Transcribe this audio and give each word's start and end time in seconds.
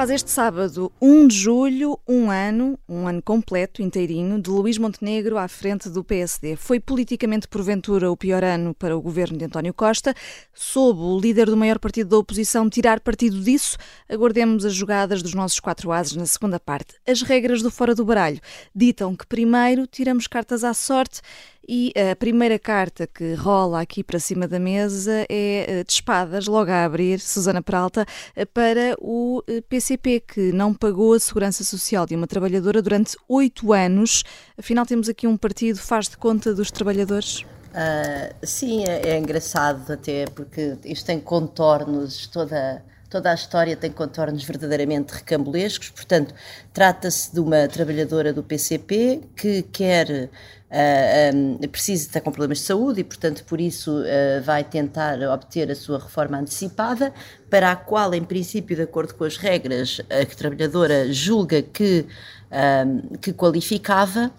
Faz 0.00 0.08
este 0.08 0.30
sábado, 0.30 0.90
1 0.98 1.28
de 1.28 1.36
julho, 1.36 2.00
um 2.08 2.30
ano, 2.30 2.78
um 2.88 3.06
ano 3.06 3.20
completo, 3.20 3.82
inteirinho, 3.82 4.40
de 4.40 4.48
Luís 4.48 4.78
Montenegro 4.78 5.36
à 5.36 5.46
frente 5.46 5.90
do 5.90 6.02
PSD. 6.02 6.56
Foi 6.56 6.80
politicamente, 6.80 7.46
porventura, 7.46 8.10
o 8.10 8.16
pior 8.16 8.42
ano 8.42 8.72
para 8.72 8.96
o 8.96 9.02
governo 9.02 9.36
de 9.36 9.44
António 9.44 9.74
Costa. 9.74 10.14
Soube 10.54 11.00
o 11.00 11.20
líder 11.20 11.50
do 11.50 11.56
maior 11.56 11.78
partido 11.78 12.08
da 12.08 12.16
oposição 12.16 12.70
tirar 12.70 12.98
partido 13.00 13.38
disso? 13.42 13.76
Aguardemos 14.08 14.64
as 14.64 14.72
jogadas 14.72 15.22
dos 15.22 15.34
nossos 15.34 15.60
quatro 15.60 15.92
ases 15.92 16.16
na 16.16 16.24
segunda 16.24 16.58
parte. 16.58 16.94
As 17.06 17.20
regras 17.20 17.60
do 17.60 17.70
Fora 17.70 17.94
do 17.94 18.02
Baralho 18.02 18.40
ditam 18.74 19.14
que 19.14 19.26
primeiro 19.26 19.86
tiramos 19.86 20.26
cartas 20.26 20.64
à 20.64 20.72
sorte 20.72 21.20
e 21.68 21.92
a 22.10 22.16
primeira 22.16 22.58
carta 22.58 23.06
que 23.06 23.34
rola 23.34 23.80
aqui 23.80 24.02
para 24.02 24.18
cima 24.18 24.48
da 24.48 24.58
mesa 24.58 25.26
é 25.28 25.80
eh, 25.80 25.84
de 25.84 25.92
espadas, 25.92 26.46
logo 26.46 26.70
a 26.70 26.84
abrir, 26.84 27.20
Susana 27.20 27.62
Peralta, 27.62 28.06
eh, 28.34 28.44
para 28.44 28.96
o 28.98 29.42
PCP, 29.68 30.16
eh, 30.16 30.20
que 30.20 30.52
não 30.52 30.74
pagou 30.74 31.14
a 31.14 31.20
segurança 31.20 31.62
social 31.62 32.06
de 32.06 32.16
uma 32.16 32.26
trabalhadora 32.26 32.82
durante 32.82 33.16
oito 33.28 33.72
anos. 33.72 34.24
Afinal, 34.58 34.86
temos 34.86 35.08
aqui 35.08 35.26
um 35.26 35.36
partido 35.36 35.78
faz 35.78 36.08
de 36.08 36.16
conta 36.16 36.54
dos 36.54 36.70
trabalhadores? 36.70 37.44
Uh, 37.70 38.34
sim, 38.44 38.84
é, 38.84 39.10
é, 39.10 39.18
engraçado 39.18 39.92
até, 39.92 40.26
porque 40.26 40.76
isto 40.84 41.06
tem 41.06 41.20
contornos, 41.20 42.26
toda, 42.26 42.82
toda 43.10 43.32
a 43.32 43.34
história 43.34 43.76
tem 43.76 43.90
contornos 43.90 44.44
verdadeiramente 44.44 45.12
recambulescos. 45.12 45.90
Portanto, 45.90 46.32
trata-se 46.72 47.34
de 47.34 47.40
uma 47.40 47.66
trabalhadora 47.66 48.32
do 48.32 48.42
PCP 48.42 49.22
que 49.36 49.62
quer 49.62 50.08
uh, 50.08 50.28
ah, 50.70 51.34
um, 51.34 51.58
precisa 51.68 52.06
estar 52.06 52.20
com 52.20 52.30
problemas 52.30 52.58
de 52.58 52.64
saúde 52.64 53.00
e, 53.00 53.04
portanto, 53.04 53.44
por 53.44 53.60
isso 53.60 54.00
uh, 54.00 54.42
vai 54.44 54.62
tentar 54.62 55.20
obter 55.22 55.68
a 55.72 55.74
sua 55.74 55.98
reforma 55.98 56.38
antecipada, 56.38 57.12
para 57.50 57.72
a 57.72 57.76
qual, 57.76 58.14
em 58.14 58.22
princípio, 58.22 58.76
de 58.76 58.82
acordo 58.82 59.12
com 59.14 59.24
as 59.24 59.36
regras, 59.36 60.00
a 60.08 60.24
trabalhadora 60.36 61.12
julga 61.12 61.62
que, 61.62 62.06
um, 62.52 63.16
que 63.16 63.32
qualificava. 63.32 64.30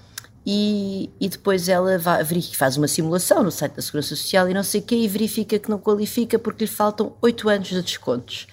E, 0.45 1.11
e, 1.19 1.29
depois 1.29 1.69
ela 1.69 1.99
vai, 1.99 2.23
faz 2.53 2.75
uma 2.75 2.87
simulação 2.87 3.43
no 3.43 3.51
site 3.51 3.73
da 3.73 3.81
Segurança 3.81 4.15
Social 4.15 4.49
e 4.49 4.53
não 4.53 4.63
sei 4.63 4.81
o 4.81 4.83
quê, 4.83 4.95
e 4.95 5.07
verifica 5.07 5.59
que 5.59 5.69
não 5.69 5.77
qualifica 5.77 6.39
porque 6.39 6.65
lhe 6.65 6.71
faltam 6.71 7.15
oito 7.21 7.47
anos 7.47 7.67
de 7.67 7.81
descontos. 7.81 8.47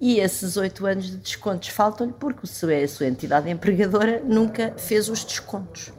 E 0.00 0.18
esses 0.18 0.56
oito 0.56 0.86
anos 0.86 1.06
de 1.06 1.16
descontos 1.16 1.68
faltam-lhe 1.68 2.12
porque 2.12 2.46
a 2.46 2.88
sua 2.88 3.06
entidade 3.06 3.50
empregadora 3.50 4.22
nunca 4.24 4.74
fez 4.76 5.08
os 5.08 5.24
descontos. 5.24 5.92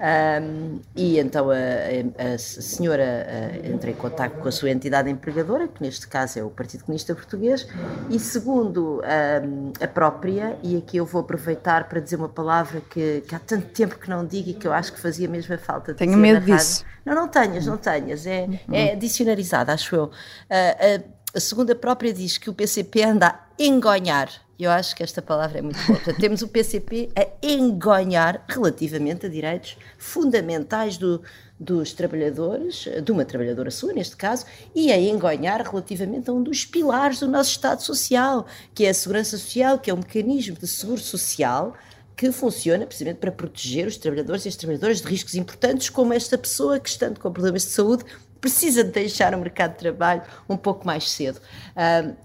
Um, 0.00 0.80
e 0.96 1.18
então 1.18 1.50
a, 1.50 1.54
a, 1.54 2.34
a 2.34 2.38
senhora 2.38 3.60
entra 3.62 3.90
em 3.90 3.94
contato 3.94 4.38
com 4.38 4.48
a 4.48 4.52
sua 4.52 4.70
entidade 4.70 5.10
empregadora, 5.10 5.68
que 5.68 5.82
neste 5.82 6.08
caso 6.08 6.38
é 6.38 6.42
o 6.42 6.48
Partido 6.48 6.84
Comunista 6.84 7.14
Português, 7.14 7.68
e 8.08 8.18
segundo 8.18 9.02
um, 9.02 9.72
a 9.78 9.86
própria, 9.86 10.56
e 10.62 10.78
aqui 10.78 10.96
eu 10.96 11.04
vou 11.04 11.20
aproveitar 11.20 11.86
para 11.86 12.00
dizer 12.00 12.16
uma 12.16 12.30
palavra 12.30 12.80
que, 12.80 13.22
que, 13.28 13.34
há 13.34 13.38
tanto 13.38 13.66
tempo 13.68 13.98
que 13.98 14.08
não 14.08 14.24
digo 14.24 14.48
e 14.48 14.54
que 14.54 14.66
eu 14.66 14.72
acho 14.72 14.90
que 14.92 15.00
fazia 15.00 15.28
mesmo 15.28 15.54
a 15.54 15.58
falta 15.58 15.92
de 15.92 15.98
Tenho 15.98 16.16
medo 16.16 16.44
disso. 16.44 16.82
Não, 17.04 17.14
não 17.14 17.28
tenhas, 17.28 17.66
não 17.66 17.76
tenhas, 17.76 18.26
é, 18.26 18.48
é 18.72 18.96
dicionarizada, 18.96 19.72
acho 19.72 19.94
eu. 19.94 20.04
Uh, 20.04 21.10
a 21.34 21.40
segunda 21.40 21.74
própria 21.74 22.12
diz 22.12 22.38
que 22.38 22.48
o 22.48 22.54
PCP 22.54 23.02
anda 23.04 23.28
a 23.28 23.40
engonhar 23.58 24.28
eu 24.64 24.70
acho 24.70 24.94
que 24.94 25.02
esta 25.02 25.22
palavra 25.22 25.58
é 25.58 25.62
muito 25.62 25.78
boa. 25.86 25.98
Portanto, 25.98 26.20
temos 26.20 26.42
o 26.42 26.48
PCP 26.48 27.10
a 27.16 27.26
engonhar 27.46 28.44
relativamente 28.48 29.26
a 29.26 29.28
direitos 29.28 29.76
fundamentais 29.98 30.96
do, 30.96 31.22
dos 31.58 31.92
trabalhadores, 31.92 32.88
de 33.02 33.12
uma 33.12 33.24
trabalhadora 33.24 33.70
sua, 33.70 33.92
neste 33.92 34.16
caso, 34.16 34.46
e 34.74 34.90
a 34.90 34.98
engonhar 34.98 35.62
relativamente 35.62 36.30
a 36.30 36.32
um 36.32 36.42
dos 36.42 36.64
pilares 36.64 37.20
do 37.20 37.28
nosso 37.28 37.50
Estado 37.50 37.82
Social, 37.82 38.46
que 38.74 38.86
é 38.86 38.90
a 38.90 38.94
Segurança 38.94 39.36
Social, 39.36 39.78
que 39.78 39.90
é 39.90 39.94
um 39.94 39.98
mecanismo 39.98 40.56
de 40.56 40.66
seguro 40.66 41.00
social 41.00 41.74
que 42.16 42.30
funciona 42.30 42.84
precisamente 42.84 43.16
para 43.16 43.32
proteger 43.32 43.86
os 43.86 43.96
trabalhadores 43.96 44.44
e 44.44 44.48
as 44.48 44.56
trabalhadoras 44.56 45.00
de 45.00 45.08
riscos 45.08 45.34
importantes, 45.34 45.88
como 45.88 46.12
esta 46.12 46.36
pessoa 46.36 46.78
que, 46.78 46.90
estando 46.90 47.18
com 47.18 47.32
problemas 47.32 47.62
de 47.62 47.70
saúde, 47.70 48.04
precisa 48.40 48.82
de 48.82 48.90
deixar 48.90 49.34
o 49.34 49.38
mercado 49.38 49.72
de 49.72 49.78
trabalho 49.78 50.22
um 50.48 50.56
pouco 50.56 50.86
mais 50.86 51.10
cedo. 51.10 51.40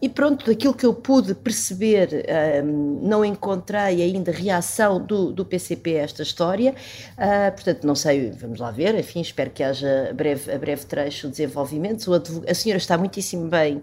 E 0.01 0.09
pronto, 0.09 0.45
daquilo 0.45 0.73
que 0.73 0.85
eu 0.85 0.93
pude 0.93 1.35
perceber, 1.35 2.25
não 3.01 3.23
encontrei 3.23 4.01
ainda 4.01 4.31
reação 4.31 4.99
do, 4.99 5.31
do 5.31 5.45
PCP 5.45 5.97
a 5.99 6.03
esta 6.03 6.23
história, 6.23 6.73
uh, 7.17 7.51
portanto, 7.53 7.85
não 7.85 7.95
sei, 7.95 8.31
vamos 8.31 8.59
lá 8.59 8.71
ver, 8.71 8.95
enfim, 8.95 9.21
espero 9.21 9.49
que 9.49 9.63
haja 9.63 10.11
breve, 10.13 10.51
a 10.51 10.57
breve 10.57 10.85
trecho 10.85 11.27
desenvolvimentos. 11.27 12.07
a 12.47 12.53
senhora 12.53 12.77
está 12.77 12.97
muitíssimo 12.97 13.47
bem 13.47 13.81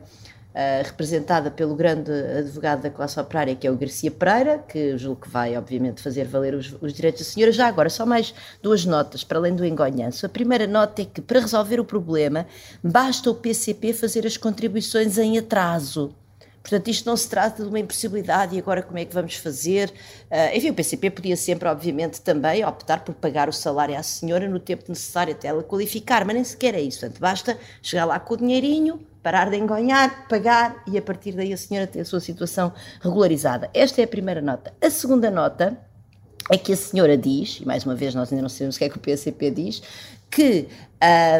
Uh, 0.53 0.85
representada 0.85 1.51
pelo 1.51 1.75
grande 1.75 2.13
advogado 2.13 2.83
da 2.83 2.91
classe 2.91 3.19
operária, 3.19 3.57
que 3.57 3.67
é 3.67 3.71
o 3.71 3.75
Garcia 3.75 4.11
Pereira, 4.11 4.59
que 4.59 4.99
julgo 4.99 5.23
que 5.23 5.31
vai, 5.31 5.57
obviamente, 5.57 6.03
fazer 6.03 6.27
valer 6.27 6.55
os, 6.55 6.77
os, 6.79 6.93
direitos 6.93 7.23
da 7.23 7.33
senhora. 7.33 7.51
Já 7.51 7.67
agora, 7.67 7.89
só 7.89 8.05
mais 8.05 8.35
duas 8.63 8.85
notas, 8.85 9.25
para 9.25 9.39
além 9.39 9.57
do 9.57 9.65
engonhanço. 9.65 10.27
A 10.27 10.29
primeira 10.29 10.67
nota 10.67 11.01
é 11.01 11.07
que, 11.07 11.23
para 11.23 11.41
resolver 11.41 11.81
o 11.81 11.85
problema, 11.87 12.47
basta 12.85 13.31
o 13.31 13.35
PCP 13.35 13.95
fazer 13.95 14.27
as 14.27 14.37
contribuições 14.37 15.17
em 15.17 15.39
atraso. 15.39 16.15
Portanto, 16.63 16.89
isto 16.89 17.07
não 17.07 17.17
se 17.17 17.29
trata 17.29 17.63
de 17.63 17.69
uma 17.69 17.81
impossibilidade 17.81 18.55
e 18.55 18.59
agora 18.59 18.83
como 18.83 18.99
é 18.99 19.05
que 19.05 19.13
vamos 19.13 19.35
fazer? 19.35 19.91
Uh, 20.31 20.57
enfim, 20.57 20.71
o 20.71 20.75
PCP 20.75 21.11
podia 21.11 21.37
sempre, 21.37 21.69
obviamente, 21.69 22.21
também 22.21 22.65
optar 22.65 23.05
por 23.05 23.15
pagar 23.15 23.49
o 23.49 23.53
salário 23.53 23.99
à 23.99 24.03
senhora 24.03 24.49
no 24.49 24.61
tempo 24.61 24.85
necessário 24.89 25.33
até 25.33 25.49
ela 25.49 25.63
qualificar, 25.63 26.25
mas 26.25 26.35
nem 26.35 26.45
sequer 26.45 26.75
é 26.75 26.81
isso. 26.81 27.01
Portanto, 27.01 27.21
basta 27.21 27.59
chegar 27.83 28.05
lá 28.05 28.21
com 28.21 28.35
o 28.35 28.37
dinheirinho, 28.37 29.05
parar 29.23 29.51
de 29.51 29.57
engonhar, 29.57 30.27
pagar 30.29 30.83
e 30.87 30.99
a 30.99 31.03
partir 31.03 31.33
daí 31.33 31.53
a 31.53 31.57
senhora 31.57 31.87
ter 31.87 32.01
a 32.01 32.05
sua 32.05 32.21
situação 32.21 32.73
regularizada. 33.01 33.71
Esta 33.73 34.01
é 34.01 34.05
a 34.05 34.09
primeira 34.09 34.41
nota. 34.41 34.75
A 34.81 34.91
segunda 34.91 35.31
nota 35.31 35.79
é 36.51 36.59
que 36.59 36.73
a 36.73 36.77
senhora 36.77 37.17
diz, 37.17 37.61
e 37.61 37.67
mais 37.67 37.85
uma 37.85 37.95
vez 37.95 38.15
nós 38.15 38.33
ainda 38.33 38.43
não 38.43 38.49
sabemos 38.49 38.77
o 38.77 38.79
que 38.79 38.85
é 38.85 38.89
que 38.89 38.97
o 38.97 39.01
PCP 39.01 39.51
diz, 39.51 39.83
que 40.31 40.67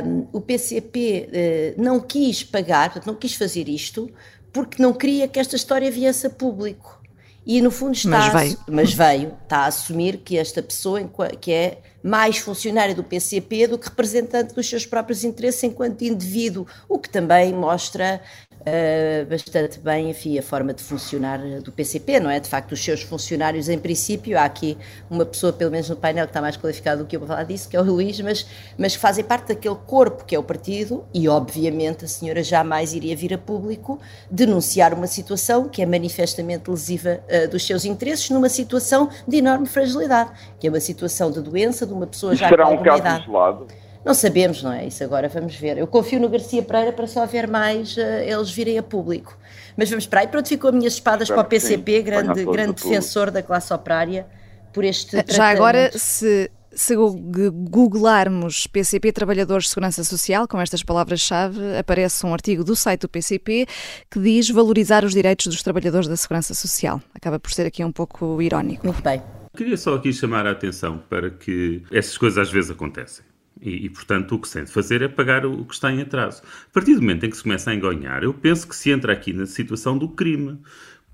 um, 0.05 0.27
o 0.33 0.41
PCP 0.41 1.27
uh, 1.27 1.31
eh, 1.33 1.75
não 1.79 1.99
quis 1.99 2.45
pagar, 2.45 2.91
portanto, 2.91 3.07
não 3.07 3.15
quis 3.15 3.35
fazer 3.35 3.69
isto, 3.69 4.11
porque 4.53 4.81
não 4.83 4.93
queria 4.93 5.27
que 5.27 5.41
esta 5.41 5.57
história 5.57 5.91
viesse 5.91 6.27
a 6.27 6.31
público. 6.31 7.01
E 7.45 7.61
no 7.61 7.71
fundo 7.71 7.95
está, 7.95 8.11
mas 8.11 8.33
veio. 8.33 8.59
A, 8.59 8.71
mas 8.71 8.93
veio, 8.93 9.33
está 9.43 9.59
a 9.59 9.67
assumir 9.67 10.19
que 10.19 10.37
esta 10.37 10.63
pessoa, 10.63 11.03
que 11.41 11.51
é 11.51 11.79
mais 12.03 12.39
funcionária 12.39 12.95
do 12.95 13.05
PCP 13.05 13.67
do 13.69 13.79
que 13.79 13.89
representante 13.89 14.55
dos 14.55 14.69
seus 14.69 14.85
próprios 14.85 15.25
interesses 15.25 15.63
enquanto 15.63 16.03
indivíduo, 16.03 16.67
o 16.89 16.99
que 16.99 17.09
também 17.09 17.53
mostra 17.53 18.21
uh, 18.63 19.27
bastante 19.27 19.79
bem, 19.79 20.11
enfim, 20.11 20.39
a 20.39 20.43
forma 20.43 20.73
de 20.73 20.83
funcionar 20.83 21.39
do 21.63 21.71
PCP, 21.71 22.21
não 22.21 22.31
é? 22.31 22.41
De 22.41 22.49
facto, 22.49 22.73
os 22.73 22.83
seus 22.83 23.03
funcionários, 23.03 23.69
em 23.69 23.79
princípio, 23.79 24.39
há 24.39 24.45
aqui 24.45 24.79
uma 25.11 25.25
pessoa, 25.25 25.53
pelo 25.53 25.71
menos 25.71 25.89
no 25.89 25.97
painel, 25.97 26.27
que 26.27 26.31
está 26.31 26.41
mais 26.41 26.57
qualificada 26.57 27.03
do 27.03 27.07
que 27.07 27.17
eu 27.17 27.21
para 27.21 27.29
falar 27.29 27.45
disso, 27.45 27.69
que 27.69 27.77
é 27.77 27.81
o 27.81 27.85
Luís, 27.85 28.21
mas, 28.21 28.47
mas 28.79 28.95
que 28.95 29.01
fazem 29.01 29.25
parte 29.25 29.49
daquele 29.49 29.77
corpo 29.87 30.25
que 30.25 30.35
é 30.35 30.39
o 30.39 30.43
partido 30.43 31.05
e, 31.13 31.29
obviamente, 31.29 32.05
a 32.05 32.09
senhora 32.09 32.43
jamais 32.43 32.95
iria 32.95 33.17
vir 33.17 33.35
a 33.35 33.39
público 33.39 34.01
denunciar 34.31 34.95
uma 34.95 35.07
situação 35.07 35.69
que 35.69 35.83
é 35.83 35.87
manifestamente 35.87 36.71
lesiva 36.71 37.21
uh, 37.29 37.49
dos 37.49 37.67
seus 37.67 37.85
interesses 37.85 38.31
numa 38.31 38.49
situação 38.49 39.09
de 39.27 39.37
enorme 39.37 39.67
fragilidade, 39.67 40.31
que 40.59 40.67
é 40.67 40.71
uma 40.71 40.81
situação 40.81 41.31
de 41.31 41.41
doença 41.41 41.87
de 41.87 41.93
uma 41.93 42.07
pessoa 42.07 42.35
já 42.35 42.49
será 42.49 42.67
com 42.67 42.75
um 42.75 42.83
caso 42.83 43.23
isolado? 43.23 43.67
Não 44.05 44.15
sabemos, 44.15 44.63
não 44.63 44.73
é? 44.73 44.87
Isso 44.87 45.03
agora 45.05 45.29
vamos 45.29 45.55
ver. 45.55 45.79
Eu 45.79 45.87
confio 45.87 46.21
no 46.21 46.29
Garcia 46.29 46.63
Pereira 46.63 46.93
para 46.93 47.07
só 47.07 47.25
ver 47.25 47.47
mais 47.47 47.97
uh, 47.97 48.01
eles 48.01 48.51
virem 48.51 48.79
a 48.79 48.83
público. 48.83 49.39
Mas 49.77 49.89
vamos 49.89 50.05
esperar. 50.05 50.25
E 50.25 50.29
pronto, 50.29 50.49
ficou 50.49 50.71
a 50.71 50.73
minhas 50.73 50.95
espadas 50.95 51.29
Espero 51.29 51.41
para 51.41 51.47
o 51.47 51.51
PCP, 51.51 51.97
sim, 51.99 52.03
grande, 52.03 52.45
grande 52.45 52.73
defensor 52.73 53.31
da 53.31 53.43
classe 53.43 53.73
operária, 53.73 54.27
por 54.73 54.85
este 54.85 55.17
Já 55.17 55.23
tratamento. 55.23 55.57
agora, 55.57 55.91
se, 55.97 56.51
se 56.73 56.95
googlarmos 56.97 58.67
PCP 58.67 59.13
Trabalhadores 59.13 59.65
de 59.65 59.71
Segurança 59.71 60.03
Social, 60.03 60.49
com 60.49 60.61
estas 60.61 60.83
palavras-chave, 60.83 61.77
aparece 61.79 62.27
um 62.27 62.33
artigo 62.33 62.65
do 62.65 62.75
site 62.75 63.03
do 63.03 63.09
PCP 63.09 63.67
que 64.11 64.19
diz 64.19 64.51
valorizar 64.51 65.05
os 65.05 65.13
direitos 65.13 65.47
dos 65.47 65.63
trabalhadores 65.63 66.09
da 66.09 66.17
Segurança 66.17 66.55
Social. 66.55 67.01
Acaba 67.15 67.39
por 67.39 67.53
ser 67.53 67.67
aqui 67.67 67.85
um 67.85 67.93
pouco 67.93 68.43
irónico. 68.43 68.85
Muito 68.85 69.03
bem. 69.03 69.23
Queria 69.57 69.77
só 69.77 69.95
aqui 69.95 70.13
chamar 70.13 70.47
a 70.47 70.53
atenção 70.53 70.99
para 71.11 71.31
que 71.31 71.83
essas 71.93 72.17
coisas 72.17 72.39
às 72.39 72.51
vezes 72.51 72.71
acontecem. 72.71 73.32
E, 73.61 73.87
e, 73.87 73.91
portanto, 73.91 74.35
o 74.35 74.39
que 74.39 74.49
se 74.49 74.55
tem 74.55 74.65
de 74.65 74.73
fazer 74.73 75.03
é 75.03 75.09
pagar 75.09 75.47
o, 75.47 75.65
que 75.65 75.75
está 75.75 75.93
em 75.93 76.01
atraso. 76.01 76.43
A 76.43 76.73
partir 76.73 76.95
do 76.95 77.01
momento 77.01 77.25
em 77.25 77.31
que 77.31 77.37
se 77.37 77.43
começa 77.43 77.71
a 77.71 77.75
engonhar, 77.75 78.23
eu 78.23 78.35
penso 78.35 78.67
que 78.67 78.75
se 78.75 78.91
entra 78.91 79.13
aqui 79.13 79.33
na 79.33 79.47
situação 79.47 79.97
do 79.97 80.09
crime. 80.09 80.59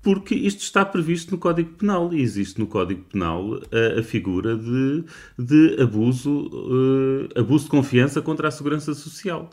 Porque 0.01 0.33
isto 0.33 0.61
está 0.61 0.85
previsto 0.85 1.31
no 1.31 1.37
Código 1.37 1.73
Penal 1.73 2.13
e 2.13 2.21
existe 2.21 2.57
no 2.57 2.65
Código 2.67 3.03
Penal 3.11 3.59
a, 3.71 3.99
a 3.99 4.03
figura 4.03 4.55
de, 4.55 5.03
de 5.37 5.81
abuso, 5.81 6.47
uh, 6.47 7.39
abuso 7.39 7.65
de 7.65 7.71
confiança 7.71 8.21
contra 8.21 8.47
a 8.47 8.51
segurança 8.51 8.93
social. 8.93 9.49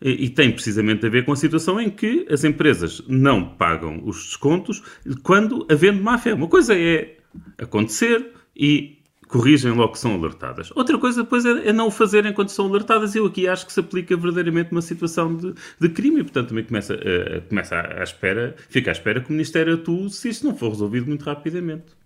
E, 0.00 0.26
e 0.26 0.30
tem 0.30 0.52
precisamente 0.52 1.04
a 1.04 1.08
ver 1.08 1.24
com 1.24 1.32
a 1.32 1.36
situação 1.36 1.80
em 1.80 1.90
que 1.90 2.24
as 2.30 2.44
empresas 2.44 3.02
não 3.08 3.44
pagam 3.44 4.00
os 4.04 4.16
descontos 4.26 4.80
quando 5.24 5.66
havendo 5.68 6.00
má 6.00 6.16
fé. 6.16 6.34
Uma 6.34 6.48
coisa 6.48 6.74
é 6.78 7.16
acontecer 7.58 8.30
e 8.56 8.99
corrigem 9.30 9.70
logo 9.72 9.92
que 9.92 9.98
são 9.98 10.14
alertadas. 10.14 10.70
Outra 10.74 10.98
coisa 10.98 11.22
depois 11.22 11.44
é, 11.44 11.68
é, 11.68 11.72
não 11.72 11.86
o 11.86 11.90
fazer 11.90 12.26
enquanto 12.26 12.50
são 12.50 12.66
alertadas. 12.66 13.14
Eu 13.14 13.26
aqui 13.26 13.46
acho 13.48 13.64
que 13.64 13.72
se 13.72 13.80
aplica 13.80 14.16
verdadeiramente 14.16 14.72
uma 14.72 14.82
situação 14.82 15.34
de, 15.36 15.54
de 15.80 15.88
crime 15.88 16.20
e, 16.20 16.24
portanto, 16.24 16.48
também 16.48 16.64
começa, 16.64 16.94
uh, 16.94 17.48
começa 17.48 17.76
à, 17.76 18.00
à, 18.00 18.02
espera, 18.02 18.56
fica 18.68 18.90
à 18.90 18.92
espera 18.92 19.20
que 19.20 19.28
o 19.28 19.32
Ministério 19.32 19.74
atue 19.74 20.10
se 20.10 20.28
isto 20.28 20.44
não 20.44 20.56
for 20.56 20.70
resolvido 20.70 21.06
muito 21.06 21.24
rapidamente. 21.24 22.00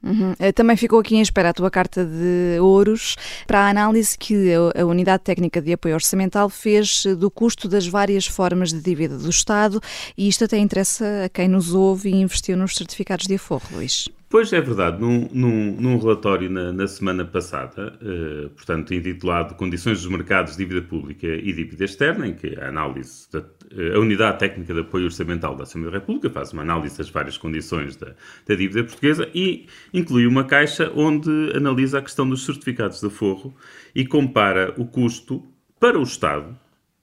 Uhum. 0.00 0.32
Eh, 0.38 0.52
também 0.52 0.76
ficou 0.76 1.00
aqui 1.00 1.16
em 1.16 1.20
espera 1.20 1.48
a 1.48 1.52
tua 1.52 1.70
carta 1.72 2.04
de 2.04 2.60
ouros 2.60 3.16
para 3.48 3.62
a 3.62 3.68
análise 3.68 4.16
que 4.16 4.52
a 4.54 4.84
Unidade 4.84 5.24
Técnica 5.24 5.60
de 5.60 5.72
Apoio 5.72 5.94
Orçamental 5.94 6.48
fez 6.48 7.04
do 7.18 7.28
custo 7.28 7.68
das 7.68 7.84
várias 7.84 8.24
formas 8.24 8.72
de 8.72 8.80
dívida 8.80 9.18
do 9.18 9.28
Estado 9.28 9.80
e 10.16 10.28
isto 10.28 10.44
até 10.44 10.56
interessa 10.56 11.24
a 11.24 11.28
quem 11.28 11.48
nos 11.48 11.74
ouve 11.74 12.10
e 12.10 12.14
investiu 12.14 12.56
nos 12.56 12.76
certificados 12.76 13.26
de 13.26 13.34
aforro, 13.34 13.66
Luís. 13.72 14.08
Pois 14.30 14.52
é 14.52 14.60
verdade, 14.60 15.00
num, 15.00 15.26
num, 15.32 15.76
num 15.80 15.98
relatório 15.98 16.50
na, 16.50 16.70
na, 16.70 16.86
semana 16.86 17.24
passada, 17.24 17.98
uh, 18.02 18.50
portanto 18.50 18.92
intitulado 18.92 19.54
Condições 19.54 20.02
dos 20.02 20.10
Mercados, 20.10 20.54
Dívida 20.54 20.82
Pública 20.82 21.26
e 21.26 21.50
Dívida 21.50 21.86
Externa, 21.86 22.26
em 22.26 22.34
que 22.34 22.54
a 22.60 22.68
análise 22.68 23.26
da 23.32 23.38
uh, 23.38 23.96
a 23.96 23.98
Unidade 23.98 24.38
Técnica 24.38 24.74
de 24.74 24.80
Apoio 24.80 25.06
Orçamental 25.06 25.56
da 25.56 25.62
Assembleia 25.62 25.92
da 25.92 25.98
República 26.00 26.28
faz 26.28 26.52
uma 26.52 26.60
análise 26.60 26.98
das 26.98 27.08
várias 27.08 27.38
condições 27.38 27.96
da, 27.96 28.08
da 28.46 28.54
dívida 28.54 28.84
portuguesa 28.84 29.30
e 29.34 29.66
inclui 29.94 30.26
uma 30.26 30.44
caixa 30.44 30.92
onde 30.94 31.30
analisa 31.56 31.98
a 31.98 32.02
questão 32.02 32.28
dos 32.28 32.44
certificados 32.44 33.00
de 33.00 33.06
aforro 33.06 33.54
e 33.94 34.06
compara 34.06 34.74
o 34.76 34.84
custo 34.84 35.42
para 35.80 35.98
o 35.98 36.02
Estado 36.02 36.54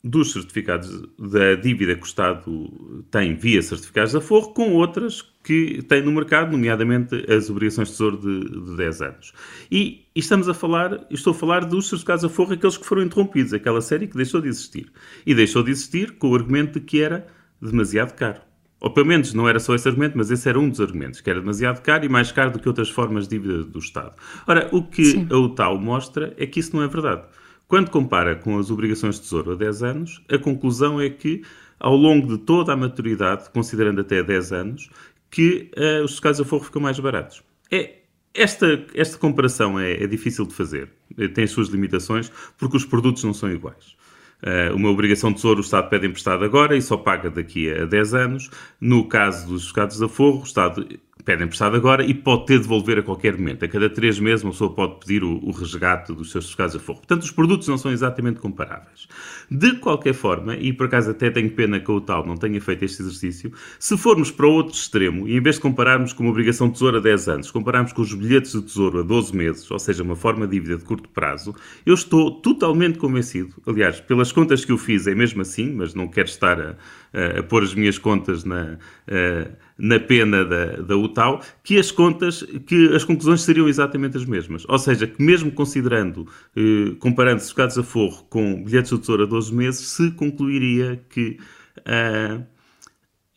dos 0.07 0.33
certificados 0.33 1.01
da 1.17 1.55
dívida 1.55 1.95
que 1.95 2.03
o 2.03 2.05
Estado 2.05 3.03
tem 3.09 3.33
via 3.33 3.59
certificados 3.59 4.11
de 4.11 4.17
aforro 4.17 4.53
com 4.53 4.73
outras 4.73 5.23
que 5.43 5.81
tem 5.81 6.03
no 6.03 6.11
mercado, 6.11 6.51
nomeadamente 6.51 7.25
as 7.27 7.49
obrigações 7.49 7.87
de 7.87 7.93
tesouro 7.95 8.17
de, 8.17 8.69
de 8.69 8.77
10 8.77 9.01
anos. 9.01 9.33
E, 9.71 10.05
e, 10.15 10.19
estamos 10.19 10.47
a 10.47 10.53
falar, 10.53 11.07
estou 11.09 11.31
a 11.31 11.33
falar 11.33 11.65
dos 11.65 11.89
certificados 11.89 12.21
de 12.21 12.27
aforro, 12.27 12.53
aqueles 12.53 12.77
que 12.77 12.85
foram 12.85 13.01
interrompidos, 13.01 13.51
aquela 13.51 13.81
série 13.81 14.05
que 14.05 14.15
deixou 14.15 14.39
de 14.39 14.47
existir. 14.47 14.91
E 15.25 15.33
deixou 15.33 15.63
de 15.63 15.71
existir 15.71 16.11
com 16.11 16.29
o 16.29 16.35
argumento 16.35 16.79
de 16.79 16.85
que 16.85 17.01
era 17.01 17.25
demasiado 17.59 18.13
caro. 18.13 18.41
Ou 18.79 18.91
pelo 18.91 19.07
menos 19.07 19.33
não 19.33 19.49
era 19.49 19.59
só 19.59 19.73
esse 19.73 19.87
argumento, 19.87 20.15
mas 20.15 20.29
esse 20.29 20.47
era 20.47 20.59
um 20.59 20.69
dos 20.69 20.79
argumentos, 20.79 21.19
que 21.19 21.29
era 21.31 21.39
demasiado 21.39 21.81
caro 21.81 22.05
e 22.05 22.09
mais 22.09 22.31
caro 22.31 22.51
do 22.51 22.59
que 22.59 22.67
outras 22.67 22.91
formas 22.91 23.27
de 23.27 23.39
dívida 23.39 23.63
do 23.63 23.79
Estado. 23.79 24.13
Ora, 24.45 24.69
o 24.71 24.83
que 24.83 25.05
Sim. 25.05 25.27
a 25.31 25.37
UTAU 25.37 25.79
mostra 25.79 26.31
é 26.37 26.45
que 26.45 26.59
isso 26.59 26.75
não 26.75 26.83
é 26.83 26.87
verdade. 26.87 27.23
Quando 27.67 27.89
compara 27.89 28.35
com 28.35 28.59
as 28.59 28.69
obrigações 28.69 29.15
de 29.15 29.21
tesouro 29.21 29.53
a 29.53 29.55
10 29.55 29.83
anos, 29.83 30.23
a 30.31 30.37
conclusão 30.37 31.01
é 31.01 31.09
que, 31.09 31.41
ao 31.79 31.95
longo 31.95 32.27
de 32.27 32.37
toda 32.37 32.73
a 32.73 32.77
maturidade, 32.77 33.49
considerando 33.49 34.01
até 34.01 34.21
10 34.21 34.53
anos, 34.53 34.89
que 35.31 35.71
uh, 35.75 36.03
os 36.03 36.11
certificados 36.11 36.41
a 36.41 36.45
forro 36.45 36.63
ficam 36.63 36.81
mais 36.81 36.99
baratos. 36.99 37.43
É, 37.71 37.95
esta, 38.33 38.85
esta 38.93 39.17
comparação 39.17 39.79
é, 39.79 39.93
é, 39.93 40.07
difícil 40.07 40.45
de 40.45 40.53
fazer, 40.53 40.89
tem 41.33 41.45
as 41.45 41.51
suas 41.51 41.69
limitações, 41.69 42.31
porque 42.57 42.77
os 42.77 42.85
produtos 42.85 43.23
não 43.23 43.33
são 43.33 43.51
iguais. 43.51 43.95
Uh, 44.43 44.75
uma 44.75 44.89
obrigação 44.89 45.31
de 45.31 45.37
tesouro 45.37 45.59
o 45.59 45.63
Estado 45.63 45.89
pede 45.89 46.05
emprestado 46.05 46.43
agora 46.43 46.77
e 46.77 46.81
só 46.81 46.97
paga 46.97 47.31
daqui 47.31 47.71
a 47.71 47.85
10 47.85 48.13
anos. 48.13 48.49
No 48.79 49.07
caso 49.07 49.47
dos 49.47 49.61
certificados 49.61 50.01
a 50.01 50.07
forro, 50.07 50.41
o 50.41 50.43
Estado 50.43 50.87
pede 51.25 51.43
emprestado 51.43 51.75
agora 51.75 52.05
e 52.05 52.13
pode 52.13 52.45
ter 52.45 52.57
de 52.57 52.61
devolver 52.61 52.99
a 52.99 53.03
qualquer 53.03 53.35
momento. 53.35 53.65
A 53.65 53.67
cada 53.67 53.89
três 53.89 54.19
meses 54.19 54.43
uma 54.43 54.51
pessoa 54.51 54.71
pode 54.71 54.99
pedir 54.99 55.23
o, 55.23 55.39
o 55.43 55.51
resgate 55.51 56.13
dos 56.13 56.31
seus 56.31 56.45
certificados 56.45 56.75
a 56.75 56.79
forro. 56.79 56.99
Portanto, 56.99 57.23
os 57.23 57.31
produtos 57.31 57.67
não 57.67 57.77
são 57.77 57.91
exatamente 57.91 58.39
comparáveis. 58.39 59.07
De 59.49 59.73
qualquer 59.77 60.13
forma, 60.13 60.55
e 60.55 60.71
por 60.71 60.85
acaso 60.85 61.11
até 61.11 61.31
tenho 61.31 61.49
pena 61.49 61.79
que 61.79 61.91
o 61.91 61.99
tal 61.99 62.25
não 62.25 62.37
tenha 62.37 62.61
feito 62.61 62.85
este 62.85 63.01
exercício, 63.01 63.51
se 63.79 63.97
formos 63.97 64.29
para 64.29 64.45
outro 64.45 64.75
extremo 64.75 65.27
e 65.27 65.35
em 65.35 65.41
vez 65.41 65.55
de 65.55 65.61
compararmos 65.61 66.13
com 66.13 66.23
uma 66.23 66.31
obrigação 66.31 66.67
de 66.67 66.73
tesouro 66.73 66.97
a 66.97 67.01
10 67.01 67.27
anos, 67.27 67.51
compararmos 67.51 67.91
com 67.91 68.01
os 68.01 68.13
bilhetes 68.13 68.51
de 68.51 68.61
tesouro 68.61 68.99
a 68.99 69.03
12 69.03 69.35
meses, 69.35 69.69
ou 69.71 69.79
seja, 69.79 70.03
uma 70.03 70.15
forma 70.15 70.45
de 70.45 70.53
dívida 70.53 70.77
de 70.77 70.83
curto 70.83 71.09
prazo, 71.09 71.55
eu 71.85 71.93
estou 71.93 72.31
totalmente 72.39 72.99
convencido, 72.99 73.53
aliás, 73.65 73.99
pelas 73.99 74.31
contas 74.31 74.63
que 74.63 74.71
eu 74.71 74.77
fiz 74.77 75.07
é 75.07 75.15
mesmo 75.15 75.41
assim, 75.41 75.73
mas 75.73 75.93
não 75.93 76.07
quero 76.07 76.27
estar 76.27 76.59
a, 76.59 76.75
a, 77.15 77.39
a 77.39 77.43
pôr 77.43 77.63
as 77.63 77.73
minhas 77.73 77.97
contas 77.97 78.43
na, 78.43 78.77
a, 79.07 79.47
na 79.77 79.99
pena 79.99 80.43
da, 80.43 80.65
da 80.77 80.97
UTAU, 80.97 81.41
que 81.63 81.77
as 81.77 81.91
contas, 81.91 82.43
que 82.67 82.93
as 82.93 83.03
conclusões 83.03 83.41
seriam 83.41 83.67
exatamente 83.67 84.17
as 84.17 84.25
mesmas. 84.25 84.65
Ou 84.67 84.77
seja, 84.77 85.07
que 85.07 85.21
mesmo 85.21 85.51
considerando, 85.51 86.27
eh, 86.55 86.95
comparando 86.99 87.39
certificados 87.39 87.77
a 87.77 87.83
forro 87.83 88.23
com 88.29 88.63
bilhetes 88.63 88.91
de 88.91 88.99
tesouro 88.99 89.23
a 89.23 89.25
12 89.25 89.53
meses, 89.53 89.87
se 89.87 90.11
concluiria 90.11 91.01
que, 91.09 91.37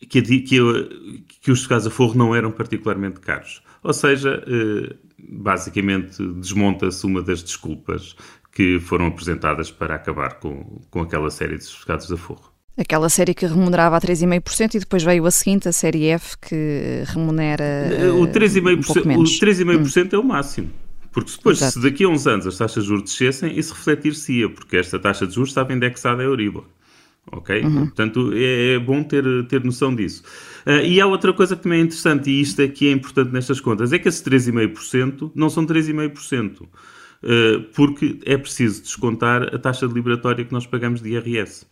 que, 0.07 0.21
que, 0.21 0.41
que, 0.41 0.61
os 0.61 1.59
certificados 1.59 1.87
a 1.87 1.89
forro 1.89 2.15
não 2.15 2.35
eram 2.35 2.51
particularmente 2.51 3.19
caros. 3.19 3.61
Ou 3.83 3.93
seja, 3.93 4.43
eh, 4.47 4.95
basicamente 5.17 6.25
desmonta-se 6.35 7.05
uma 7.05 7.21
das 7.21 7.43
desculpas 7.43 8.15
que 8.51 8.79
foram 8.79 9.07
apresentadas 9.07 9.71
para 9.71 9.95
acabar 9.95 10.39
com, 10.39 10.81
com 10.89 11.01
aquela 11.01 11.29
série 11.29 11.57
de 11.57 11.63
certificados 11.63 12.11
a 12.11 12.17
forro. 12.17 12.48
Aquela 12.79 13.09
série 13.09 13.33
que 13.33 13.45
remunerava 13.45 13.97
a 13.97 14.01
3,5% 14.01 14.75
e 14.75 14.79
depois 14.79 15.03
veio 15.03 15.25
a 15.25 15.31
seguinte, 15.31 15.67
a 15.67 15.71
série 15.73 16.05
F, 16.05 16.37
que 16.37 17.03
remunera. 17.07 17.63
O 18.17 18.25
3,5% 18.25 19.05
um 19.05 19.81
hum. 19.81 20.09
é 20.13 20.17
o 20.17 20.23
máximo. 20.23 20.69
Porque 21.11 21.31
depois, 21.31 21.57
Exato. 21.57 21.73
se 21.73 21.81
daqui 21.81 22.05
a 22.05 22.07
uns 22.07 22.25
anos 22.25 22.47
as 22.47 22.57
taxas 22.57 22.83
de 22.83 22.89
juros 22.89 23.03
descessem, 23.03 23.57
isso 23.59 23.73
refletir-se-ia, 23.73 24.49
porque 24.49 24.77
esta 24.77 24.97
taxa 24.97 25.27
de 25.27 25.33
juros 25.33 25.49
estava 25.49 25.73
indexada 25.73 26.21
a 26.21 26.25
Euribor. 26.25 26.63
Ok? 27.31 27.61
Uhum. 27.61 27.87
Portanto, 27.87 28.31
é, 28.33 28.75
é, 28.75 28.79
bom 28.79 29.03
ter, 29.03 29.23
ter 29.47 29.63
noção 29.63 29.93
disso. 29.93 30.23
Uh, 30.65 30.85
e 30.85 31.01
há 31.01 31.05
outra 31.05 31.33
coisa 31.33 31.55
que 31.55 31.63
também 31.63 31.79
é 31.79 31.83
interessante, 31.83 32.29
e 32.29 32.39
isto 32.39 32.61
é 32.61 32.67
que 32.67 32.87
é 32.87 32.91
importante 32.91 33.31
nestas 33.31 33.59
contas, 33.59 33.91
é 33.91 33.99
que 33.99 34.07
esses 34.07 34.23
3,5% 34.23 35.31
não 35.35 35.49
são 35.49 35.65
3,5%, 35.65 36.61
uh, 36.61 36.67
porque 37.75 38.19
é 38.25 38.37
preciso 38.37 38.81
descontar 38.81 39.53
a 39.53 39.59
taxa 39.59 39.87
de 39.87 39.93
liberatória 39.93 40.45
que 40.45 40.53
nós 40.53 40.65
pagamos 40.65 41.01
de 41.01 41.09
IRS. 41.09 41.65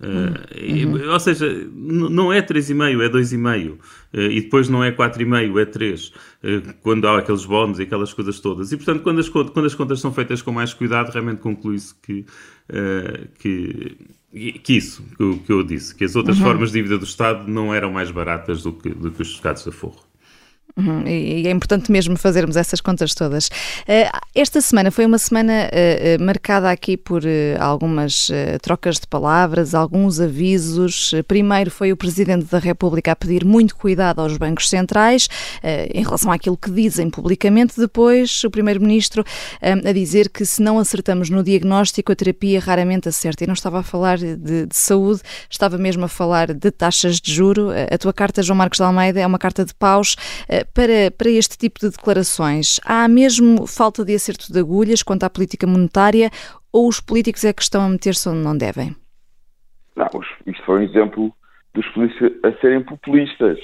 Uh, 0.00 0.88
uhum. 0.88 1.12
Ou 1.12 1.20
seja, 1.20 1.46
não 1.72 2.32
é 2.32 2.42
3,5, 2.42 3.02
é 3.02 3.08
2,5. 3.08 3.72
Uh, 3.72 3.78
e 4.30 4.40
depois 4.40 4.68
não 4.68 4.82
é 4.82 4.90
4,5, 4.90 5.60
é 5.60 5.64
3. 5.64 6.06
Uh, 6.08 6.12
quando 6.82 7.06
há 7.06 7.18
aqueles 7.18 7.44
bónus 7.44 7.78
e 7.78 7.82
aquelas 7.82 8.12
coisas 8.12 8.40
todas. 8.40 8.72
E 8.72 8.76
portanto, 8.76 9.02
quando 9.02 9.20
as, 9.20 9.28
quando 9.28 9.64
as 9.64 9.74
contas 9.74 10.00
são 10.00 10.12
feitas 10.12 10.42
com 10.42 10.52
mais 10.52 10.74
cuidado, 10.74 11.10
realmente 11.10 11.40
conclui-se 11.40 11.94
que, 12.02 12.24
que, 13.38 13.96
que 14.62 14.72
isso, 14.76 15.02
que, 15.16 15.38
que, 15.38 15.52
eu 15.52 15.62
disse, 15.62 15.94
que 15.94 16.04
as 16.04 16.16
outras 16.16 16.38
uhum. 16.38 16.44
formas 16.44 16.70
de 16.70 16.78
dívida 16.78 16.98
do 16.98 17.04
Estado 17.04 17.50
não 17.50 17.72
eram 17.72 17.92
mais 17.92 18.10
baratas 18.10 18.62
do 18.62 18.72
que, 18.72 18.90
do 18.90 19.10
que 19.10 19.22
os 19.22 19.28
certificados 19.28 19.62
de 19.62 19.68
aforro. 19.68 20.13
Uhum, 20.76 21.06
e 21.06 21.46
é 21.46 21.52
importante 21.52 21.92
mesmo 21.92 22.16
fazermos 22.16 22.56
essas 22.56 22.80
contas 22.80 23.14
todas. 23.14 23.46
Uh, 23.46 24.10
esta 24.34 24.60
semana 24.60 24.90
foi 24.90 25.06
uma 25.06 25.18
semana 25.18 25.70
uh, 25.70 26.22
marcada 26.22 26.68
aqui 26.68 26.96
por 26.96 27.22
uh, 27.22 27.28
algumas 27.60 28.28
trocas 28.60 28.98
de 28.98 29.06
palavras, 29.06 29.72
alguns 29.72 30.18
avisos. 30.18 31.14
primeiro 31.28 31.70
foi 31.70 31.92
o 31.92 31.96
Presidente 31.96 32.46
da 32.46 32.58
República 32.58 33.12
a 33.12 33.16
pedir 33.16 33.44
muito 33.44 33.76
cuidado 33.76 34.20
aos 34.20 34.36
bancos 34.36 34.68
centrais 34.68 35.28
em 35.92 36.02
relação 36.02 36.32
àquilo 36.32 36.56
que 36.56 36.70
dizem 36.70 37.08
publicamente. 37.08 37.78
Depois, 37.78 38.42
o 38.44 38.50
Primeiro-Ministro 38.50 39.24
a 39.60 39.92
dizer 39.92 40.28
que 40.28 40.44
se 40.44 40.62
não 40.62 40.78
acertamos 40.78 41.30
no 41.30 41.42
diagnóstico, 41.42 42.12
a 42.12 42.16
terapia 42.16 42.60
raramente 42.60 43.08
acerta. 43.08 43.44
E 43.44 43.46
não 43.46 43.54
estava 43.54 43.80
a 43.80 43.82
falar 43.82 44.18
de, 44.18 44.36
de 44.36 44.76
saúde, 44.76 45.20
estava 45.48 45.78
mesmo 45.78 46.04
a 46.04 46.08
falar 46.08 46.52
de 46.52 46.70
taxas 46.70 47.20
de 47.20 47.32
juro. 47.32 47.70
A 47.90 47.98
tua 47.98 48.12
carta, 48.12 48.42
João 48.42 48.56
Marcos 48.56 48.78
de 48.78 48.84
Almeida, 48.84 49.20
é 49.20 49.26
uma 49.26 49.38
carta 49.38 49.64
de 49.64 49.74
paus 49.74 50.16
para, 50.72 51.10
para 51.16 51.30
este 51.30 51.58
tipo 51.58 51.80
de 51.80 51.90
declarações? 51.90 52.80
Há 52.84 53.06
mesmo 53.08 53.66
falta 53.66 54.04
de 54.04 54.14
acerto 54.14 54.52
de 54.52 54.58
agulhas 54.58 55.02
quanto 55.02 55.24
à 55.24 55.30
política 55.30 55.66
monetária 55.66 56.30
ou 56.72 56.88
os 56.88 57.00
políticos 57.00 57.44
é 57.44 57.52
que 57.52 57.62
estão 57.62 57.82
a 57.82 57.88
meter-se 57.88 58.28
onde 58.28 58.38
não 58.38 58.56
devem? 58.56 58.96
Não, 59.96 60.08
isto 60.46 60.64
foi 60.64 60.80
um 60.80 60.82
exemplo 60.82 61.32
dos 61.74 61.86
políticos 61.88 62.32
a 62.42 62.52
serem 62.60 62.82
populistas, 62.82 63.58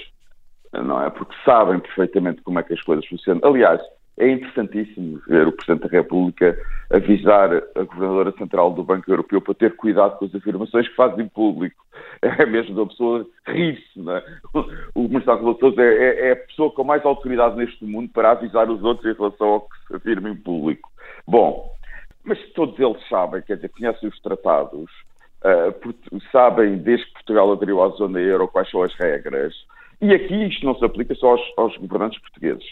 não 0.73 1.02
é? 1.02 1.11
Porque 1.11 1.35
sabem 1.45 1.80
perfeitamente 1.80 2.42
como 2.42 2.59
é 2.59 2.62
que 2.62 2.75
as 2.75 2.83
coisas 2.83 3.07
funcionam. 3.07 3.40
Aliás, 3.45 3.80
é 4.21 4.31
interessantíssimo 4.33 5.21
ver 5.27 5.49
o 5.49 5.53
Presidente 5.53 5.89
da 5.89 5.99
República 5.99 6.57
avisar 6.91 7.50
a 7.75 7.83
Governadora 7.83 8.33
Central 8.33 8.73
do 8.73 8.85
Banco 8.85 9.11
Europeu 9.11 9.41
para 9.41 9.55
ter 9.55 9.77
cuidado 9.77 10.19
com 10.19 10.27
as 10.27 10.35
afirmações 10.35 10.87
que 10.89 10.95
faz 10.95 11.19
em 11.19 11.29
público. 11.29 11.81
É 12.23 12.45
mesmo 12.45 12.75
da 12.75 12.85
pessoa 12.85 13.27
rir-se, 13.47 13.99
é? 13.99 14.25
O 14.95 15.03
Ministro 15.05 15.35
da 15.35 15.41
Relações 15.41 15.79
é, 15.79 15.83
é, 15.83 16.29
é, 16.29 16.33
a 16.33 16.37
pessoa 16.37 16.71
com 16.71 16.85
mais 16.85 17.05
autoridade 17.05 17.57
neste 17.57 17.83
mundo 17.85 18.11
para 18.12 18.33
avisar 18.33 18.71
os 18.71 18.83
outros 18.83 19.11
em 19.11 19.17
relação 19.17 19.47
ao 19.47 19.61
que 19.62 19.87
se 19.87 19.97
afirma 19.97 20.29
em 20.29 20.37
público. 20.37 20.91
Bom, 21.27 21.73
mas 22.23 22.39
todos 22.53 22.79
eles 22.79 23.09
sabem, 23.09 23.41
quer 23.41 23.57
dizer, 23.57 23.71
conhecem 23.71 24.09
os 24.09 24.21
tratados, 24.21 24.91
uh, 25.45 26.21
sabem 26.31 26.77
desde 26.77 27.07
que 27.07 27.12
Portugal 27.15 27.53
aderiu 27.53 27.83
à 27.83 27.89
zona 27.89 28.21
euro 28.21 28.49
quais 28.49 28.71
são 28.71 28.83
as 28.83 28.95
regras, 28.97 29.55
e 30.03 30.12
aqui 30.12 30.47
isto 30.47 30.67
não 30.67 30.75
se 30.75 30.85
aplica 30.85 31.15
só 31.15 31.31
aos, 31.31 31.53
aos 31.57 31.77
governantes 31.79 32.21
portugueses 32.21 32.67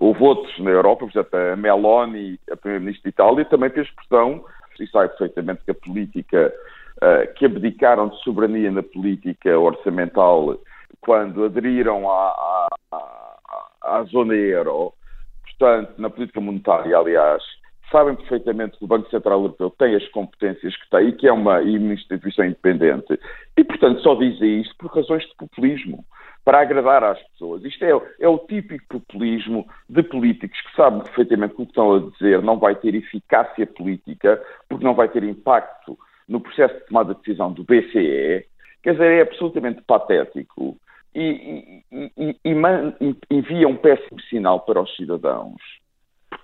Houve 0.00 0.24
outros 0.24 0.58
na 0.58 0.70
Europa, 0.70 1.04
por 1.04 1.10
exemplo, 1.10 1.38
a 1.38 1.56
Meloni, 1.56 2.40
a 2.50 2.56
Primeira-Ministra 2.56 3.10
de 3.10 3.14
Itália, 3.14 3.44
também 3.44 3.68
tem 3.68 3.82
expressão, 3.82 4.42
e 4.80 4.86
sabe 4.86 5.10
perfeitamente 5.10 5.62
que 5.62 5.70
a 5.72 5.74
política, 5.74 6.54
uh, 6.96 7.34
que 7.34 7.44
abdicaram 7.44 8.08
de 8.08 8.16
soberania 8.22 8.70
na 8.70 8.82
política 8.82 9.58
orçamental 9.58 10.58
quando 11.02 11.44
aderiram 11.44 12.10
à, 12.10 12.68
à, 12.92 12.98
à, 13.82 14.02
zona 14.04 14.32
euro, 14.34 14.94
importante 15.44 15.92
na 15.98 16.08
política 16.08 16.40
monetária, 16.40 16.96
aliás, 16.96 17.42
sabem 17.92 18.16
perfeitamente 18.16 18.78
que 18.78 18.84
o 18.84 18.88
Banco 18.88 19.10
Central 19.10 19.42
Europeu 19.42 19.68
tem 19.78 19.94
as 19.94 20.08
competências 20.08 20.74
que 20.76 20.88
tem 20.88 21.08
e 21.08 21.12
que 21.12 21.28
é 21.28 21.32
uma, 21.32 21.62
instituição 21.62 22.46
independente. 22.46 23.20
E, 23.54 23.64
portanto, 23.64 24.00
só 24.00 24.14
dizem 24.14 24.62
isto 24.62 24.74
por 24.78 24.94
razões 24.94 25.24
de 25.24 25.36
populismo, 25.36 26.02
para 26.44 26.60
agradar 26.60 27.04
às 27.04 27.20
pessoas. 27.30 27.64
Isto 27.64 27.84
é, 27.84 27.90
é 28.20 28.28
o 28.28 28.38
típico 28.38 28.84
populismo 28.88 29.66
de 29.88 30.02
políticos 30.02 30.60
que 30.60 30.76
sabem 30.76 31.02
perfeitamente 31.02 31.54
que 31.54 31.62
o 31.62 31.66
que 31.66 31.70
estão 31.70 31.94
a 31.94 32.10
dizer 32.10 32.42
não 32.42 32.58
vai 32.58 32.74
ter 32.74 32.94
eficácia 32.94 33.66
política, 33.66 34.42
porque 34.68 34.84
não 34.84 34.94
vai 34.94 35.08
ter 35.08 35.22
impacto 35.22 35.98
no 36.28 36.40
processo 36.40 36.74
de 36.74 36.86
tomada 36.86 37.14
de 37.14 37.20
decisão 37.20 37.52
do 37.52 37.64
BCE. 37.64 38.46
Quer 38.82 38.92
dizer, 38.92 39.12
é 39.12 39.22
absolutamente 39.22 39.82
patético 39.82 40.76
e, 41.14 41.82
e, 41.92 42.12
e, 42.16 42.36
e 42.44 43.16
envia 43.30 43.68
um 43.68 43.76
péssimo 43.76 44.20
sinal 44.22 44.60
para 44.60 44.80
os 44.80 44.94
cidadãos 44.96 45.60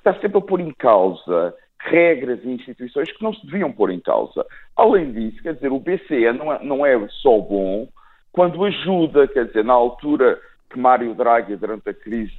está 0.08 0.14
sempre 0.20 0.38
a 0.38 0.40
pôr 0.40 0.60
em 0.60 0.72
causa 0.72 1.54
regras 1.78 2.40
e 2.42 2.48
instituições 2.48 3.12
que 3.12 3.22
não 3.22 3.34
se 3.34 3.44
deviam 3.46 3.70
pôr 3.70 3.90
em 3.90 4.00
causa. 4.00 4.44
Além 4.76 5.12
disso, 5.12 5.42
quer 5.42 5.54
dizer, 5.54 5.70
o 5.70 5.78
BCE 5.78 6.32
não 6.32 6.52
é, 6.52 6.64
não 6.64 6.86
é 6.86 7.08
só 7.08 7.38
bom 7.38 7.88
quando 8.36 8.62
ajuda, 8.66 9.26
quer 9.26 9.46
dizer, 9.46 9.64
na 9.64 9.72
altura 9.72 10.38
que 10.68 10.78
Mário 10.78 11.14
Draghi, 11.14 11.56
durante 11.56 11.88
a 11.88 11.94
crise, 11.94 12.34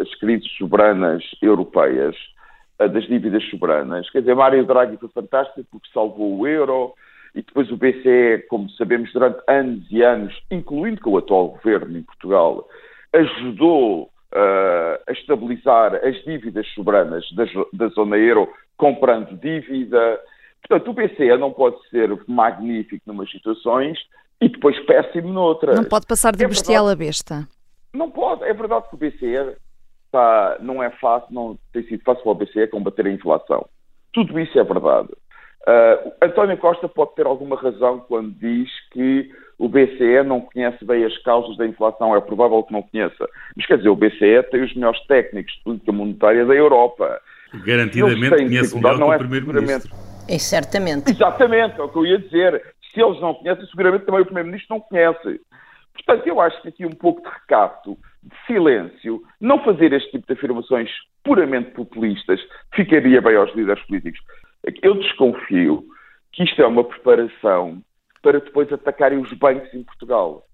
as 0.00 0.14
crises 0.20 0.48
soberanas 0.56 1.24
europeias, 1.42 2.14
das 2.78 3.04
dívidas 3.08 3.44
soberanas, 3.50 4.08
quer 4.10 4.20
dizer, 4.20 4.36
Mário 4.36 4.64
Draghi 4.64 4.96
foi 4.96 5.08
fantástico 5.08 5.66
porque 5.72 5.90
salvou 5.92 6.38
o 6.38 6.46
euro 6.46 6.94
e 7.34 7.42
depois 7.42 7.68
o 7.70 7.76
BCE, 7.76 8.46
como 8.48 8.70
sabemos, 8.70 9.12
durante 9.12 9.42
anos 9.48 9.84
e 9.90 10.02
anos, 10.02 10.32
incluindo 10.52 11.00
com 11.00 11.10
o 11.10 11.18
atual 11.18 11.48
governo 11.48 11.98
em 11.98 12.02
Portugal, 12.04 12.68
ajudou 13.12 14.04
uh, 14.04 15.02
a 15.06 15.12
estabilizar 15.12 15.96
as 15.96 16.16
dívidas 16.24 16.66
soberanas 16.68 17.24
da, 17.32 17.44
da 17.72 17.88
zona 17.88 18.16
euro 18.16 18.48
comprando 18.76 19.36
dívida. 19.36 20.20
Portanto, 20.66 20.90
o 20.90 20.94
BCE 20.94 21.36
não 21.38 21.52
pode 21.52 21.76
ser 21.88 22.08
magnífico 22.28 23.02
em 23.06 23.12
umas 23.12 23.30
situações 23.30 23.98
e 24.40 24.48
depois 24.48 24.78
péssimo 24.86 25.32
noutras. 25.32 25.76
Não 25.76 25.84
pode 25.84 26.06
passar 26.06 26.34
de 26.34 26.44
é 26.44 26.48
bestial 26.48 26.88
a 26.88 26.96
besta. 26.96 27.46
Não 27.92 28.10
pode. 28.10 28.44
É 28.44 28.54
verdade 28.54 28.88
que 28.88 28.94
o 28.94 28.98
BCE 28.98 29.56
está, 30.06 30.56
não 30.60 30.82
é 30.82 30.90
fácil, 30.90 31.28
não 31.30 31.58
tem 31.72 31.82
sido 31.84 32.02
fácil 32.02 32.22
para 32.22 32.32
o 32.32 32.34
BCE 32.34 32.66
combater 32.68 33.06
a 33.06 33.10
inflação. 33.10 33.66
Tudo 34.12 34.38
isso 34.38 34.58
é 34.58 34.64
verdade. 34.64 35.10
Uh, 35.62 36.12
António 36.22 36.56
Costa 36.56 36.88
pode 36.88 37.14
ter 37.14 37.26
alguma 37.26 37.54
razão 37.54 38.00
quando 38.08 38.30
diz 38.38 38.70
que 38.92 39.30
o 39.58 39.68
BCE 39.68 40.22
não 40.24 40.40
conhece 40.40 40.82
bem 40.86 41.04
as 41.04 41.16
causas 41.18 41.56
da 41.58 41.66
inflação, 41.66 42.16
é 42.16 42.20
provável 42.20 42.62
que 42.62 42.72
não 42.72 42.82
conheça. 42.82 43.28
Mas 43.54 43.66
quer 43.66 43.76
dizer, 43.76 43.90
o 43.90 43.96
BCE 43.96 44.42
tem 44.50 44.62
os 44.62 44.74
melhores 44.74 45.00
técnicos 45.06 45.52
de 45.52 45.62
política 45.62 45.92
monetária 45.92 46.46
da 46.46 46.54
Europa. 46.54 47.20
Garantidamente 47.66 48.30
conhece 48.30 48.74
melhor 48.74 48.96
que 48.96 49.02
o 49.02 49.12
é 49.12 49.18
Primeiro-Ministro. 49.18 49.94
É, 50.26 50.38
certamente. 50.38 51.10
Exatamente, 51.10 51.78
é 51.78 51.82
o 51.82 51.88
que 51.88 51.98
eu 51.98 52.06
ia 52.06 52.18
dizer. 52.18 52.62
Se 52.92 53.00
eles 53.00 53.20
não 53.20 53.34
conhecem, 53.34 53.66
seguramente 53.66 54.04
também 54.04 54.22
o 54.22 54.24
Primeiro-Ministro 54.24 54.76
não 54.76 54.80
conhece. 54.80 55.40
Portanto, 55.94 56.26
eu 56.26 56.40
acho 56.40 56.60
que 56.62 56.68
aqui 56.68 56.86
um 56.86 56.90
pouco 56.90 57.22
de 57.22 57.28
recato, 57.28 57.96
de 58.22 58.36
silêncio, 58.46 59.22
não 59.40 59.62
fazer 59.62 59.92
este 59.92 60.10
tipo 60.10 60.26
de 60.26 60.32
afirmações 60.32 60.90
puramente 61.22 61.70
populistas, 61.72 62.40
ficaria 62.74 63.20
bem 63.20 63.36
aos 63.36 63.54
líderes 63.54 63.84
políticos. 63.86 64.20
Eu 64.82 64.94
desconfio 64.94 65.84
que 66.32 66.44
isto 66.44 66.60
é 66.62 66.66
uma 66.66 66.84
preparação 66.84 67.82
para 68.22 68.40
depois 68.40 68.72
atacarem 68.72 69.18
os 69.18 69.32
bancos 69.32 69.72
em 69.74 69.82
Portugal. 69.82 70.44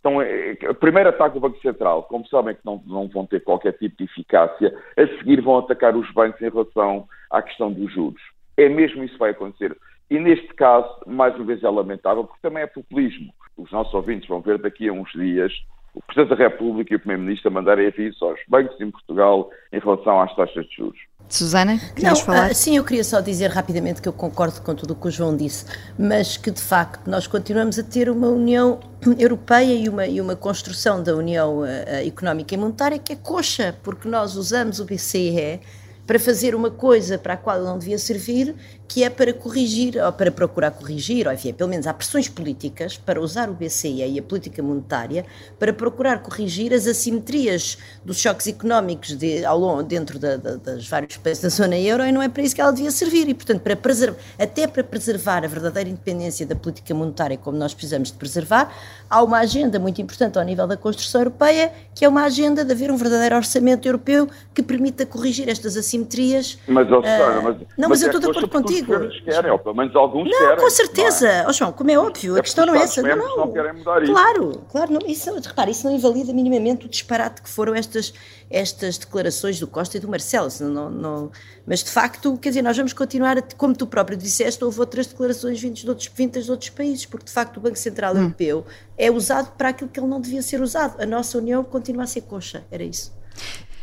Então, 0.00 0.20
é, 0.20 0.56
é, 0.60 0.70
o 0.70 0.74
primeiro 0.74 1.10
ataque 1.10 1.34
do 1.34 1.40
Banco 1.40 1.60
Central, 1.60 2.02
como 2.04 2.26
sabem 2.26 2.56
que 2.56 2.60
não, 2.64 2.82
não, 2.86 3.08
vão 3.08 3.24
ter 3.24 3.40
qualquer 3.40 3.72
tipo 3.74 3.96
de 3.96 4.04
eficácia, 4.04 4.76
a 4.96 5.06
seguir 5.18 5.40
vão 5.40 5.58
atacar 5.58 5.94
os 5.94 6.10
bancos 6.12 6.40
em 6.42 6.50
relação 6.50 7.06
à 7.30 7.40
questão 7.40 7.72
dos 7.72 7.92
juros. 7.92 8.20
É 8.56 8.68
mesmo 8.68 9.04
isso 9.04 9.14
que 9.14 9.20
vai 9.20 9.30
acontecer. 9.30 9.76
E 10.10 10.18
neste 10.18 10.52
caso, 10.54 10.88
mais 11.06 11.34
uma 11.36 11.44
vez, 11.44 11.62
é 11.62 11.70
lamentável, 11.70 12.24
porque 12.24 12.40
também 12.42 12.62
é 12.62 12.66
populismo. 12.66 13.32
Os 13.56 13.70
nossos 13.70 13.92
ouvintes 13.94 14.28
vão 14.28 14.40
ver 14.40 14.58
daqui 14.58 14.88
a 14.88 14.92
uns 14.92 15.10
dias 15.12 15.52
o 15.94 16.00
Presidente 16.02 16.36
da 16.36 16.48
República 16.48 16.94
e 16.94 16.96
o 16.96 16.98
Primeiro-Ministro 16.98 17.48
a 17.48 17.52
mandarem 17.52 17.86
aviso 17.86 18.24
aos 18.24 18.40
bancos 18.48 18.80
em 18.80 18.90
Portugal 18.90 19.50
em 19.72 19.78
relação 19.78 20.20
às 20.20 20.34
taxas 20.34 20.64
de 20.66 20.76
juros. 20.76 20.98
Susana, 21.28 21.78
queres 21.94 22.20
falar? 22.20 22.50
Uh, 22.50 22.54
sim, 22.54 22.76
eu 22.76 22.84
queria 22.84 23.04
só 23.04 23.20
dizer 23.20 23.48
rapidamente 23.48 24.00
que 24.00 24.08
eu 24.08 24.12
concordo 24.12 24.60
com 24.62 24.74
tudo 24.74 24.92
o 24.92 24.96
que 24.96 25.08
o 25.08 25.10
João 25.10 25.36
disse, 25.36 25.66
mas 25.98 26.36
que 26.36 26.50
de 26.50 26.62
facto 26.62 27.08
nós 27.08 27.26
continuamos 27.26 27.78
a 27.78 27.82
ter 27.82 28.08
uma 28.08 28.28
União 28.28 28.80
Europeia 29.18 29.74
e 29.74 29.88
uma, 29.88 30.06
e 30.06 30.20
uma 30.20 30.34
construção 30.34 31.02
da 31.02 31.14
União 31.14 31.60
uh, 31.60 31.66
Económica 32.06 32.54
e 32.54 32.58
Monetária 32.58 32.98
que 32.98 33.12
é 33.12 33.16
coxa, 33.16 33.78
porque 33.82 34.08
nós 34.08 34.34
usamos 34.34 34.80
o 34.80 34.86
BCE 34.86 35.60
para 36.06 36.18
fazer 36.18 36.54
uma 36.54 36.70
coisa 36.70 37.18
para 37.18 37.34
a 37.34 37.36
qual 37.36 37.56
ele 37.56 37.66
não 37.66 37.78
devia 37.78 37.98
servir, 37.98 38.54
que 38.88 39.02
é 39.02 39.08
para 39.08 39.32
corrigir, 39.32 39.96
ou 39.96 40.12
para 40.12 40.30
procurar 40.30 40.70
corrigir, 40.70 41.26
ou 41.26 41.32
enfim, 41.32 41.52
pelo 41.52 41.70
menos 41.70 41.86
há 41.86 41.94
pressões 41.94 42.28
políticas 42.28 42.96
para 42.98 43.20
usar 43.20 43.48
o 43.48 43.54
BCE 43.54 44.04
e 44.06 44.18
a 44.18 44.22
política 44.22 44.62
monetária 44.62 45.24
para 45.58 45.72
procurar 45.72 46.18
corrigir 46.18 46.74
as 46.74 46.86
assimetrias 46.86 47.78
dos 48.04 48.18
choques 48.18 48.46
económicos 48.46 49.16
de, 49.16 49.44
ao 49.44 49.58
longo, 49.58 49.82
dentro 49.82 50.18
da, 50.18 50.36
da, 50.36 50.56
das 50.56 50.86
vários 50.86 51.16
países 51.16 51.42
da 51.42 51.48
zona 51.48 51.78
euro 51.78 52.04
e 52.04 52.12
não 52.12 52.20
é 52.20 52.28
para 52.28 52.42
isso 52.42 52.54
que 52.54 52.60
ela 52.60 52.72
devia 52.72 52.90
servir. 52.90 53.28
E, 53.28 53.34
portanto, 53.34 53.62
para 53.62 53.74
preservar, 53.74 54.18
até 54.38 54.66
para 54.66 54.84
preservar 54.84 55.42
a 55.44 55.48
verdadeira 55.48 55.88
independência 55.88 56.44
da 56.46 56.54
política 56.54 56.94
monetária, 56.94 57.38
como 57.38 57.56
nós 57.56 57.72
precisamos 57.72 58.10
de 58.10 58.18
preservar, 58.18 58.74
há 59.08 59.22
uma 59.22 59.38
agenda 59.38 59.78
muito 59.78 60.02
importante 60.02 60.38
ao 60.38 60.44
nível 60.44 60.66
da 60.66 60.76
construção 60.76 61.22
europeia, 61.22 61.72
que 61.94 62.04
é 62.04 62.08
uma 62.08 62.24
agenda 62.24 62.62
de 62.62 62.72
haver 62.72 62.90
um 62.90 62.96
verdadeiro 62.96 63.36
orçamento 63.36 63.88
europeu 63.88 64.28
que 64.52 64.62
permita 64.62 65.06
corrigir 65.06 65.48
estas 65.48 65.76
assimetrias. 65.78 66.58
Mas, 66.68 66.86
oh, 66.90 67.00
mas, 67.00 67.56
não, 67.78 67.88
mas, 67.88 67.88
mas 67.88 68.02
eu 68.02 68.06
estou 68.08 68.20
de 68.20 68.26
acordo 68.28 68.48
contigo 68.48 68.71
digo. 68.74 69.24
querem, 69.24 69.50
ou 69.50 69.58
pelo 69.58 69.74
menos 69.74 69.94
alguns 69.94 70.30
não, 70.30 70.38
querem. 70.38 70.56
Com 70.56 70.70
certeza, 70.70 71.26
não 71.26 71.32
é? 71.32 71.46
oh, 71.48 71.52
João, 71.52 71.72
como 71.72 71.90
é 71.90 71.98
óbvio, 71.98 72.36
é 72.36 72.40
a 72.40 72.42
questão 72.42 72.66
não 72.66 72.74
é 72.74 72.82
essa. 72.82 73.02
Não, 73.02 73.16
não. 73.16 73.36
não 73.36 73.52
querem 73.52 73.72
mudar 73.72 74.04
claro, 74.04 74.50
isso. 74.50 74.60
claro, 74.70 74.92
não, 74.92 75.00
isso, 75.06 75.34
repare, 75.48 75.70
isso 75.70 75.86
não 75.86 75.94
invalida 75.94 76.32
minimamente 76.32 76.86
o 76.86 76.88
disparate 76.88 77.42
que 77.42 77.48
foram 77.48 77.74
estas, 77.74 78.12
estas 78.50 78.98
declarações 78.98 79.58
do 79.58 79.66
Costa 79.66 79.96
e 79.96 80.00
do 80.00 80.08
Marcelo. 80.08 80.48
Não, 80.60 80.90
não, 80.90 81.30
mas 81.66 81.82
de 81.82 81.90
facto, 81.90 82.36
quer 82.38 82.50
dizer, 82.50 82.62
nós 82.62 82.76
vamos 82.76 82.92
continuar, 82.92 83.38
a, 83.38 83.42
como 83.56 83.74
tu 83.74 83.86
próprio 83.86 84.16
disseste, 84.16 84.64
houve 84.64 84.80
outras 84.80 85.06
declarações 85.06 85.60
vindas 85.60 85.78
de 85.78 85.88
outros, 85.88 86.10
vindas 86.14 86.44
de 86.44 86.50
outros 86.50 86.70
países, 86.70 87.06
porque 87.06 87.26
de 87.26 87.32
facto 87.32 87.56
o 87.58 87.60
Banco 87.60 87.78
Central 87.78 88.14
hum. 88.14 88.18
Europeu 88.18 88.66
é 88.96 89.10
usado 89.10 89.52
para 89.56 89.68
aquilo 89.68 89.90
que 89.90 90.00
ele 90.00 90.08
não 90.08 90.20
devia 90.20 90.42
ser 90.42 90.60
usado. 90.60 91.00
A 91.00 91.06
nossa 91.06 91.38
União 91.38 91.62
continua 91.64 92.04
a 92.04 92.06
ser 92.06 92.22
coxa, 92.22 92.64
era 92.70 92.82
isso. 92.82 93.12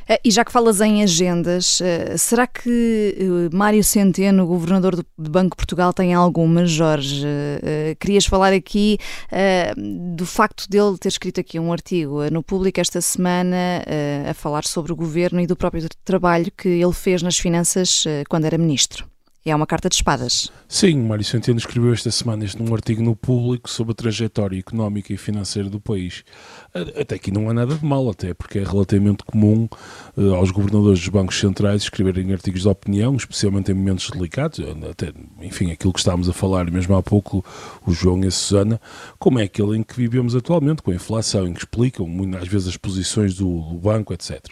Eh, 0.09 0.19
e 0.25 0.31
já 0.31 0.43
que 0.43 0.51
falas 0.51 0.81
em 0.81 1.03
agendas, 1.03 1.79
eh, 1.81 2.17
será 2.17 2.47
que 2.47 3.15
eh, 3.15 3.55
Mário 3.55 3.83
Centeno, 3.83 4.47
governador 4.47 4.95
do 4.95 5.29
Banco 5.29 5.51
de 5.51 5.57
Portugal, 5.57 5.93
tem 5.93 6.13
alguma, 6.15 6.65
Jorge? 6.65 7.27
Querias 7.99 8.25
falar 8.25 8.53
aqui 8.53 8.97
do 10.15 10.25
facto 10.25 10.67
dele 10.69 10.97
ter 10.97 11.09
escrito 11.09 11.39
aqui 11.39 11.59
um 11.59 11.71
artigo 11.71 12.29
no 12.31 12.41
público 12.41 12.79
esta 12.79 13.01
semana 13.01 13.83
a 14.29 14.33
falar 14.33 14.63
sobre 14.65 14.91
o 14.91 14.95
governo 14.95 15.39
e 15.41 15.47
do 15.47 15.55
próprio 15.55 15.87
trabalho 16.03 16.51
que 16.57 16.67
ele 16.67 16.93
fez 16.93 17.21
nas 17.21 17.37
finanças 17.37 18.05
quando 18.29 18.45
era 18.45 18.57
ministro. 18.57 19.05
É 19.45 19.55
uma 19.55 19.65
carta 19.65 19.87
de 19.87 19.95
espadas. 19.95 20.51
Sim, 20.67 21.01
Mário 21.03 21.23
Centeno 21.23 21.57
escreveu 21.57 21.93
esta 21.93 22.11
semana 22.11 22.43
este 22.43 22.61
num 22.61 22.73
artigo 22.73 23.01
no 23.01 23.15
público 23.15 23.69
sobre 23.69 23.93
a 23.93 23.95
trajetória 23.95 24.59
económica 24.59 25.13
e 25.13 25.17
financeira 25.17 25.69
do 25.69 25.79
país. 25.79 26.25
Até 26.73 27.15
aqui 27.15 27.31
não 27.31 27.49
há 27.49 27.53
nada 27.53 27.73
de 27.73 27.85
mal, 27.85 28.09
até 28.09 28.33
porque 28.33 28.59
é 28.59 28.63
relativamente 28.63 29.23
comum 29.23 29.69
uh, 30.17 30.35
aos 30.35 30.51
governadores 30.51 30.99
dos 30.99 31.07
bancos 31.07 31.39
centrais 31.39 31.83
escreverem 31.83 32.33
artigos 32.33 32.63
de 32.63 32.67
opinião, 32.67 33.15
especialmente 33.15 33.71
em 33.71 33.75
momentos 33.75 34.09
delicados, 34.09 34.59
até, 34.89 35.13
enfim, 35.41 35.71
aquilo 35.71 35.93
que 35.93 35.99
estávamos 35.99 36.27
a 36.27 36.33
falar 36.33 36.69
mesmo 36.69 36.93
há 36.95 37.01
pouco, 37.01 37.43
o 37.87 37.91
João 37.93 38.21
e 38.23 38.27
a 38.27 38.31
Susana, 38.31 38.79
como 39.17 39.39
é 39.39 39.43
aquele 39.43 39.77
em 39.77 39.83
que 39.83 39.95
vivemos 39.95 40.35
atualmente, 40.35 40.83
com 40.83 40.91
a 40.91 40.95
inflação, 40.95 41.47
em 41.47 41.53
que 41.53 41.59
explicam 41.59 42.05
às 42.39 42.47
vezes 42.47 42.67
as 42.67 42.77
posições 42.77 43.35
do, 43.35 43.61
do 43.61 43.77
banco, 43.77 44.13
etc. 44.13 44.49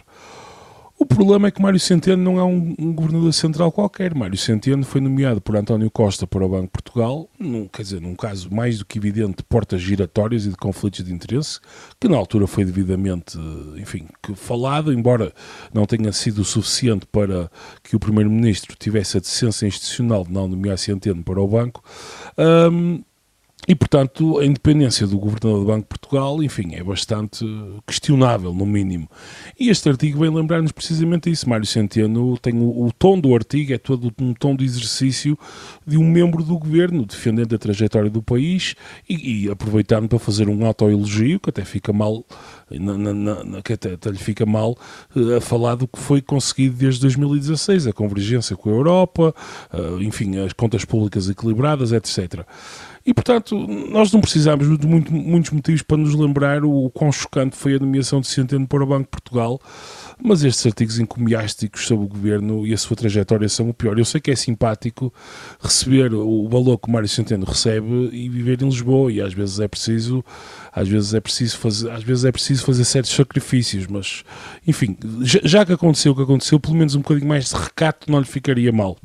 O 1.00 1.06
problema 1.06 1.46
é 1.46 1.50
que 1.52 1.62
Mário 1.62 1.78
Centeno 1.78 2.20
não 2.20 2.40
é 2.40 2.44
um, 2.44 2.74
um, 2.76 2.92
governador 2.92 3.32
central 3.32 3.70
qualquer. 3.70 4.12
Mário 4.16 4.36
Centeno 4.36 4.84
foi 4.84 5.00
nomeado 5.00 5.40
por 5.40 5.56
António 5.56 5.88
Costa 5.88 6.26
para 6.26 6.44
o 6.44 6.48
Banco 6.48 6.64
de 6.64 6.70
Portugal, 6.72 7.30
num, 7.38 7.68
quer 7.68 7.82
dizer, 7.82 8.00
num 8.00 8.16
caso 8.16 8.52
mais 8.52 8.78
do 8.78 8.84
que 8.84 8.98
evidente 8.98 9.36
de 9.36 9.42
portas 9.44 9.80
giratórias 9.80 10.44
e 10.44 10.48
de 10.48 10.56
conflitos 10.56 11.04
de 11.04 11.12
interesse, 11.12 11.60
que 12.00 12.08
na 12.08 12.16
altura 12.16 12.48
foi 12.48 12.64
devidamente, 12.64 13.38
enfim, 13.76 14.08
falado, 14.34 14.92
embora 14.92 15.32
não 15.72 15.86
tenha 15.86 16.10
sido 16.10 16.44
suficiente 16.44 17.06
para 17.06 17.48
que 17.84 17.94
o 17.94 18.00
Primeiro-Ministro 18.00 18.74
tivesse 18.76 19.18
a 19.18 19.20
decência 19.20 19.68
institucional 19.68 20.24
de 20.24 20.32
não 20.32 20.48
nomear 20.48 20.76
Centeno 20.78 21.22
para 21.22 21.40
o 21.40 21.46
banco. 21.46 21.80
Um, 22.36 23.04
E, 23.66 23.74
portanto, 23.74 24.38
a 24.38 24.46
independência 24.46 25.06
do 25.06 25.18
Governador 25.18 25.60
do 25.60 25.66
Banco 25.66 25.82
de 25.82 25.88
Portugal, 25.88 26.42
enfim, 26.42 26.74
é 26.74 26.82
bastante 26.82 27.44
questionável, 27.86 28.54
no 28.54 28.64
mínimo. 28.64 29.10
E 29.60 29.68
este 29.68 29.88
artigo 29.90 30.20
vem 30.20 30.30
lembrar-nos 30.30 30.72
precisamente 30.72 31.30
isso. 31.30 31.48
Mário 31.48 31.66
Centeno 31.66 32.38
tem 32.38 32.54
o, 32.54 32.86
o, 32.86 32.92
tom 32.92 33.20
do 33.20 33.34
artigo, 33.34 33.74
é 33.74 33.78
todo 33.78 34.10
um 34.20 34.32
tom 34.32 34.56
de 34.56 34.64
exercício 34.64 35.38
de 35.86 35.98
um 35.98 36.10
membro 36.10 36.42
do 36.42 36.58
governo, 36.58 37.04
defendendo 37.04 37.54
a 37.54 37.58
trajetória 37.58 38.08
do 38.08 38.22
país 38.22 38.74
e, 39.08 39.44
e 39.44 39.50
aproveitando 39.50 40.08
para 40.08 40.18
fazer 40.18 40.48
um 40.48 40.64
autoelogio, 40.64 41.38
que 41.38 41.50
até 41.50 41.62
fica 41.62 41.92
mal, 41.92 42.24
na, 42.70 42.96
na, 42.96 43.12
na, 43.44 43.62
que 43.62 43.74
até, 43.74 43.92
até, 43.92 44.08
lhe 44.08 44.16
fica 44.18 44.46
mal, 44.46 44.78
uh, 45.14 45.36
a 45.36 45.40
falar 45.42 45.74
do 45.74 45.86
que 45.86 45.98
foi 45.98 46.22
conseguido 46.22 46.76
desde 46.76 47.02
2016, 47.02 47.86
a 47.86 47.92
convergência 47.92 48.56
com 48.56 48.70
a 48.70 48.72
Europa, 48.72 49.34
uh, 49.74 50.00
enfim, 50.02 50.38
as 50.38 50.54
contas 50.54 50.86
públicas 50.86 51.28
equilibradas, 51.28 51.92
etc. 51.92 52.46
E, 53.08 53.14
portanto, 53.14 53.56
nós 53.56 54.12
não 54.12 54.20
precisamos 54.20 54.78
de 54.78 54.86
muito, 54.86 55.10
muitos 55.10 55.50
motivos 55.50 55.80
para 55.80 55.96
nos 55.96 56.14
lembrar 56.14 56.62
o, 56.62 56.84
o 56.84 56.90
quão 56.90 57.10
chocante 57.10 57.56
foi 57.56 57.74
a 57.74 57.78
nomeação 57.78 58.20
de 58.20 58.26
Centeno 58.26 58.68
para 58.68 58.84
o 58.84 58.86
Banco 58.86 59.04
de 59.04 59.08
Portugal, 59.08 59.58
mas 60.22 60.44
estes 60.44 60.66
artigos 60.66 60.98
encomiásticos 60.98 61.86
sobre 61.86 62.04
o 62.04 62.08
governo 62.08 62.66
e 62.66 62.74
a 62.74 62.76
sua 62.76 62.94
trajetória 62.94 63.48
são 63.48 63.70
o 63.70 63.72
pior. 63.72 63.98
Eu 63.98 64.04
sei 64.04 64.20
que 64.20 64.30
é 64.30 64.36
simpático 64.36 65.10
receber 65.58 66.12
o 66.12 66.46
valor 66.50 66.76
que 66.76 66.86
o 66.86 66.92
Mário 66.92 67.08
Centeno 67.08 67.46
recebe 67.46 68.10
e 68.12 68.28
viver 68.28 68.60
em 68.60 68.66
Lisboa, 68.66 69.10
e 69.10 69.22
às 69.22 69.32
vezes 69.32 69.58
é 69.58 69.68
preciso, 69.68 70.22
às 70.70 70.86
vezes 70.86 71.14
é 71.14 71.20
preciso 71.20 71.56
fazer, 71.56 71.90
às 71.90 72.02
vezes 72.02 72.26
é 72.26 72.30
preciso 72.30 72.62
fazer 72.62 72.84
certos 72.84 73.12
sacrifícios, 73.12 73.86
mas 73.86 74.22
enfim, 74.66 74.98
já, 75.22 75.40
já 75.44 75.64
que 75.64 75.72
aconteceu 75.72 76.12
o 76.12 76.14
que 76.14 76.24
aconteceu, 76.24 76.60
pelo 76.60 76.74
menos 76.74 76.94
um 76.94 77.00
bocadinho 77.00 77.26
mais 77.26 77.48
de 77.48 77.54
recato 77.54 78.12
não 78.12 78.20
lhe 78.20 78.26
ficaria 78.26 78.70
mal. 78.70 78.98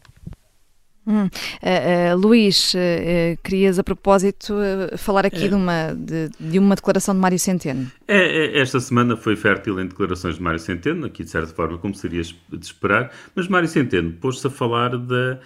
Hum. 1.05 1.25
Uh, 1.25 1.27
uh, 1.27 2.17
Luís, 2.17 2.74
uh, 2.74 3.38
querias 3.43 3.77
a 3.77 3.83
propósito 3.83 4.55
falar 4.98 5.25
aqui 5.25 5.45
é. 5.45 5.48
de, 5.50 5.55
uma, 5.55 5.93
de, 5.93 6.29
de, 6.39 6.60
uma 6.60 6.75
declaração 6.75 7.13
de 7.13 7.19
Mário 7.19 7.38
Centeno. 7.38 7.91
É, 8.07 8.17
é, 8.17 8.60
esta 8.60 8.79
semana 8.79 9.17
foi 9.17 9.36
fértil 9.36 9.79
em 9.79 9.88
declarações 9.88 10.36
de 10.36 10.41
Mário 10.41 10.60
Centeno, 10.60 11.05
aqui 11.05 11.24
de 11.24 11.29
certa 11.29 11.53
forma, 11.53 11.77
como 11.77 11.93
seria 11.93 12.22
de 12.22 12.65
esperar, 12.65 13.12
mas 13.36 13.48
Mário 13.48 13.67
Centeno 13.67 14.13
pôs-se 14.13 14.48
a 14.48 14.50
falar 14.50 14.98
da 14.98 15.39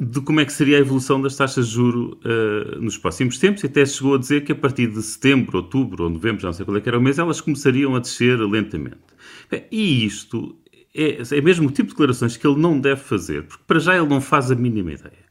de 0.00 0.18
como 0.22 0.40
é 0.40 0.46
que 0.46 0.52
seria 0.54 0.78
a 0.78 0.80
evolução 0.80 1.20
das 1.20 1.36
taxas 1.36 1.68
de 1.68 1.74
juro 1.74 2.18
uh, 2.24 2.80
nos 2.80 2.96
próximos 2.96 3.38
tempos 3.38 3.62
e 3.62 3.66
até 3.66 3.84
chegou 3.84 4.14
a 4.14 4.18
dizer 4.18 4.44
que 4.44 4.52
a 4.52 4.54
partir 4.54 4.86
de 4.86 5.02
setembro, 5.02 5.58
outubro 5.58 6.04
ou 6.04 6.10
novembro, 6.10 6.40
já 6.40 6.48
não 6.48 6.54
sei 6.54 6.64
qual 6.64 6.78
é 6.78 6.80
que 6.80 6.88
era 6.88 6.98
o 6.98 7.02
mês, 7.02 7.18
elas 7.18 7.42
começariam 7.42 7.94
a 7.94 7.98
descer 7.98 8.38
lentamente. 8.38 8.96
E 9.70 10.06
isto 10.06 10.56
é, 10.94 11.18
é 11.36 11.40
mesmo 11.40 11.68
o 11.68 11.70
tipo 11.70 11.88
de 11.88 11.94
declarações 11.94 12.36
que 12.36 12.46
ele 12.46 12.60
não 12.60 12.78
deve 12.78 13.00
fazer, 13.00 13.44
porque 13.44 13.62
para 13.66 13.78
já 13.78 13.96
ele 13.96 14.08
não 14.08 14.20
faz 14.20 14.50
a 14.50 14.54
mínima 14.54 14.92
ideia. 14.92 15.30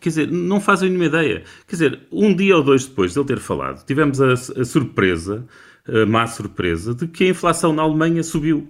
Quer 0.00 0.08
dizer, 0.08 0.30
não 0.30 0.60
faz 0.60 0.82
a 0.82 0.86
mínima 0.86 1.06
ideia. 1.06 1.44
Quer 1.66 1.76
dizer, 1.76 2.00
um 2.12 2.34
dia 2.34 2.56
ou 2.56 2.62
dois 2.62 2.86
depois 2.86 3.12
de 3.12 3.18
ele 3.18 3.26
ter 3.26 3.38
falado, 3.38 3.84
tivemos 3.84 4.20
a, 4.20 4.32
a 4.32 4.64
surpresa, 4.64 5.46
a 5.86 6.06
má 6.06 6.26
surpresa, 6.26 6.94
de 6.94 7.06
que 7.08 7.24
a 7.24 7.28
inflação 7.28 7.72
na 7.72 7.82
Alemanha 7.82 8.22
subiu. 8.22 8.68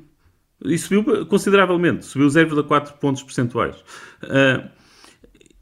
E 0.64 0.78
subiu 0.78 1.26
consideravelmente, 1.26 2.06
subiu 2.06 2.28
0,4 2.28 2.92
pontos 2.94 3.22
percentuais. 3.22 3.76
Uh, 4.22 4.68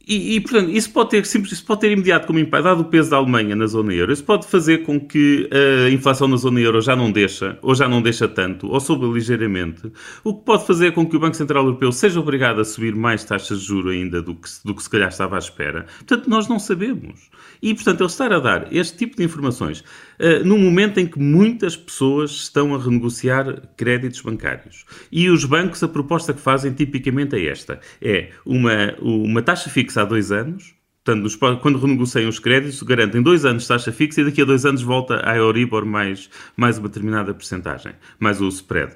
e, 0.06 0.36
e, 0.36 0.40
portanto, 0.40 0.70
isso 0.70 0.90
pode 0.90 1.10
ter 1.10 1.22
isso 1.22 1.64
pode 1.64 1.80
ter 1.80 1.92
imediato 1.92 2.26
como 2.26 2.38
impacto, 2.38 2.64
dado 2.64 2.80
o 2.80 2.84
peso 2.84 3.10
da 3.10 3.16
Alemanha 3.16 3.54
na 3.54 3.66
zona 3.66 3.94
euro, 3.94 4.12
isso 4.12 4.24
pode 4.24 4.46
fazer 4.46 4.78
com 4.78 4.98
que 4.98 5.48
a 5.86 5.90
inflação 5.90 6.26
na 6.26 6.36
zona 6.36 6.60
euro 6.60 6.80
já 6.80 6.96
não 6.96 7.10
deixa, 7.10 7.58
ou 7.62 7.74
já 7.74 7.88
não 7.88 8.02
deixa 8.02 8.26
tanto, 8.26 8.68
ou 8.68 8.80
suba 8.80 9.06
ligeiramente, 9.06 9.92
o 10.24 10.34
que 10.34 10.44
pode 10.44 10.66
fazer 10.66 10.92
com 10.92 11.06
que 11.06 11.16
o 11.16 11.20
Banco 11.20 11.36
Central 11.36 11.64
Europeu 11.64 11.92
seja 11.92 12.18
obrigado 12.18 12.60
a 12.60 12.64
subir 12.64 12.94
mais 12.94 13.24
taxas 13.24 13.60
de 13.60 13.66
juro 13.66 13.90
ainda 13.90 14.20
do 14.20 14.34
que, 14.34 14.48
do 14.64 14.74
que 14.74 14.82
se 14.82 14.90
calhar 14.90 15.08
estava 15.08 15.36
à 15.36 15.38
espera. 15.38 15.86
Portanto, 15.98 16.28
nós 16.28 16.48
não 16.48 16.58
sabemos. 16.58 17.30
E, 17.62 17.72
portanto, 17.74 18.00
ele 18.00 18.08
estar 18.08 18.32
a 18.32 18.40
dar 18.40 18.72
este 18.72 18.96
tipo 18.96 19.16
de 19.16 19.22
informações 19.22 19.84
uh, 20.22 20.44
no 20.44 20.56
momento 20.56 20.98
em 20.98 21.06
que 21.06 21.18
muitas 21.18 21.76
pessoas 21.76 22.30
estão 22.30 22.74
a 22.74 22.78
renegociar 22.78 23.68
créditos 23.76 24.20
bancários. 24.20 24.84
E 25.10 25.28
os 25.28 25.44
bancos, 25.44 25.82
a 25.82 25.88
proposta 25.88 26.32
que 26.32 26.40
fazem 26.40 26.72
tipicamente 26.72 27.36
é 27.36 27.46
esta: 27.46 27.80
é 28.00 28.30
uma, 28.46 28.94
uma 29.00 29.42
taxa 29.42 29.68
fixa 29.68 30.02
há 30.02 30.04
dois 30.04 30.30
anos. 30.30 30.74
Portanto, 31.04 31.58
quando 31.60 31.80
renegociam 31.80 32.28
os 32.28 32.38
créditos, 32.38 32.80
garantem 32.84 33.20
dois 33.20 33.44
anos 33.44 33.66
taxa 33.66 33.90
fixa 33.90 34.20
e 34.20 34.24
daqui 34.24 34.40
a 34.40 34.44
dois 34.44 34.64
anos 34.64 34.82
volta 34.82 35.28
a 35.28 35.36
Euribor 35.36 35.84
mais, 35.84 36.30
mais 36.56 36.78
uma 36.78 36.86
determinada 36.86 37.34
percentagem, 37.34 37.92
mais 38.20 38.40
o 38.40 38.46
spread. 38.46 38.94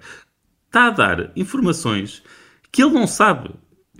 Está 0.68 0.86
a 0.86 0.90
dar 0.90 1.32
informações 1.34 2.22
que 2.70 2.80
ele 2.80 2.92
não 2.92 3.08
sabe 3.08 3.50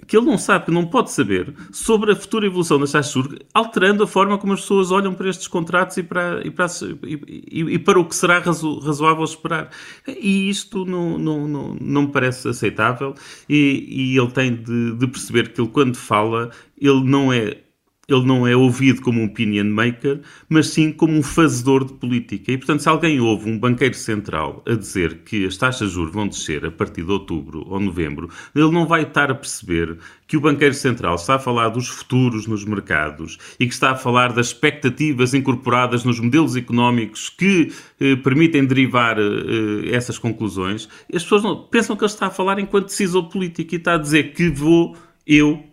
que 0.06 0.16
ele 0.16 0.26
não 0.26 0.38
sabe, 0.38 0.66
que 0.66 0.70
não 0.70 0.86
pode 0.86 1.10
saber, 1.10 1.52
sobre 1.72 2.12
a 2.12 2.16
futura 2.16 2.46
evolução 2.46 2.78
das 2.78 2.92
taxas 2.92 3.12
de 3.12 3.20
juros, 3.20 3.38
alterando 3.52 4.02
a 4.02 4.06
forma 4.06 4.38
como 4.38 4.52
as 4.52 4.60
pessoas 4.60 4.90
olham 4.90 5.14
para 5.14 5.28
estes 5.28 5.48
contratos 5.48 5.96
e 5.96 6.02
para, 6.02 6.46
e 6.46 6.50
para, 6.50 6.66
e, 7.02 7.60
e 7.60 7.78
para 7.78 7.98
o 7.98 8.04
que 8.04 8.14
será 8.14 8.38
razo, 8.38 8.78
razoável 8.78 9.24
esperar. 9.24 9.70
E 10.06 10.48
isto 10.48 10.84
não, 10.84 11.18
não, 11.18 11.48
não, 11.48 11.76
não 11.80 12.02
me 12.02 12.08
parece 12.08 12.48
aceitável 12.48 13.14
e, 13.48 14.12
e 14.14 14.18
ele 14.18 14.30
tem 14.30 14.54
de, 14.54 14.96
de 14.96 15.06
perceber 15.06 15.52
que 15.52 15.60
ele, 15.60 15.70
quando 15.70 15.96
fala, 15.96 16.50
ele 16.80 17.04
não 17.04 17.32
é 17.32 17.58
ele 18.08 18.24
não 18.24 18.46
é 18.46 18.54
ouvido 18.54 19.02
como 19.02 19.20
um 19.20 19.24
opinion 19.24 19.64
maker, 19.64 20.20
mas 20.48 20.68
sim 20.68 20.92
como 20.92 21.12
um 21.12 21.22
fazedor 21.22 21.84
de 21.84 21.94
política. 21.94 22.52
E, 22.52 22.56
portanto, 22.56 22.80
se 22.80 22.88
alguém 22.88 23.20
ouve 23.20 23.50
um 23.50 23.58
banqueiro 23.58 23.94
central 23.94 24.62
a 24.66 24.74
dizer 24.74 25.22
que 25.24 25.44
as 25.44 25.56
taxas 25.56 25.88
de 25.88 25.94
juros 25.94 26.12
vão 26.12 26.28
descer 26.28 26.64
a 26.64 26.70
partir 26.70 27.02
de 27.02 27.10
outubro 27.10 27.64
ou 27.66 27.80
novembro, 27.80 28.30
ele 28.54 28.70
não 28.70 28.86
vai 28.86 29.02
estar 29.02 29.30
a 29.30 29.34
perceber 29.34 29.98
que 30.26 30.36
o 30.36 30.40
banqueiro 30.40 30.74
central 30.74 31.16
está 31.16 31.34
a 31.34 31.38
falar 31.38 31.68
dos 31.68 31.88
futuros 31.88 32.46
nos 32.46 32.64
mercados 32.64 33.38
e 33.58 33.66
que 33.66 33.74
está 33.74 33.90
a 33.90 33.96
falar 33.96 34.32
das 34.32 34.48
expectativas 34.48 35.34
incorporadas 35.34 36.04
nos 36.04 36.20
modelos 36.20 36.54
económicos 36.54 37.28
que 37.28 37.72
eh, 38.00 38.14
permitem 38.16 38.64
derivar 38.64 39.18
eh, 39.18 39.90
essas 39.90 40.18
conclusões. 40.18 40.88
As 41.12 41.22
pessoas 41.22 41.42
não, 41.42 41.62
pensam 41.64 41.96
que 41.96 42.04
ele 42.04 42.10
está 42.10 42.26
a 42.26 42.30
falar 42.30 42.58
enquanto 42.58 42.86
decisor 42.86 43.24
político 43.24 43.74
e 43.74 43.78
está 43.78 43.94
a 43.94 43.98
dizer 43.98 44.32
que 44.32 44.48
vou 44.48 44.96
eu 45.26 45.64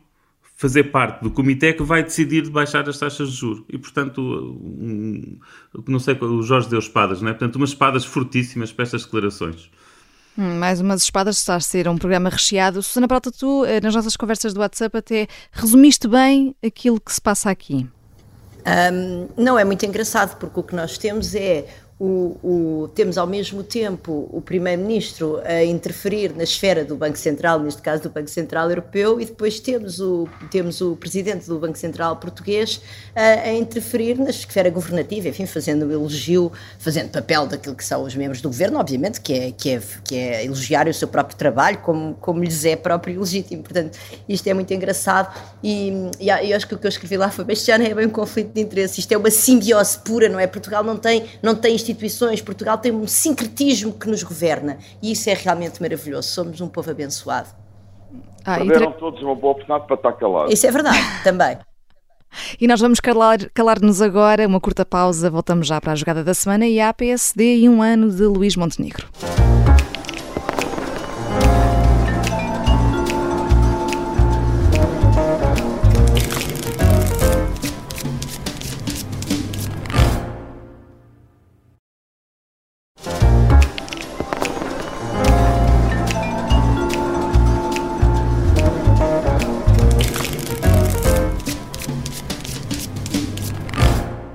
fazer 0.63 0.85
parte 0.85 1.21
do 1.21 1.29
comitê 1.29 1.73
que 1.73 1.83
vai 1.83 2.01
decidir 2.01 2.43
de 2.43 2.49
baixar 2.49 2.87
as 2.87 2.97
taxas 2.97 3.29
de 3.29 3.35
juros. 3.35 3.65
E, 3.67 3.77
portanto, 3.77 4.21
um, 4.21 5.37
não 5.85 5.99
sei, 5.99 6.17
o 6.21 6.41
Jorge 6.41 6.69
deu 6.69 6.79
espadas, 6.79 7.21
não 7.21 7.27
é? 7.27 7.33
Portanto, 7.33 7.57
umas 7.57 7.71
espadas 7.71 8.05
fortíssimas 8.05 8.71
para 8.71 8.83
estas 8.83 9.03
declarações. 9.03 9.69
Hum, 10.37 10.59
mais 10.59 10.79
umas 10.79 11.03
espadas, 11.03 11.37
está 11.37 11.55
a 11.55 11.59
ser 11.59 11.89
um 11.89 11.97
programa 11.97 12.29
recheado. 12.29 12.81
Susana 12.81 13.09
Prata, 13.09 13.29
tu, 13.29 13.65
eh, 13.65 13.81
nas 13.81 13.93
nossas 13.93 14.15
conversas 14.15 14.53
do 14.53 14.61
WhatsApp, 14.61 14.97
até 14.97 15.27
resumiste 15.51 16.07
bem 16.07 16.55
aquilo 16.65 16.97
que 16.97 17.11
se 17.11 17.19
passa 17.19 17.49
aqui. 17.49 17.85
Um, 18.65 19.27
não 19.35 19.59
é 19.59 19.65
muito 19.65 19.85
engraçado, 19.85 20.39
porque 20.39 20.57
o 20.57 20.63
que 20.63 20.73
nós 20.73 20.97
temos 20.97 21.35
é 21.35 21.65
o, 22.03 22.37
o, 22.43 22.87
temos 22.89 23.17
ao 23.17 23.25
mesmo 23.25 23.63
tempo 23.63 24.27
o 24.29 24.41
Primeiro-Ministro 24.41 25.39
a 25.45 25.63
interferir 25.63 26.35
na 26.35 26.43
esfera 26.43 26.83
do 26.83 26.97
Banco 26.97 27.17
Central, 27.17 27.61
neste 27.61 27.81
caso 27.81 28.03
do 28.03 28.09
Banco 28.09 28.29
Central 28.29 28.69
Europeu, 28.69 29.21
e 29.21 29.25
depois 29.25 29.57
temos 29.61 30.01
o, 30.01 30.27
temos 30.51 30.81
o 30.81 30.97
Presidente 30.97 31.47
do 31.47 31.57
Banco 31.57 31.77
Central 31.77 32.17
Português 32.17 32.81
a, 33.15 33.47
a 33.47 33.53
interferir 33.53 34.19
na 34.19 34.31
esfera 34.31 34.69
governativa, 34.69 35.29
enfim, 35.29 35.45
fazendo 35.45 35.89
elogio, 35.89 36.51
fazendo 36.77 37.09
papel 37.09 37.47
daquilo 37.47 37.73
que 37.73 37.85
são 37.85 38.03
os 38.03 38.13
membros 38.17 38.41
do 38.41 38.49
governo, 38.49 38.79
obviamente, 38.79 39.21
que 39.21 39.31
é, 39.31 39.51
que 39.51 39.69
é, 39.69 39.81
que 40.03 40.15
é 40.17 40.45
elogiar 40.45 40.89
o 40.89 40.93
seu 40.93 41.07
próprio 41.07 41.37
trabalho, 41.37 41.77
como, 41.77 42.15
como 42.15 42.43
lhes 42.43 42.65
é 42.65 42.75
próprio 42.75 43.15
e 43.15 43.17
legítimo. 43.17 43.63
Portanto, 43.63 43.97
isto 44.27 44.45
é 44.45 44.53
muito 44.53 44.73
engraçado 44.73 45.33
e, 45.63 45.93
e, 46.19 46.25
e 46.25 46.53
acho 46.53 46.67
que 46.67 46.75
o 46.75 46.77
que 46.77 46.85
eu 46.85 46.89
escrevi 46.89 47.15
lá 47.15 47.31
foi: 47.31 47.45
este 47.47 47.67
já 47.67 47.77
não 47.77 47.85
é 47.85 47.93
bem 47.93 48.07
um 48.07 48.09
conflito 48.09 48.51
de 48.53 48.59
interesse, 48.59 48.99
isto 48.99 49.11
é 49.13 49.17
uma 49.17 49.31
simbiose 49.31 49.97
pura, 49.99 50.27
não 50.27 50.37
é? 50.37 50.47
Portugal 50.47 50.83
não 50.83 50.97
tem, 50.97 51.23
não 51.41 51.55
tem 51.55 51.73
instituições, 51.73 51.92
Portugal 52.41 52.77
tem 52.77 52.91
um 52.91 53.07
sincretismo 53.07 53.93
que 53.93 54.07
nos 54.07 54.23
governa 54.23 54.77
e 55.01 55.11
isso 55.11 55.29
é 55.29 55.33
realmente 55.33 55.81
maravilhoso. 55.81 56.29
Somos 56.29 56.61
um 56.61 56.67
povo 56.67 56.91
abençoado. 56.91 57.49
Ah, 58.45 58.57
Perderam 58.57 58.91
tra... 58.91 58.99
todos 58.99 59.21
uma 59.21 59.35
boa 59.35 59.53
oportunidade 59.53 59.87
para 59.87 59.95
estar 59.95 60.13
calados. 60.13 60.53
Isso 60.53 60.67
é 60.67 60.71
verdade, 60.71 60.99
também. 61.23 61.57
E 62.59 62.67
nós 62.67 62.81
vamos 62.81 62.99
calar-nos 62.99 63.49
calar 63.53 63.77
agora, 64.03 64.47
uma 64.47 64.59
curta 64.59 64.85
pausa, 64.85 65.29
voltamos 65.29 65.67
já 65.67 65.79
para 65.79 65.91
a 65.91 65.95
jogada 65.95 66.23
da 66.23 66.33
semana 66.33 66.65
e 66.65 66.79
a 66.79 66.93
PSD 66.93 67.57
e 67.57 67.69
um 67.69 67.81
ano 67.81 68.09
de 68.09 68.23
Luís 68.23 68.55
Montenegro. 68.55 69.07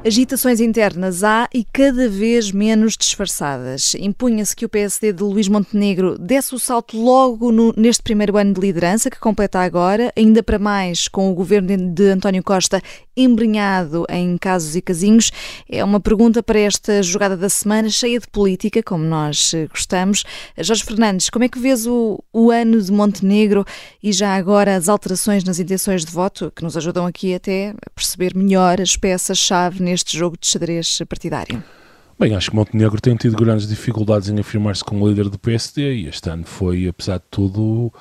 Agitações 0.09 0.59
internas 0.59 1.23
há 1.23 1.51
e 1.53 1.63
cada 1.63 2.09
vez 2.09 2.51
menos 2.51 2.97
disfarçadas. 2.97 3.95
Impunha-se 3.95 4.57
que 4.57 4.65
o 4.65 4.69
PSD 4.69 5.13
de 5.13 5.23
Luís 5.23 5.49
Montenegro 5.49 6.17
desse 6.17 6.55
o 6.55 6.59
salto 6.59 6.99
logo 6.99 7.53
no, 7.53 7.75
neste 7.77 8.03
primeiro 8.03 8.39
ano 8.39 8.55
de 8.55 8.61
liderança, 8.63 9.11
que 9.11 9.21
completa 9.21 9.61
agora, 9.61 10.11
ainda 10.17 10.43
para 10.43 10.59
mais 10.59 11.09
com 11.09 11.31
o 11.31 11.35
governo 11.35 11.93
de 11.93 12.09
António 12.09 12.43
Costa 12.43 12.81
embrenhado 13.19 14.07
em 14.09 14.39
casos 14.39 14.77
e 14.77 14.81
casinhos. 14.81 15.31
É 15.69 15.83
uma 15.85 16.01
pergunta 16.01 16.43
para 16.43 16.59
esta 16.59 17.03
jogada 17.03 17.37
da 17.37 17.49
semana, 17.49 17.91
cheia 17.91 18.21
de 18.21 18.29
política, 18.29 18.83
como 18.83 19.05
nós 19.05 19.53
gostamos. 19.71 20.25
Jorge 20.57 20.85
Fernandes, 20.85 21.29
como 21.29 21.45
é 21.45 21.49
que 21.49 21.59
vês 21.59 21.87
o, 21.87 22.23
o 22.33 22.51
ano 22.51 22.81
de 22.81 22.93
Montenegro 22.93 23.65
e 24.03 24.13
já 24.13 24.37
agora 24.37 24.77
as 24.77 24.89
alterações 24.89 25.43
nas 25.43 25.59
intenções 25.59 26.05
de 26.05 26.13
voto, 26.13 26.53
que 26.55 26.63
nos 26.63 26.77
ajudam 26.77 27.05
aqui 27.05 27.35
até 27.35 27.71
a 27.71 27.91
perceber 27.91 28.35
melhor 28.37 28.81
as 28.81 28.97
peças-chave 28.97 29.83
neste 29.83 29.98
jogo 30.07 30.37
de 30.41 30.47
xadrez 30.47 30.99
partidário? 31.09 31.63
Bem, 32.19 32.35
acho 32.35 32.51
que 32.51 32.57
Montenegro 32.57 33.01
tem 33.01 33.15
tido 33.15 33.37
grandes 33.37 33.69
dificuldades 33.69 34.29
em 34.29 34.41
afirmar-se 34.41 34.83
como 34.83 35.07
líder 35.07 35.29
do 35.29 35.39
PSD 35.39 35.95
e 35.99 36.09
este 36.09 36.29
ano 36.29 36.45
foi, 36.45 36.89
apesar 36.89 37.19
de 37.19 37.25
tudo, 37.31 37.93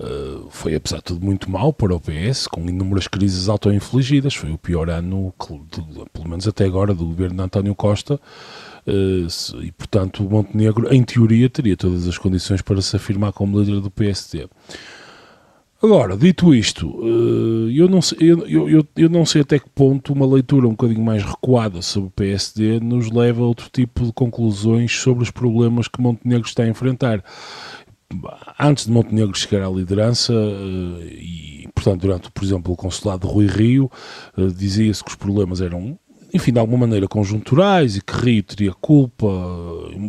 uh, 0.00 0.48
foi 0.48 0.74
apesar 0.74 0.96
de 0.96 1.02
tudo 1.02 1.22
muito 1.22 1.50
mal 1.50 1.70
para 1.70 1.94
o 1.94 2.00
PS, 2.00 2.46
com 2.46 2.66
inúmeras 2.66 3.06
crises 3.06 3.46
auto-infligidas. 3.46 4.34
Foi 4.34 4.50
o 4.50 4.56
pior 4.56 4.88
ano, 4.88 5.34
pelo 6.14 6.28
menos 6.28 6.48
até 6.48 6.64
agora, 6.64 6.94
do 6.94 7.04
governo 7.04 7.36
de 7.36 7.42
António 7.42 7.74
Costa. 7.74 8.18
Uh, 8.86 9.62
e, 9.62 9.70
portanto, 9.72 10.22
Montenegro, 10.22 10.90
em 10.90 11.02
teoria, 11.02 11.50
teria 11.50 11.76
todas 11.76 12.08
as 12.08 12.16
condições 12.16 12.62
para 12.62 12.80
se 12.80 12.96
afirmar 12.96 13.34
como 13.34 13.60
líder 13.60 13.82
do 13.82 13.90
PSD. 13.90 14.48
Agora, 15.80 16.16
dito 16.16 16.52
isto, 16.52 16.88
eh, 17.04 17.72
eu 17.72 17.88
não, 17.88 18.02
sei, 18.02 18.18
eu, 18.20 18.68
eu, 18.68 18.84
eu 18.96 19.08
não 19.08 19.24
sei 19.24 19.42
até 19.42 19.60
que 19.60 19.70
ponto 19.70 20.12
uma 20.12 20.26
leitura 20.26 20.66
um 20.66 20.72
bocadinho 20.72 21.04
mais 21.04 21.22
recuada 21.22 21.80
sobre 21.82 22.08
o 22.08 22.10
PSD 22.10 22.80
nos 22.80 23.12
leva 23.12 23.42
a 23.44 23.46
outro 23.46 23.70
tipo 23.70 24.04
de 24.04 24.12
conclusões 24.12 24.92
sobre 24.92 25.22
os 25.22 25.30
problemas 25.30 25.86
que 25.86 26.00
Montenegro 26.00 26.48
está 26.48 26.64
a 26.64 26.68
enfrentar. 26.68 27.22
Antes 28.58 28.86
de 28.86 28.90
Montenegro 28.90 29.38
chegar 29.38 29.64
à 29.64 29.70
liderança, 29.70 30.32
eh, 30.32 31.14
e 31.14 31.68
portanto, 31.72 32.00
durante, 32.00 32.30
por 32.32 32.42
exemplo, 32.42 32.72
o 32.72 32.76
consulado 32.76 33.28
de 33.28 33.32
Rui 33.32 33.46
Rio, 33.46 33.88
eh, 34.36 34.46
dizia-se 34.48 35.04
que 35.04 35.10
os 35.10 35.16
problemas 35.16 35.60
eram 35.60 35.96
enfim, 36.32 36.52
de 36.52 36.58
alguma 36.58 36.78
maneira 36.78 37.08
conjunturais 37.08 37.96
e 37.96 38.02
que 38.02 38.12
Rio 38.12 38.42
teria 38.42 38.72
culpa, 38.72 39.26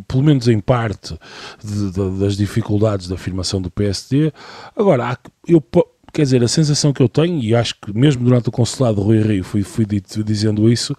pelo 0.07 0.23
menos 0.23 0.47
em 0.47 0.59
parte, 0.59 1.17
de, 1.63 1.91
de, 1.91 2.19
das 2.19 2.35
dificuldades 2.35 3.07
da 3.07 3.15
afirmação 3.15 3.61
do 3.61 3.71
PSD. 3.71 4.31
Agora, 4.75 5.17
eu 5.47 5.63
quer 6.11 6.23
dizer, 6.23 6.43
a 6.43 6.47
sensação 6.47 6.91
que 6.93 7.01
eu 7.01 7.09
tenho, 7.09 7.41
e 7.41 7.55
acho 7.55 7.75
que 7.75 7.95
mesmo 7.97 8.23
durante 8.23 8.49
o 8.49 8.51
consulado 8.51 9.01
Rui 9.01 9.21
Rio 9.21 9.43
fui, 9.43 9.63
fui 9.63 9.85
dito, 9.85 10.23
dizendo 10.23 10.71
isso, 10.71 10.95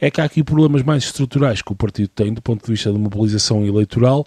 é 0.00 0.10
que 0.10 0.20
há 0.20 0.24
aqui 0.24 0.42
problemas 0.42 0.82
mais 0.82 1.04
estruturais 1.04 1.62
que 1.62 1.72
o 1.72 1.74
partido 1.74 2.08
tem 2.08 2.32
do 2.32 2.42
ponto 2.42 2.64
de 2.64 2.70
vista 2.70 2.92
da 2.92 2.98
mobilização 2.98 3.64
eleitoral, 3.64 4.26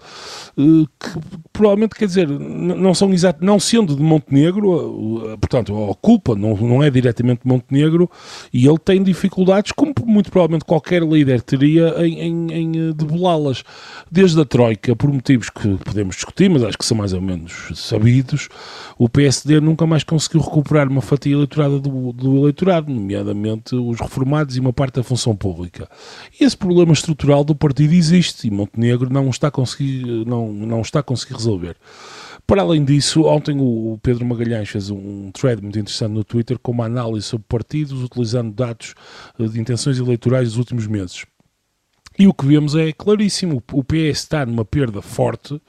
eh, 0.57 0.85
que 0.99 1.19
provavelmente, 1.51 1.95
quer 1.95 2.05
dizer, 2.05 2.27
não 2.27 2.93
são 2.93 3.13
exatos, 3.13 3.45
não 3.45 3.59
sendo 3.59 3.95
de 3.95 4.01
Montenegro, 4.01 5.31
eh, 5.33 5.37
portanto, 5.37 5.91
a 5.91 5.95
culpa 5.95 6.35
não, 6.35 6.55
não 6.55 6.83
é 6.83 6.89
diretamente 6.89 7.41
de 7.43 7.47
Montenegro, 7.47 8.09
e 8.53 8.67
ele 8.67 8.77
tem 8.77 9.03
dificuldades, 9.03 9.71
como 9.71 9.93
muito 10.05 10.31
provavelmente 10.31 10.65
qualquer 10.65 11.03
líder 11.03 11.41
teria, 11.41 11.95
em, 12.05 12.19
em, 12.19 12.51
em 12.51 12.89
eh, 12.89 12.93
debelá-las. 12.93 13.63
Desde 14.11 14.39
a 14.39 14.45
Troika, 14.45 14.95
por 14.95 15.11
motivos 15.11 15.49
que 15.49 15.77
podemos 15.77 16.15
discutir, 16.15 16.49
mas 16.49 16.63
acho 16.63 16.77
que 16.77 16.85
são 16.85 16.97
mais 16.97 17.13
ou 17.13 17.21
menos 17.21 17.71
sabidos, 17.75 18.49
o 18.97 19.09
PSD 19.09 19.59
nunca 19.59 19.85
mais 19.85 20.03
conseguiu 20.03 20.26
conseguiu 20.27 20.41
recuperar 20.41 20.89
uma 20.89 21.01
fatia 21.01 21.33
eleitorada 21.33 21.79
do, 21.79 22.11
do, 22.11 22.37
eleitorado, 22.37 22.91
nomeadamente 22.91 23.75
os 23.75 23.99
reformados 23.99 24.57
e 24.57 24.59
uma 24.59 24.73
parte 24.73 24.95
da 24.95 25.03
função 25.03 25.35
pública. 25.35 25.89
E 26.39 26.43
esse 26.43 26.55
problema 26.55 26.93
estrutural 26.93 27.43
do 27.43 27.55
partido 27.55 27.93
existe 27.93 28.47
e 28.47 28.51
Montenegro 28.51 29.11
não 29.11 29.29
está 29.29 29.47
a 29.47 29.51
conseguir, 29.51 30.25
não, 30.25 30.51
não 30.51 30.81
está 30.81 30.99
a 30.99 31.03
conseguir 31.03 31.35
resolver. 31.35 31.77
Para 32.45 32.61
além 32.61 32.85
disso, 32.85 33.23
ontem 33.25 33.57
o 33.59 33.99
Pedro 34.01 34.25
Magalhães 34.25 34.69
fez 34.69 34.89
um 34.89 35.31
thread 35.31 35.61
muito 35.61 35.79
interessante 35.79 36.11
no 36.11 36.23
Twitter 36.23 36.57
com 36.57 36.71
uma 36.71 36.85
análise 36.85 37.25
sobre 37.25 37.45
partidos 37.47 38.01
utilizando 38.03 38.53
dados 38.53 38.93
eh, 39.37 39.45
de 39.47 39.59
intenções 39.59 39.97
eleitorais 39.97 40.49
dos 40.49 40.57
últimos 40.57 40.87
meses. 40.87 41.25
E 42.19 42.27
o 42.27 42.33
que 42.33 42.47
vemos 42.47 42.75
é 42.75 42.91
claríssimo: 42.91 43.61
o 43.71 43.83
PS 43.83 44.19
está 44.19 44.45
numa 44.45 44.65
perda 44.65 45.01
forte, 45.01 45.61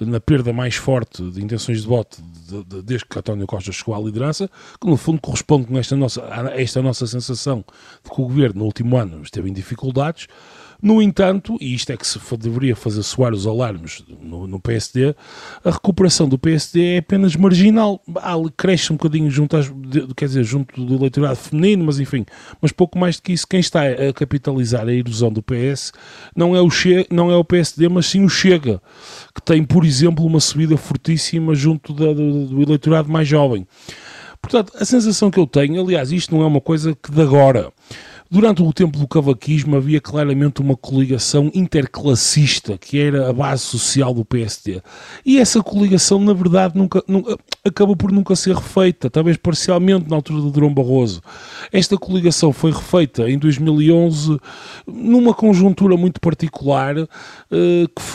na 0.00 0.20
perda 0.20 0.52
mais 0.52 0.76
forte 0.76 1.22
de 1.30 1.42
intenções 1.42 1.82
de 1.82 1.88
voto 1.88 2.22
de, 2.48 2.62
de, 2.62 2.82
desde 2.82 3.06
que 3.06 3.18
António 3.18 3.46
Costa 3.46 3.72
chegou 3.72 3.94
à 3.94 3.98
liderança, 3.98 4.48
que 4.80 4.86
no 4.88 4.96
fundo 4.96 5.20
corresponde 5.20 5.66
com 5.66 5.76
esta 5.76 5.96
nossa, 5.96 6.22
a 6.22 6.60
esta 6.60 6.80
nossa 6.80 7.06
sensação 7.06 7.64
de 8.04 8.10
que 8.10 8.20
o 8.20 8.24
governo 8.24 8.60
no 8.60 8.66
último 8.66 8.96
ano 8.96 9.20
esteve 9.22 9.50
em 9.50 9.52
dificuldades. 9.52 10.28
No 10.82 11.00
entanto, 11.00 11.56
e 11.60 11.74
isto 11.74 11.90
é 11.90 11.96
que 11.96 12.06
se 12.06 12.18
deveria 12.36 12.76
fazer 12.76 13.02
soar 13.02 13.32
os 13.32 13.46
alarmes 13.46 14.04
no, 14.20 14.46
no, 14.46 14.60
PSD, 14.60 15.14
a 15.64 15.70
recuperação 15.70 16.28
do 16.28 16.38
PSD 16.38 16.94
é 16.94 16.98
apenas 16.98 17.34
marginal. 17.34 18.00
Ah, 18.16 18.34
cresce 18.56 18.92
um 18.92 18.96
bocadinho 18.96 19.30
junto, 19.30 19.56
às, 19.56 19.72
quer 20.16 20.26
dizer, 20.26 20.44
junto 20.44 20.84
do 20.84 20.94
eleitorado 20.94 21.36
feminino, 21.36 21.84
mas 21.84 21.98
enfim, 21.98 22.24
mas 22.60 22.72
pouco 22.72 22.98
mais 22.98 23.16
do 23.16 23.22
que 23.22 23.32
isso. 23.32 23.46
Quem 23.46 23.60
está 23.60 23.82
a 23.82 24.12
capitalizar 24.12 24.86
a 24.86 24.92
erosão 24.92 25.32
do 25.32 25.42
PS 25.42 25.92
não 26.34 26.54
é 26.54 26.60
o, 26.60 26.70
che 26.70 27.06
não 27.10 27.30
é 27.30 27.36
o 27.36 27.44
PSD, 27.44 27.88
mas 27.88 28.06
sim 28.06 28.24
o 28.24 28.28
Chega, 28.28 28.80
que 29.34 29.42
tem, 29.42 29.64
por 29.64 29.84
exemplo, 29.84 30.24
uma 30.24 30.40
subida 30.40 30.76
fortíssima 30.76 31.54
junto 31.54 31.92
da, 31.94 32.12
do, 32.12 32.46
do 32.46 32.62
eleitorado 32.62 33.08
mais 33.08 33.26
jovem. 33.26 33.66
Portanto, 34.40 34.72
a 34.78 34.84
sensação 34.84 35.30
que 35.30 35.40
eu 35.40 35.46
tenho, 35.46 35.80
aliás, 35.80 36.12
isto 36.12 36.34
não 36.34 36.42
é 36.42 36.46
uma 36.46 36.60
coisa 36.60 36.94
que 36.94 37.10
de 37.10 37.20
agora. 37.20 37.72
Durante 38.28 38.62
o 38.62 38.72
tempo 38.72 38.98
do 38.98 39.06
cavaquismo 39.06 39.76
havia 39.76 40.00
claramente 40.00 40.60
uma 40.60 40.76
coligação 40.76 41.50
interclassista, 41.54 42.76
que 42.76 42.98
era 42.98 43.30
a 43.30 43.32
base 43.32 43.62
social 43.62 44.12
do 44.12 44.24
PSD. 44.24 44.82
E 45.24 45.38
essa 45.38 45.62
coligação, 45.62 46.18
na 46.18 46.32
verdade, 46.32 46.76
nunca, 46.76 47.02
nunca 47.06 47.36
acabou 47.64 47.96
por 47.96 48.10
nunca 48.10 48.34
ser 48.34 48.54
refeita, 48.54 49.08
talvez 49.08 49.36
parcialmente 49.36 50.10
na 50.10 50.16
altura 50.16 50.40
do 50.40 50.50
Durão 50.50 50.74
Barroso. 50.74 51.22
Esta 51.72 51.96
coligação 51.96 52.52
foi 52.52 52.72
refeita 52.72 53.30
em 53.30 53.38
2011 53.38 54.38
numa 54.86 55.32
conjuntura 55.32 55.96
muito 55.96 56.20
particular, 56.20 56.96
eh, 56.98 57.06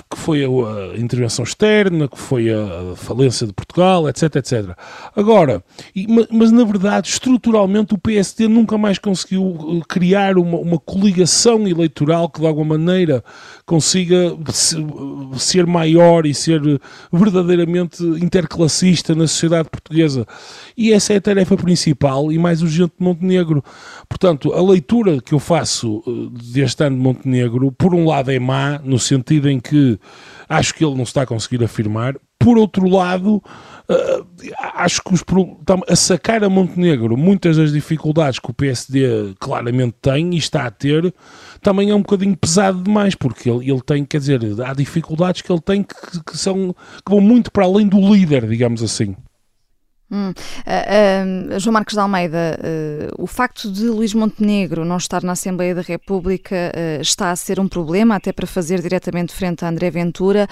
que 0.09 0.17
foi 0.17 0.43
a 0.43 0.97
intervenção 0.97 1.43
externa, 1.43 2.07
que 2.07 2.17
foi 2.17 2.49
a 2.49 2.95
falência 2.95 3.47
de 3.47 3.53
Portugal, 3.53 4.09
etc, 4.09 4.35
etc. 4.35 4.77
Agora, 5.15 5.63
mas 6.29 6.51
na 6.51 6.65
verdade, 6.65 7.07
estruturalmente, 7.07 7.93
o 7.93 7.97
PSD 7.97 8.47
nunca 8.47 8.77
mais 8.77 8.97
conseguiu 8.97 9.81
criar 9.87 10.00
eh, 10.00 10.00
criar 10.01 10.35
uma, 10.39 10.57
uma 10.57 10.79
coligação 10.79 11.67
eleitoral 11.67 12.27
que 12.27 12.41
de 12.41 12.47
alguma 12.47 12.75
maneira 12.75 13.23
consiga 13.67 14.35
ser 15.37 15.67
maior 15.67 16.25
e 16.25 16.33
ser 16.33 16.59
verdadeiramente 17.13 18.03
interclassista 18.03 19.13
na 19.13 19.27
sociedade 19.27 19.69
portuguesa. 19.69 20.25
E 20.75 20.91
essa 20.91 21.13
é 21.13 21.17
a 21.17 21.21
tarefa 21.21 21.55
principal 21.55 22.31
e 22.31 22.39
mais 22.39 22.63
urgente 22.63 22.93
de 22.97 23.05
Montenegro. 23.05 23.63
Portanto, 24.09 24.51
a 24.53 24.61
leitura 24.63 25.21
que 25.21 25.35
eu 25.35 25.39
faço 25.39 26.01
eh, 26.07 26.51
deste 26.51 26.83
ano 26.83 26.95
de 26.95 27.03
Montenegro, 27.03 27.71
por 27.71 27.93
um 27.93 28.07
lado 28.07 28.31
é 28.31 28.39
má, 28.39 28.81
no 28.83 28.97
sentido 28.97 29.51
em 29.51 29.59
que 29.59 29.99
acho 30.49 30.73
que 30.73 30.83
ele 30.83 30.95
não 30.95 31.03
está 31.03 31.21
a 31.21 31.27
conseguir 31.27 31.63
afirmar, 31.63 32.15
por 32.39 32.57
outro 32.57 32.89
lado, 32.89 33.39
uh, 33.91 34.27
acho 34.75 35.01
que 35.03 35.13
os, 35.13 35.23
a 35.87 35.95
sacar 35.95 36.43
a 36.43 36.49
Montenegro 36.49 37.17
muitas 37.17 37.57
das 37.57 37.71
dificuldades 37.71 38.39
que 38.39 38.49
o 38.49 38.53
PSD 38.53 39.35
claramente 39.39 39.95
tem 40.01 40.33
e 40.33 40.37
está 40.37 40.65
a 40.65 40.71
ter, 40.71 41.13
também 41.61 41.89
é 41.89 41.95
um 41.95 42.01
bocadinho 42.01 42.35
pesado 42.35 42.81
demais, 42.81 43.15
porque 43.15 43.49
ele, 43.49 43.69
ele 43.69 43.81
tem, 43.81 44.05
quer 44.05 44.19
dizer, 44.19 44.41
há 44.65 44.73
dificuldades 44.73 45.41
que 45.41 45.51
ele 45.51 45.61
tem 45.61 45.83
que, 45.83 46.23
que, 46.25 46.37
são, 46.37 46.73
que 47.05 47.11
vão 47.11 47.21
muito 47.21 47.51
para 47.51 47.65
além 47.65 47.87
do 47.87 47.99
líder, 47.99 48.47
digamos 48.47 48.81
assim. 48.81 49.15
Hum. 50.11 50.31
Uh, 50.67 51.55
uh, 51.55 51.59
João 51.59 51.73
Marcos 51.73 51.93
de 51.93 51.99
Almeida, 52.01 52.59
uh, 52.59 53.23
o 53.23 53.25
facto 53.25 53.71
de 53.71 53.85
Luís 53.85 54.13
Montenegro 54.13 54.83
não 54.83 54.97
estar 54.97 55.23
na 55.23 55.31
Assembleia 55.31 55.73
da 55.73 55.81
República 55.81 56.73
está 56.99 57.31
a 57.31 57.35
ser 57.35 57.59
um 57.61 57.67
problema 57.67 58.15
até 58.15 58.33
para 58.33 58.45
fazer 58.45 58.81
diretamente 58.81 59.33
frente 59.33 59.63
a 59.63 59.69
André 59.69 59.89
Ventura 59.89 60.47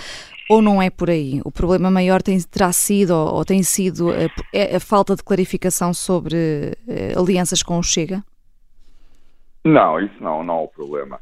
ou 0.50 0.62
não 0.62 0.82
é 0.82 0.90
por 0.90 1.10
aí? 1.10 1.42
O 1.44 1.52
problema 1.52 1.92
maior 1.92 2.22
tem, 2.22 2.40
terá 2.40 2.72
sido 2.72 3.12
ou, 3.12 3.36
ou 3.36 3.46
tem 3.46 3.62
sido 3.62 4.10
a, 4.12 4.30
é 4.54 4.78
a, 4.78 4.80
falta 4.80 5.16
de 5.16 5.24
clarificação 5.24 5.94
sobre 5.94 6.74
alianças 7.18 7.62
com 7.62 7.78
o 7.78 7.84
Chega? 7.84 8.24
Não, 9.66 10.00
isso 10.00 10.24
não, 10.24 10.42
não 10.42 10.60
é 10.60 10.64
o 10.64 10.68
problema. 10.68 11.20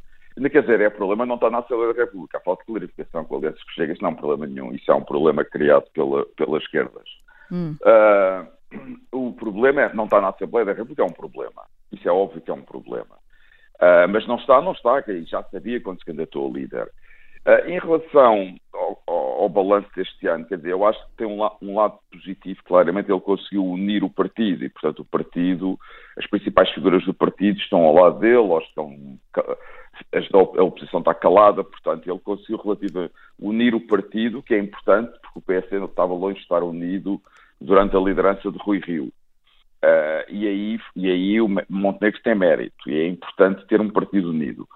Quer 0.51 0.61
dizer, 0.61 0.81
é 0.81 0.89
problema 0.91 1.25
não 1.25 1.35
está 1.35 1.49
na 1.49 1.59
Assembleia 1.59 1.93
da 1.93 2.01
República. 2.01 2.37
A 2.37 2.41
falta 2.41 2.61
de 2.61 2.67
clarificação 2.67 3.25
com 3.25 3.37
alianças 3.37 3.63
com 3.63 3.71
o 3.71 3.73
Chega, 3.73 3.93
isso 3.93 4.03
não 4.03 4.11
é 4.11 4.13
um 4.13 4.15
problema 4.15 4.45
nenhum. 4.45 4.71
Isso 4.73 4.91
é 4.91 4.95
um 4.95 5.03
problema 5.03 5.43
criado 5.43 5.85
pela, 5.93 6.23
pelas 6.37 6.61
esquerdas. 6.61 7.03
Hum. 7.51 7.75
Uh, 7.81 8.57
o 9.11 9.33
problema 9.33 9.81
é 9.83 9.93
não 9.93 10.05
está 10.05 10.19
na 10.19 10.29
Assembleia 10.29 10.65
da 10.65 10.73
República, 10.73 11.01
é 11.01 11.05
um 11.05 11.11
problema. 11.11 11.63
Isso 11.91 12.07
é 12.07 12.11
óbvio 12.11 12.41
que 12.41 12.51
é 12.51 12.53
um 12.53 12.61
problema. 12.61 13.15
Uh, 13.75 14.07
mas 14.09 14.27
não 14.27 14.35
está, 14.35 14.61
não 14.61 14.71
está, 14.71 15.01
que 15.01 15.23
já 15.25 15.43
sabia 15.43 15.79
quando 15.81 15.99
se 15.99 16.05
candidatou 16.05 16.49
a 16.49 16.53
líder. 16.53 16.91
Uh, 17.45 17.69
em 17.69 17.79
relação 17.79 18.55
ao, 18.73 19.01
ao, 19.07 19.43
ao 19.43 19.49
balanço 19.49 19.87
deste 19.95 20.27
ano. 20.27 20.45
Quer 20.45 20.57
dizer, 20.57 20.71
eu 20.71 20.85
acho 20.85 20.99
que 21.07 21.17
tem 21.17 21.27
um, 21.27 21.37
la 21.37 21.55
um, 21.61 21.75
lado 21.75 21.97
positivo, 22.11 22.59
claramente 22.65 23.09
ele 23.09 23.21
conseguiu 23.21 23.65
unir 23.65 24.03
o 24.03 24.09
partido 24.09 24.65
e, 24.65 24.69
portanto, 24.69 24.99
o 24.99 25.05
partido, 25.05 25.79
as 26.17 26.27
principais 26.27 26.69
figuras 26.71 27.05
do 27.05 27.13
partido 27.13 27.57
estão 27.59 27.83
ao 27.83 27.93
lado 27.93 28.19
dele, 28.19 28.35
ou 28.35 28.59
estão. 28.59 29.17
A 30.57 30.63
oposição 30.63 30.99
está 30.99 31.13
calada, 31.13 31.63
portanto, 31.63 32.07
ele 32.07 32.19
conseguiu 32.19 32.57
relativa, 32.57 33.09
unir 33.39 33.73
o 33.73 33.81
partido, 33.81 34.43
que 34.43 34.53
é 34.53 34.59
importante, 34.59 35.11
porque 35.21 35.39
o 35.39 35.41
PSD 35.41 35.83
estava 35.83 36.13
longe 36.13 36.35
de 36.35 36.41
estar 36.41 36.61
unido 36.61 37.19
durante 37.59 37.95
a 37.95 37.99
liderança 37.99 38.51
de 38.51 38.57
Rui 38.59 38.79
Rio. 38.79 39.11
Uh, 39.83 40.25
e, 40.29 40.47
aí, 40.47 40.79
e 40.95 41.11
aí 41.11 41.41
o 41.41 41.47
Montenegro 41.69 42.19
tem 42.23 42.35
mérito, 42.35 42.89
e 42.89 42.95
é 42.95 43.07
importante 43.07 43.65
ter 43.67 43.79
um 43.79 43.89
partido 43.89 44.29
unido. 44.31 44.67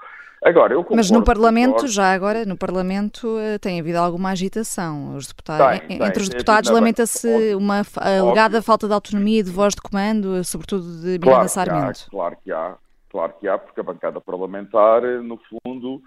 Agora, 0.44 0.74
eu 0.74 0.86
Mas 0.90 1.12
no 1.12 1.24
Parlamento, 1.24 1.88
já 1.88 2.14
agora, 2.14 2.46
no 2.46 2.58
Parlamento 2.58 3.38
eh, 3.38 3.60
tem 3.60 3.80
havido 3.80 4.00
alguma 4.00 4.32
agitação. 4.32 5.16
Os 5.16 5.28
deputados, 5.28 5.80
tem, 5.82 5.98
entre 5.98 6.14
tem, 6.14 6.24
os 6.24 6.30
deputados 6.30 6.72
lamenta-se 6.72 7.54
uma 7.54 7.84
alegada 7.96 8.60
falta 8.60 8.88
de 8.88 8.94
autonomia 8.94 9.42
e 9.42 9.44
de 9.44 9.52
voz 9.52 9.76
de 9.76 9.82
comando, 9.82 10.44
sobretudo 10.44 10.84
de 10.84 11.20
Miranda 11.20 11.26
claro 11.26 11.50
Sarmento. 11.50 12.06
Há, 12.08 12.10
claro 12.10 12.38
que 12.44 12.52
há, 12.52 12.76
claro 13.12 13.34
que 13.40 13.48
há, 13.48 13.58
porque 13.60 13.80
a 13.82 13.84
bancada 13.84 14.20
parlamentar, 14.20 15.04
no 15.22 15.40
fundo, 15.64 16.02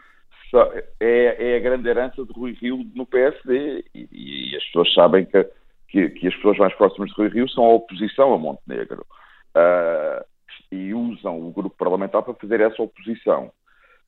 é, 1.00 1.52
é 1.52 1.56
a 1.56 1.60
grande 1.60 1.88
herança 1.88 2.24
de 2.24 2.32
Rui 2.32 2.56
Rio 2.60 2.84
no 2.92 3.06
PSD 3.06 3.84
e, 3.94 4.08
e 4.10 4.56
as 4.56 4.64
pessoas 4.64 4.92
sabem 4.94 5.24
que, 5.26 5.46
que, 5.94 6.10
que, 6.10 6.26
as 6.26 6.34
pessoas 6.34 6.58
mais 6.58 6.74
próximas 6.74 7.08
de 7.10 7.16
Rui 7.16 7.28
Rio 7.28 7.48
são 7.48 7.64
a 7.64 7.74
oposição 7.74 8.34
a 8.34 8.38
Montenegro 8.38 9.06
uh, 9.56 10.24
e 10.72 10.92
usam 10.92 11.40
o 11.40 11.52
grupo 11.52 11.76
parlamentar 11.76 12.24
para 12.24 12.34
fazer 12.34 12.60
essa 12.60 12.82
oposição. 12.82 13.52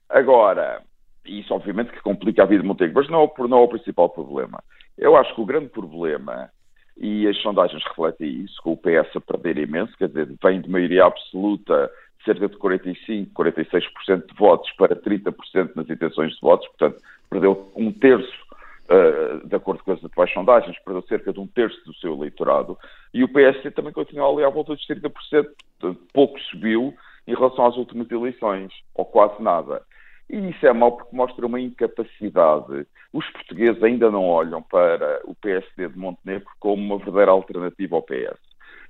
Agora, 0.08 0.82
isso 1.24 1.54
obviamente 1.54 1.92
que 1.92 2.00
complica 2.00 2.42
a 2.42 2.46
vida 2.46 2.62
de 2.62 2.66
Montenegro, 2.66 3.00
mas 3.00 3.08
não, 3.08 3.22
é 3.22 3.48
não 3.48 3.58
é 3.58 3.62
o 3.62 3.68
principal 3.68 4.08
problema. 4.10 4.60
Eu 4.98 5.16
acho 5.16 5.32
que 5.32 5.40
o 5.40 5.46
grande 5.46 5.68
problema, 5.68 6.50
e 6.96 7.28
as 7.28 7.40
sondagens 7.40 7.84
refletem 7.84 8.42
isso, 8.42 8.60
com 8.62 8.72
o 8.72 8.76
PS 8.76 9.14
a 9.14 9.20
perder 9.20 9.56
imenso, 9.58 9.96
quer 9.96 10.08
dizer, 10.08 10.28
vem 10.42 10.60
de 10.60 10.68
maioria 10.68 11.04
absoluta 11.04 11.88
cerca 12.24 12.48
de 12.48 12.56
45%, 12.56 13.28
46% 13.32 14.26
de 14.26 14.34
votos 14.36 14.68
para 14.72 14.96
30% 14.96 15.76
nas 15.76 15.88
intenções 15.88 16.32
de 16.32 16.40
votos, 16.40 16.66
portanto, 16.66 17.00
perdeu 17.30 17.70
um 17.76 17.92
terço, 17.92 18.45
uh, 18.90 19.46
de 19.46 19.54
acordo 19.54 19.82
com 19.82 19.92
as 19.92 20.04
atuais 20.04 20.32
sondagens, 20.32 20.78
perdeu 20.80 21.02
cerca 21.02 21.32
de 21.32 21.40
um 21.40 21.46
terço 21.46 21.82
do 21.84 21.94
seu 21.94 22.14
eleitorado, 22.14 22.78
e 23.12 23.24
o 23.24 23.28
PS 23.28 23.72
também 23.74 23.92
continua 23.92 24.30
ali 24.30 24.44
à 24.44 24.48
volta 24.48 24.74
dos 24.74 24.86
30%, 24.86 25.10
portanto, 25.10 26.00
pouco 26.12 26.38
subiu 26.40 26.94
em 27.26 27.34
relação 27.34 27.66
às 27.66 27.76
últimas 27.76 28.10
eleições, 28.10 28.72
ou 28.94 29.04
quase 29.04 29.42
nada. 29.42 29.82
E 30.28 30.36
isso 30.50 30.66
é 30.66 30.72
mau 30.72 30.96
porque 30.96 31.14
mostra 31.14 31.46
uma 31.46 31.60
incapacidade. 31.60 32.86
Os 33.12 33.28
portugueses 33.30 33.82
ainda 33.82 34.10
não 34.10 34.24
olham 34.24 34.60
para 34.60 35.20
o 35.24 35.34
PSD 35.34 35.88
de 35.88 35.98
Montenegro 35.98 36.48
como 36.58 36.82
uma 36.82 36.98
verdadeira 36.98 37.30
alternativa 37.30 37.96
ao 37.96 38.02
PS. 38.02 38.38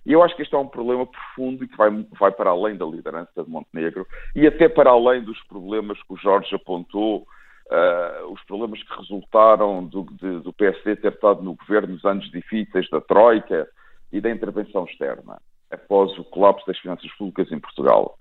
E 0.07 0.13
eu 0.13 0.23
acho 0.23 0.37
que 0.37 0.43
este 0.43 0.55
é 0.55 0.59
um 0.59 0.69
problema 0.69 1.05
profundo 1.05 1.65
e 1.65 1.69
que 1.69 1.77
vai, 1.77 1.91
vai 2.19 2.31
para 2.31 2.51
além 2.51 2.77
da 2.77 2.87
liderança 2.87 3.43
de 3.43 3.51
Montenegro 3.51 4.07
e 4.37 4.47
até 4.47 4.69
para 4.69 4.91
além 4.91 5.23
dos 5.23 5.43
problemas 5.45 6.01
que 6.03 6.15
o 6.15 6.17
Jorge 6.17 6.55
apontou, 6.55 7.27
uh, 7.71 8.33
os 8.33 8.43
problemas 8.45 8.83
que 8.83 8.97
resultaram 8.97 9.85
do, 9.85 10.05
de, 10.13 10.41
do 10.41 10.53
PSD 10.53 10.97
ter 10.97 11.13
estado 11.13 11.43
no 11.43 11.55
governo 11.55 11.95
nos 11.95 12.05
anos 12.05 12.31
difíceis 12.31 12.89
da 12.91 13.01
Troika 13.01 13.69
e 14.13 14.21
da 14.21 14.31
intervenção 14.31 14.85
externa, 14.85 15.41
após 15.71 16.17
o 16.19 16.25
colapso 16.25 16.67
das 16.67 16.79
finanças 16.79 17.11
públicas 17.15 17.51
em 17.51 17.59
Portugal. 17.59 18.17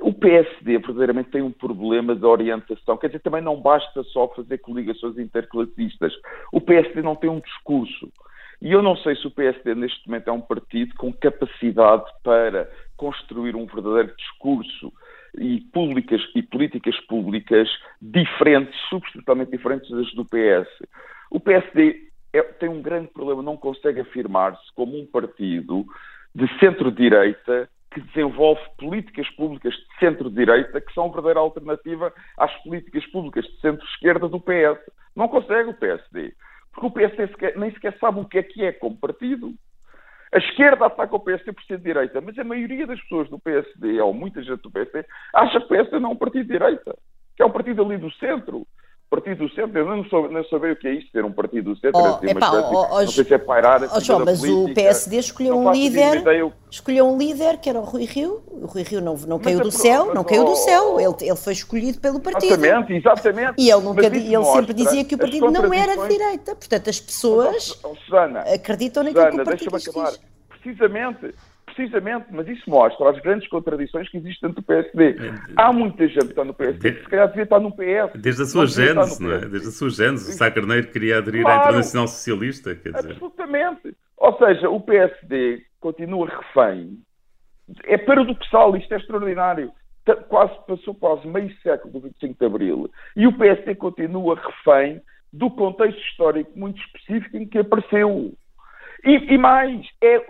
O 0.00 0.10
PSD 0.10 0.78
verdadeiramente 0.78 1.30
tem 1.30 1.42
um 1.42 1.52
problema 1.52 2.16
de 2.16 2.24
orientação, 2.24 2.96
quer 2.96 3.08
dizer, 3.08 3.18
também 3.18 3.42
não 3.42 3.60
basta 3.60 4.02
só 4.04 4.26
fazer 4.28 4.56
coligações 4.58 5.18
interclassistas. 5.18 6.14
O 6.50 6.62
PSD 6.62 7.02
não 7.02 7.14
tem 7.14 7.28
um 7.28 7.40
discurso. 7.40 8.10
E 8.62 8.72
eu 8.72 8.82
não 8.82 8.96
sei 8.96 9.14
se 9.16 9.26
o 9.26 9.30
PSD 9.30 9.74
neste 9.74 10.08
momento 10.08 10.28
é 10.28 10.32
um 10.32 10.40
partido 10.40 10.94
com 10.94 11.12
capacidade 11.12 12.04
para 12.22 12.70
construir 12.96 13.54
um 13.54 13.66
verdadeiro 13.66 14.16
discurso 14.16 14.90
e, 15.38 15.60
públicas, 15.72 16.20
e 16.34 16.42
políticas 16.42 16.98
públicas 17.06 17.68
diferentes, 18.00 18.78
substancialmente 18.88 19.50
diferentes 19.50 19.90
das 19.90 20.12
do 20.14 20.24
PS. 20.24 20.68
O 21.30 21.40
PSD 21.40 22.08
é, 22.32 22.42
tem 22.42 22.68
um 22.68 22.82
grande 22.82 23.08
problema, 23.08 23.42
não 23.42 23.56
consegue 23.56 24.00
afirmar-se 24.00 24.72
como 24.74 24.98
um 24.98 25.06
partido 25.06 25.84
de 26.34 26.46
centro-direita 26.58 27.68
que 27.90 28.00
desenvolve 28.00 28.60
políticas 28.78 29.28
públicas 29.30 29.72
de 29.72 29.98
centro-direita 29.98 30.80
que 30.80 30.92
são 30.92 31.10
verdadeira 31.10 31.40
alternativa 31.40 32.12
às 32.36 32.52
políticas 32.62 33.06
públicas 33.06 33.44
de 33.46 33.60
centro-esquerda 33.60 34.28
do 34.28 34.38
PS. 34.38 34.78
Não 35.14 35.28
consegue 35.28 35.70
o 35.70 35.74
PSD. 35.74 36.34
Porque 36.72 36.86
o 36.86 36.90
PSD 36.90 37.54
nem 37.56 37.72
sequer 37.72 37.96
sabe 37.98 38.20
o 38.20 38.26
que 38.26 38.36
é 38.38 38.42
que 38.42 38.62
é 38.64 38.72
como 38.72 38.98
partido. 38.98 39.54
A 40.32 40.38
esquerda 40.38 40.86
ataca 40.86 41.16
o 41.16 41.20
PSD 41.20 41.52
por 41.52 41.62
ser 41.64 41.78
de 41.78 41.84
direita, 41.84 42.20
mas 42.20 42.38
a 42.38 42.44
maioria 42.44 42.86
das 42.86 43.00
pessoas 43.02 43.28
do 43.30 43.38
PSD, 43.38 44.00
ou 44.00 44.12
muita 44.12 44.42
gente 44.42 44.62
do 44.62 44.70
PSD, 44.70 45.04
acha 45.34 45.58
que 45.60 45.66
o 45.66 45.68
PSD 45.68 45.98
não 45.98 46.10
é 46.10 46.12
um 46.12 46.16
partido 46.16 46.46
de 46.46 46.52
direita, 46.52 46.96
que 47.36 47.42
é 47.42 47.46
um 47.46 47.50
partido 47.50 47.82
ali 47.82 47.96
do 47.96 48.10
centro. 48.12 48.66
Partido 49.08 49.46
do 49.46 49.54
Centro, 49.54 49.78
eu 49.78 49.84
não, 49.86 50.04
sou, 50.06 50.28
não 50.28 50.44
sabia 50.46 50.72
o 50.72 50.76
que 50.76 50.88
é 50.88 50.94
isto, 50.94 51.12
ser 51.12 51.24
um 51.24 51.30
Partido 51.30 51.72
do 51.72 51.80
Centro, 51.80 52.00
oh, 52.00 52.16
assim, 52.16 52.30
epá, 52.30 52.46
espécie, 52.46 52.74
oh, 52.74 52.86
oh, 52.90 53.00
não 53.00 53.06
sei 53.06 53.24
se 53.24 53.34
é 53.34 53.38
pairar 53.38 53.82
oh, 53.82 54.00
João, 54.00 54.24
mas 54.24 54.40
política, 54.40 54.70
o 54.70 54.74
PSD 54.74 55.16
escolheu 55.18 55.56
um 55.56 55.72
líder, 55.72 56.16
ideia, 56.16 56.52
escolheu 56.68 57.08
um 57.08 57.16
líder 57.16 57.58
que 57.58 57.68
era 57.70 57.78
o 57.78 57.84
Rui 57.84 58.04
Rio, 58.04 58.42
o 58.50 58.66
Rui 58.66 58.82
Rio 58.82 59.00
não, 59.00 59.14
não 59.14 59.38
caiu 59.38 59.60
do 59.60 59.70
céu, 59.70 60.12
não 60.12 60.24
caiu 60.24 60.44
do 60.44 60.56
céu, 60.56 60.98
ele, 61.00 61.14
ele 61.20 61.36
foi 61.36 61.52
escolhido 61.52 62.00
pelo 62.00 62.18
partido. 62.18 62.54
Exatamente, 62.54 62.92
exatamente. 62.94 63.54
E 63.58 63.70
ele, 63.70 63.82
nunca, 63.82 64.06
ele 64.06 64.44
sempre 64.44 64.74
dizia 64.74 65.04
que 65.04 65.14
o 65.14 65.18
partido 65.18 65.50
não 65.52 65.72
era 65.72 65.96
de 65.96 66.08
direita, 66.08 66.56
portanto 66.56 66.90
as 66.90 66.98
pessoas 66.98 67.80
oh, 67.84 67.94
Susana, 67.94 68.40
acreditam 68.40 69.04
naquilo 69.04 69.22
Susana, 69.22 69.56
que 69.56 69.68
o 69.68 69.70
partido 69.70 70.04
diz. 70.04 70.20
Precisamente, 70.48 71.32
precisamente, 71.76 72.26
mas 72.30 72.48
isso 72.48 72.68
mostra 72.68 73.10
as 73.10 73.20
grandes 73.20 73.46
contradições 73.48 74.08
que 74.08 74.16
existem 74.16 74.48
dentro 74.48 74.62
do 74.62 74.66
PSD. 74.66 75.16
Há 75.56 75.72
muita 75.72 76.08
gente 76.08 76.24
que 76.24 76.30
está 76.30 76.44
no 76.44 76.54
PSD 76.54 76.92
que 76.92 77.02
se 77.02 77.08
calhar 77.08 77.28
devia 77.28 77.42
estar 77.44 77.60
no 77.60 77.70
PS. 77.70 78.18
Desde 78.20 78.42
a 78.42 78.46
sua 78.46 78.66
gênese, 78.66 79.22
não 79.22 79.32
é? 79.32 79.40
Desde 79.40 79.68
a 79.68 79.70
sua 79.70 79.90
gênese. 79.90 80.30
O 80.30 80.32
Sá 80.32 80.50
Carneiro 80.50 80.90
queria 80.90 81.18
aderir 81.18 81.42
claro, 81.42 81.60
à 81.60 81.64
Internacional 81.64 82.08
Socialista, 82.08 82.74
quer 82.74 82.92
dizer. 82.94 83.10
Absolutamente. 83.10 83.94
Ou 84.16 84.38
seja, 84.38 84.70
o 84.70 84.80
PSD 84.80 85.62
continua 85.78 86.28
refém. 86.28 86.98
É 87.84 87.98
paradoxal, 87.98 88.74
isto 88.76 88.92
é 88.94 88.96
extraordinário. 88.96 89.70
Quase, 90.28 90.54
passou 90.66 90.94
quase 90.94 91.26
meio 91.26 91.52
século 91.62 91.92
do 91.92 92.00
25 92.00 92.38
de 92.38 92.46
Abril 92.46 92.90
e 93.16 93.26
o 93.26 93.36
PSD 93.36 93.74
continua 93.74 94.36
refém 94.36 95.02
do 95.32 95.50
contexto 95.50 96.00
histórico 96.00 96.56
muito 96.56 96.80
específico 96.80 97.36
em 97.36 97.46
que 97.46 97.58
apareceu. 97.58 98.32
E, 99.04 99.34
e 99.34 99.36
mais, 99.36 99.84
é 100.00 100.24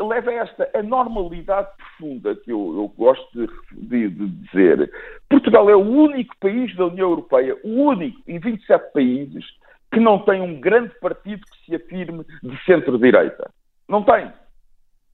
leva 0.00 0.30
a 0.30 0.34
esta 0.34 0.70
anormalidade 0.74 1.68
profunda 1.76 2.34
que 2.34 2.50
eu, 2.50 2.74
eu 2.76 2.88
gosto 2.96 3.26
de, 3.32 3.48
de, 3.72 4.08
de, 4.08 4.28
dizer. 4.28 4.90
Portugal 5.28 5.70
é 5.70 5.76
o 5.76 5.80
único 5.80 6.34
país 6.40 6.74
da 6.76 6.86
União 6.86 7.10
Europeia, 7.10 7.56
o 7.62 7.68
único 7.68 8.20
em 8.26 8.38
27 8.38 8.92
países, 8.92 9.44
que 9.92 10.00
não 10.00 10.18
tem 10.18 10.40
um 10.40 10.60
grande 10.60 10.92
partido 11.00 11.42
que 11.46 11.66
se 11.66 11.76
afirme 11.76 12.24
de 12.42 12.64
centro-direita. 12.64 13.50
Não 13.88 14.02
tem. 14.02 14.32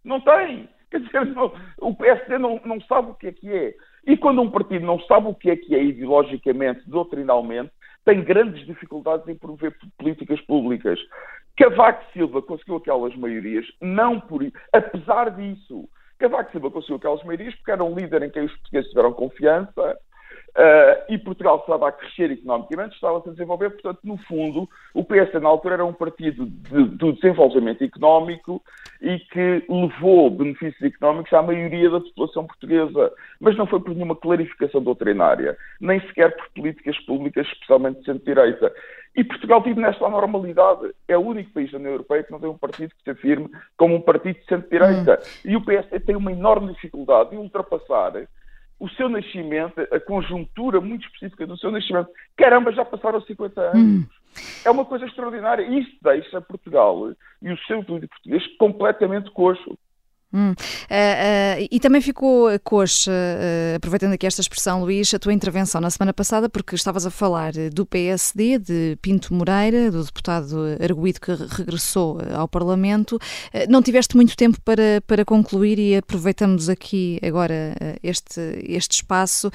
Não 0.05 0.21
tem. 0.21 0.69
Quer 0.91 1.01
dizer, 1.01 1.27
não, 1.27 1.53
o 1.79 1.95
PSD 1.95 2.39
não, 2.39 2.61
não 2.65 2.81
sabe 2.83 3.11
o 3.11 3.15
que 3.15 3.29
é 3.29 3.33
que 3.33 3.53
é. 3.53 3.75
E 4.07 4.17
quando 4.17 4.41
um 4.41 4.51
partido 4.51 4.85
não 4.85 4.99
sabe 5.01 5.29
o 5.29 5.35
que 5.35 5.51
é 5.51 5.57
que 5.57 5.75
é 5.75 5.85
ideologicamente, 5.85 6.89
doutrinalmente, 6.89 7.71
tem 8.05 8.23
grandes 8.23 8.67
dificuldades 8.67 9.27
em 9.29 9.35
promover 9.35 9.77
políticas 9.99 10.41
públicas. 10.43 10.99
Cavaco 11.57 12.05
Silva 12.13 12.41
conseguiu 12.43 12.77
aquelas 12.77 13.15
maiorias, 13.17 13.67
não 13.81 14.19
por 14.19 14.41
apesar 14.73 15.31
disso. 15.31 15.89
Cavaco 16.19 16.51
Silva 16.53 16.71
conseguiu 16.71 16.97
aquelas 16.97 17.23
maiorias 17.25 17.55
porque 17.57 17.71
era 17.71 17.85
um 17.85 17.95
líder 17.95 18.23
em 18.23 18.31
quem 18.31 18.45
os 18.45 18.53
portugueses 18.53 18.91
tiveram 18.91 19.13
confiança, 19.13 19.99
Uh, 20.51 21.05
e 21.09 21.17
Portugal 21.17 21.59
estava 21.59 21.89
a 21.89 21.93
crescer 21.93 22.33
economicamente, 22.33 22.95
estava-se 22.95 23.29
a 23.29 23.33
desenvolver, 23.33 23.71
portanto, 23.71 24.01
no 24.03 24.17
fundo, 24.19 24.69
o 24.93 25.05
PS 25.05 25.41
na 25.41 25.49
altura 25.49 25.75
era 25.75 25.85
um 25.85 25.93
partido 25.93 26.45
de, 26.45 26.85
do 26.97 27.13
desenvolvimento 27.13 27.85
económico 27.85 28.61
e 29.01 29.19
que 29.19 29.65
levou 29.69 30.29
benefícios 30.29 30.83
económicos 30.83 31.33
à 31.33 31.41
maioria 31.41 31.89
da 31.89 32.01
população 32.01 32.47
portuguesa, 32.47 33.13
mas 33.39 33.57
não 33.57 33.67
foi 33.67 33.79
por 33.79 33.95
nenhuma 33.95 34.17
clarificação 34.17 34.83
doutrinária, 34.83 35.57
nem 35.81 36.01
sequer 36.01 36.37
por 36.37 36.51
políticas 36.51 36.99
públicas, 37.05 37.47
especialmente 37.47 38.01
de 38.01 38.07
centro-direita. 38.07 38.73
E 39.17 39.25
Portugal 39.25 39.63
vive 39.63 39.81
nesta 39.81 40.09
normalidade. 40.09 40.93
É 41.09 41.17
o 41.17 41.21
único 41.21 41.53
país 41.53 41.71
da 41.71 41.79
União 41.79 41.93
Europeia 41.93 42.23
que 42.23 42.31
não 42.31 42.41
tem 42.41 42.49
um 42.49 42.59
partido 42.59 42.95
que 42.95 43.03
se 43.03 43.11
afirme 43.11 43.51
como 43.77 43.95
um 43.95 44.01
partido 44.01 44.39
de 44.39 44.45
centro-direita. 44.47 45.21
Hum. 45.21 45.51
E 45.51 45.57
o 45.57 45.65
PS 45.65 46.05
tem 46.05 46.17
uma 46.17 46.33
enorme 46.33 46.73
dificuldade 46.73 47.31
de 47.31 47.37
ultrapassar 47.37 48.13
o 48.81 48.89
seu 48.89 49.09
nascimento, 49.09 49.79
a 49.93 50.01
conjuntura 50.01 50.81
muito 50.81 51.07
específica 51.07 51.47
do 51.47 51.57
seu 51.59 51.71
nascimento. 51.71 52.09
Caramba, 52.37 52.73
já 52.73 52.85
passaram 52.85 53.21
50 53.21 53.61
anos. 53.61 53.77
Hum. 53.77 54.07
É 54.65 54.71
uma 54.71 54.87
coisa 54.87 55.05
extraordinária. 55.05 55.63
Isso 55.63 55.91
deixa 56.03 56.41
Portugal 56.41 57.13
e 57.43 57.53
o 57.53 57.59
seu 57.67 57.85
tudo 57.85 58.09
português 58.09 58.43
completamente 58.57 59.31
coxo. 59.33 59.79
Hum. 60.33 60.51
Uh, 60.51 60.55
uh, 60.55 61.69
e 61.71 61.81
também 61.81 62.01
ficou 62.01 62.49
coxa, 62.63 63.11
uh, 63.11 63.77
aproveitando 63.77 64.13
aqui 64.13 64.27
esta 64.27 64.41
expressão, 64.41 64.81
Luís, 64.85 65.13
a 65.13 65.19
tua 65.19 65.33
intervenção 65.33 65.81
na 65.81 65.91
semana 65.91 66.13
passada, 66.13 66.49
porque 66.49 66.77
estavas 66.77 67.05
a 67.05 67.11
falar 67.11 67.53
do 67.73 67.85
PSD, 67.85 68.59
de 68.59 68.99
Pinto 69.03 69.35
Moreira, 69.35 69.91
do 69.91 70.05
deputado 70.05 70.57
arguído 70.81 71.21
que 71.21 71.33
regressou 71.33 72.19
ao 72.33 72.47
Parlamento. 72.47 73.19
não 73.69 73.83
tiveste 73.83 74.15
muito 74.15 74.37
tempo 74.37 74.61
para, 74.65 75.03
para 75.07 75.25
concluir 75.25 75.79
e 75.79 75.97
aproveitamos 75.97 76.69
aqui 76.69 77.19
agora 77.23 77.75
este, 78.03 78.41
este 78.63 78.97
espaço 78.97 79.51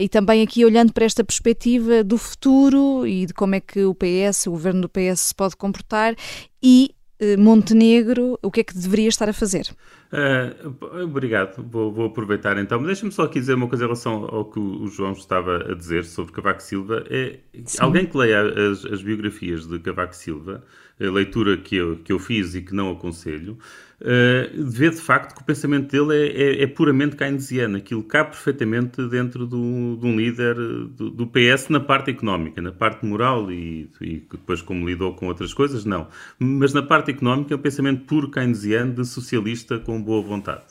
e 0.00 0.08
também 0.08 0.42
aqui 0.42 0.64
olhando 0.64 0.92
para 0.92 1.04
esta 1.04 1.22
perspectiva 1.22 2.02
do 2.02 2.16
futuro 2.16 3.06
e 3.06 3.26
de 3.26 3.34
como 3.34 3.54
é 3.54 3.60
que 3.60 3.84
o 3.84 3.94
PS, 3.94 4.46
o 4.46 4.52
governo 4.52 4.82
do 4.82 4.88
PS 4.88 5.20
se 5.20 5.34
pode 5.34 5.56
comportar 5.56 6.14
e 6.62 6.93
Montenegro, 7.38 8.38
o 8.42 8.50
que 8.50 8.60
é 8.60 8.64
que 8.64 8.76
deveria 8.76 9.08
estar 9.08 9.28
a 9.28 9.32
fazer? 9.32 9.68
Uh, 10.12 11.04
obrigado, 11.04 11.62
vou, 11.62 11.92
vou, 11.92 12.06
aproveitar 12.06 12.56
então. 12.58 12.78
Mas 12.78 12.86
deixa-me 12.86 13.12
só 13.12 13.22
aqui 13.22 13.40
dizer 13.40 13.54
uma 13.54 13.68
coisa 13.68 13.84
em 13.84 13.86
relação 13.86 14.24
ao 14.24 14.44
que 14.44 14.58
o 14.58 14.86
João 14.86 15.12
estava 15.12 15.72
a 15.72 15.74
dizer 15.74 16.04
sobre 16.04 16.32
Cavaco 16.32 16.62
Silva. 16.62 17.04
É, 17.10 17.38
alguém 17.78 18.06
que 18.06 18.16
leia 18.16 18.42
as, 18.42 18.84
as, 18.84 19.02
biografias 19.02 19.66
de 19.66 19.78
Cavaco 19.80 20.14
Silva, 20.14 20.64
leitura 20.98 21.56
que 21.56 21.76
eu, 21.76 21.96
que 21.96 22.12
eu 22.12 22.18
fiz 22.18 22.54
e 22.54 22.62
que 22.62 22.74
não 22.74 22.90
aconselho, 22.90 23.58
uh, 24.00 24.64
vê 24.64 24.90
de 24.90 25.00
facto 25.00 25.34
que 25.34 25.42
o 25.42 25.44
pensamento 25.44 25.90
dele 25.90 26.28
é, 26.28 26.42
é, 26.42 26.62
é 26.62 26.66
puramente 26.66 27.16
keynesiano. 27.16 27.76
Aquilo 27.76 28.02
cabe 28.02 28.30
perfeitamente 28.30 29.02
dentro 29.08 29.46
do, 29.46 29.96
de 29.96 30.06
um 30.06 30.16
líder 30.16 30.54
do, 30.54 31.10
do, 31.10 31.26
PS 31.26 31.68
na 31.68 31.80
parte 31.80 32.10
económica, 32.10 32.62
na 32.62 32.72
parte 32.72 33.04
moral 33.04 33.50
e, 33.50 33.90
e, 34.00 34.26
depois 34.30 34.62
como 34.62 34.88
lidou 34.88 35.14
com 35.14 35.26
outras 35.26 35.52
coisas, 35.52 35.84
não. 35.84 36.06
Mas 36.38 36.72
na 36.72 36.82
parte 36.82 37.10
económica 37.10 37.52
é 37.54 37.56
um 37.56 37.60
pensamento 37.60 38.04
puro 38.04 38.30
keynesiano 38.30 38.94
de 38.94 39.04
socialista 39.04 39.78
com 39.78 40.00
boa 40.00 40.22
vontade. 40.22 40.64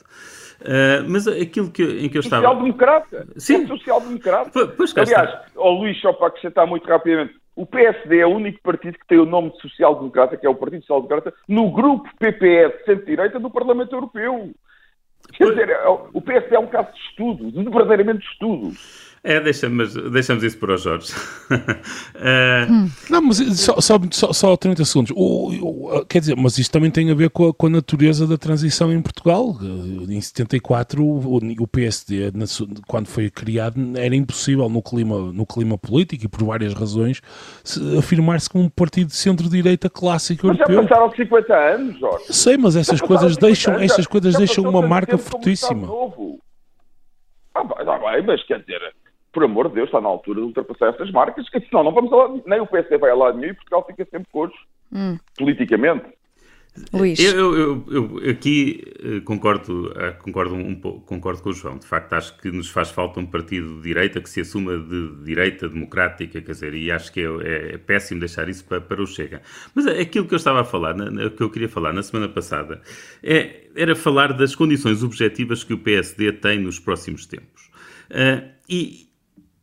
Uh, 0.60 1.04
mas 1.08 1.26
aquilo 1.28 1.70
que, 1.70 1.82
em 1.82 2.08
que 2.08 2.16
eu 2.16 2.20
estava. 2.20 2.42
Social-democrata. 2.42 3.26
Sim. 3.36 3.64
É 3.64 3.66
social-democrata. 3.66 4.68
Pois, 4.68 4.96
Aliás, 4.96 5.30
ao 5.56 5.72
Luís, 5.74 6.00
só 6.00 6.12
para 6.12 6.28
acrescentar 6.28 6.66
muito 6.66 6.86
rapidamente, 6.88 7.34
o 7.56 7.64
PSD 7.64 8.18
é 8.18 8.26
o 8.26 8.34
único 8.34 8.60
partido 8.62 8.98
que 8.98 9.06
tem 9.06 9.18
o 9.18 9.26
nome 9.26 9.50
de 9.50 9.60
social-democrata, 9.60 10.36
que 10.36 10.46
é 10.46 10.50
o 10.50 10.54
Partido 10.54 10.82
Social-Democrata, 10.82 11.32
no 11.48 11.70
grupo 11.70 12.08
PPS 12.18 12.84
centro-direita 12.84 13.38
do 13.38 13.50
Parlamento 13.50 13.94
Europeu. 13.94 14.50
Quer 15.32 15.50
dizer, 15.50 15.70
é 15.70 15.88
o 15.88 16.20
PSD 16.20 16.56
é 16.56 16.58
um 16.58 16.66
caso 16.66 16.92
de 16.92 16.98
estudo, 16.98 17.50
de 17.50 17.62
verdadeiramente 17.62 18.20
de 18.20 18.26
estudo. 18.26 18.72
É, 19.26 19.40
deixamos, 19.40 19.94
deixamos 20.12 20.44
isso 20.44 20.58
para 20.58 20.74
o 20.74 20.76
Jorge. 20.76 21.10
uh... 21.50 22.90
Não, 23.08 23.22
mas 23.22 23.38
só, 23.58 23.80
só, 23.80 23.98
só, 24.10 24.32
só 24.34 24.54
30 24.54 24.84
segundos. 24.84 25.12
O, 25.16 25.96
o, 25.96 26.04
quer 26.04 26.20
dizer, 26.20 26.36
mas 26.36 26.58
isto 26.58 26.70
também 26.70 26.90
tem 26.90 27.10
a 27.10 27.14
ver 27.14 27.30
com 27.30 27.48
a, 27.48 27.54
com 27.54 27.66
a 27.68 27.70
natureza 27.70 28.26
da 28.26 28.36
transição 28.36 28.92
em 28.92 29.00
Portugal. 29.00 29.56
Em 30.06 30.20
74, 30.20 31.02
o, 31.02 31.38
o 31.58 31.66
PSD, 31.66 32.32
quando 32.86 33.06
foi 33.06 33.30
criado, 33.30 33.80
era 33.96 34.14
impossível 34.14 34.68
no 34.68 34.82
clima, 34.82 35.32
no 35.32 35.46
clima 35.46 35.78
político 35.78 36.26
e 36.26 36.28
por 36.28 36.44
várias 36.44 36.74
razões 36.74 37.22
afirmar-se 37.98 38.50
como 38.50 38.64
um 38.64 38.68
partido 38.68 39.06
de 39.06 39.16
centro-direita 39.16 39.88
clássico 39.88 40.48
mas 40.48 40.58
europeu. 40.58 40.82
Mas 40.82 40.88
já 40.90 40.96
passaram 40.96 41.16
50 41.16 41.54
anos, 41.54 41.98
Jorge. 41.98 42.24
Sei, 42.28 42.58
mas 42.58 42.76
essas 42.76 43.00
coisas 43.00 43.38
deixam, 43.38 43.74
essas 43.80 44.06
coisas 44.06 44.34
deixam 44.34 44.68
uma 44.68 44.82
marca 44.86 45.16
fortíssima. 45.16 45.88
Ah, 47.54 47.62
bem, 47.62 48.22
mas 48.26 48.42
quer 48.44 48.60
dizer, 48.60 48.82
por 49.34 49.44
amor 49.44 49.68
de 49.68 49.74
Deus, 49.74 49.88
está 49.88 50.00
na 50.00 50.08
altura 50.08 50.40
de 50.40 50.46
ultrapassar 50.46 50.90
essas 50.90 51.10
marcas, 51.10 51.48
que 51.50 51.60
senão 51.60 51.84
não 51.84 51.92
vamos 51.92 52.12
a 52.12 52.16
lado, 52.16 52.42
nem 52.46 52.60
o 52.60 52.66
PSD 52.66 52.96
vai 52.96 53.10
a 53.10 53.14
lado 53.14 53.36
nenhum 53.36 53.52
e 53.52 53.54
Portugal 53.54 53.84
fica 53.86 54.06
sempre 54.10 54.28
coxo, 54.32 54.56
hum. 54.92 55.18
politicamente. 55.36 56.06
Luís. 56.92 57.20
Eu, 57.20 57.56
eu, 57.56 57.84
eu, 57.88 58.30
aqui 58.30 58.82
eh, 59.00 59.20
concordo, 59.20 59.92
eh, 59.96 60.10
concordo 60.10 60.56
um 60.56 60.74
pouco, 60.74 61.02
concordo 61.02 61.40
com 61.40 61.50
o 61.50 61.52
João. 61.52 61.78
De 61.78 61.86
facto, 61.86 62.14
acho 62.14 62.36
que 62.38 62.50
nos 62.50 62.68
faz 62.68 62.90
falta 62.90 63.20
um 63.20 63.26
partido 63.26 63.76
de 63.76 63.82
direita 63.82 64.20
que 64.20 64.28
se 64.28 64.40
assuma 64.40 64.76
de 64.76 65.24
direita 65.24 65.68
democrática, 65.68 66.42
quer 66.42 66.50
dizer, 66.50 66.74
e 66.74 66.90
acho 66.90 67.12
que 67.12 67.20
é, 67.20 67.24
é, 67.24 67.74
é 67.74 67.78
péssimo 67.78 68.18
deixar 68.18 68.48
isso 68.48 68.64
para, 68.64 68.80
para, 68.80 69.00
o 69.00 69.06
Chega. 69.06 69.40
Mas 69.72 69.86
aquilo 69.86 70.26
que 70.26 70.34
eu 70.34 70.36
estava 70.36 70.62
a 70.62 70.64
falar, 70.64 70.96
o 70.96 71.30
que 71.30 71.42
eu 71.44 71.50
queria 71.50 71.68
falar 71.68 71.92
na 71.92 72.02
semana 72.02 72.28
passada, 72.28 72.82
é, 73.22 73.68
era 73.76 73.94
falar 73.94 74.32
das 74.32 74.56
condições 74.56 75.04
objetivas 75.04 75.62
que 75.62 75.74
o 75.74 75.78
PSD 75.78 76.32
tem 76.32 76.58
nos 76.58 76.80
próximos 76.80 77.24
tempos. 77.24 77.70
Uh, 78.10 78.52
e, 78.68 79.03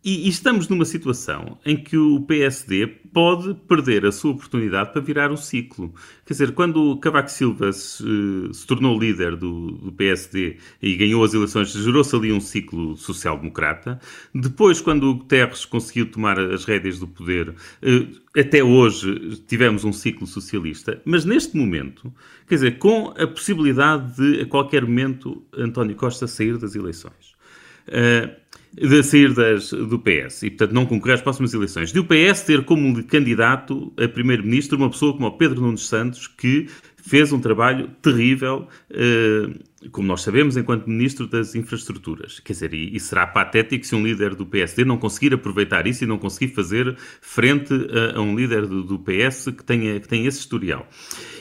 e, 0.04 0.26
e, 0.26 0.30
estamos 0.30 0.68
numa 0.68 0.84
situação 0.84 1.60
em 1.64 1.78
que 1.78 1.96
o 1.96 2.22
PSD 2.22 2.88
pode 2.88 3.54
perder 3.68 4.04
a 4.04 4.12
sua 4.12 4.32
oportunidade 4.32 4.92
para 4.92 5.02
virar 5.02 5.32
o 5.32 5.38
ciclo. 5.38 5.94
Quer 6.26 6.34
dizer, 6.34 6.52
quando 6.54 6.98
Cavaco 6.98 7.30
Silva 7.30 7.72
se, 7.72 8.04
se 8.52 8.66
tornou 8.66 9.00
líder 9.00 9.36
do, 9.36 9.72
do, 9.74 9.92
PSD 9.92 10.58
e 10.82 10.96
ganhou 10.96 11.24
as 11.24 11.36
eleições, 11.36 11.72
gerou-se 11.72 12.16
ali 12.16 12.32
um 12.32 12.40
ciclo 12.40 12.98
social-democrata. 12.98 14.00
Depois, 14.34 14.82
quando 14.82 15.04
o 15.04 15.16
Guterres 15.16 15.66
conseguiu 15.66 16.10
tomar 16.10 16.40
as 16.40 16.66
rédeas 16.66 16.98
do 16.98 17.08
poder, 17.08 17.54
eh, 17.84 18.08
até 18.36 18.64
hoje 18.64 19.44
tivemos 19.48 19.84
um 19.84 19.94
ciclo 19.94 20.26
socialista. 20.26 21.00
Mas 21.06 21.26
neste 21.26 21.56
momento, 21.56 22.12
quer 22.48 22.56
dizer, 22.56 22.80
com 22.80 23.14
a 23.16 23.28
possibilidade 23.28 24.16
de, 24.16 24.42
a 24.42 24.46
qualquer 24.48 24.84
momento, 24.84 25.44
António 25.56 25.96
Costa 25.96 26.26
sair 26.26 26.58
das 26.58 26.74
eleições. 26.74 27.40
Uh, 27.88 28.41
de 28.74 29.04
sair 29.04 29.34
das, 29.34 29.72
do 29.72 30.00
PS 30.00 30.44
e, 30.44 30.50
portanto, 30.50 30.72
não 30.72 30.86
concorrer 30.86 31.16
às 31.16 31.22
próximas 31.22 31.54
eleições. 31.54 31.92
De 31.92 32.00
o 32.00 32.06
PS 32.06 32.42
ter 32.42 32.64
como 32.64 33.04
candidato 33.04 33.92
a 33.98 34.08
primeiro-ministro 34.08 34.78
uma 34.78 34.90
pessoa 34.90 35.14
como 35.14 35.28
o 35.28 35.32
Pedro 35.32 35.62
Nunes 35.62 35.88
Santos, 35.88 36.28
que 36.28 36.68
fez 36.96 37.34
um 37.34 37.40
trabalho 37.40 37.90
terrível, 38.02 38.68
eh, 38.90 39.50
como 39.92 40.08
nós 40.08 40.22
sabemos, 40.22 40.56
enquanto 40.56 40.88
Ministro 40.88 41.28
das 41.28 41.56
Infraestruturas. 41.56 42.40
Quer 42.40 42.54
dizer, 42.54 42.74
e, 42.74 43.00
será 43.00 43.26
patético 43.26 43.86
se 43.86 43.96
um 43.96 44.04
líder 44.04 44.36
do 44.36 44.46
PSD 44.46 44.86
não 44.86 44.98
conseguir 44.98 45.34
aproveitar 45.34 45.88
isso 45.88 46.04
e 46.04 46.08
não 46.08 46.18
conseguir 46.18 46.54
fazer 46.54 46.96
frente 47.20 47.74
a, 48.16 48.22
um 48.22 48.36
líder 48.36 48.68
do, 48.68 48.84
do, 48.84 49.00
PS 49.00 49.46
que 49.58 49.64
tenha, 49.64 50.00
que 50.00 50.08
tenha 50.08 50.28
esse 50.28 50.40
historial. 50.40 50.88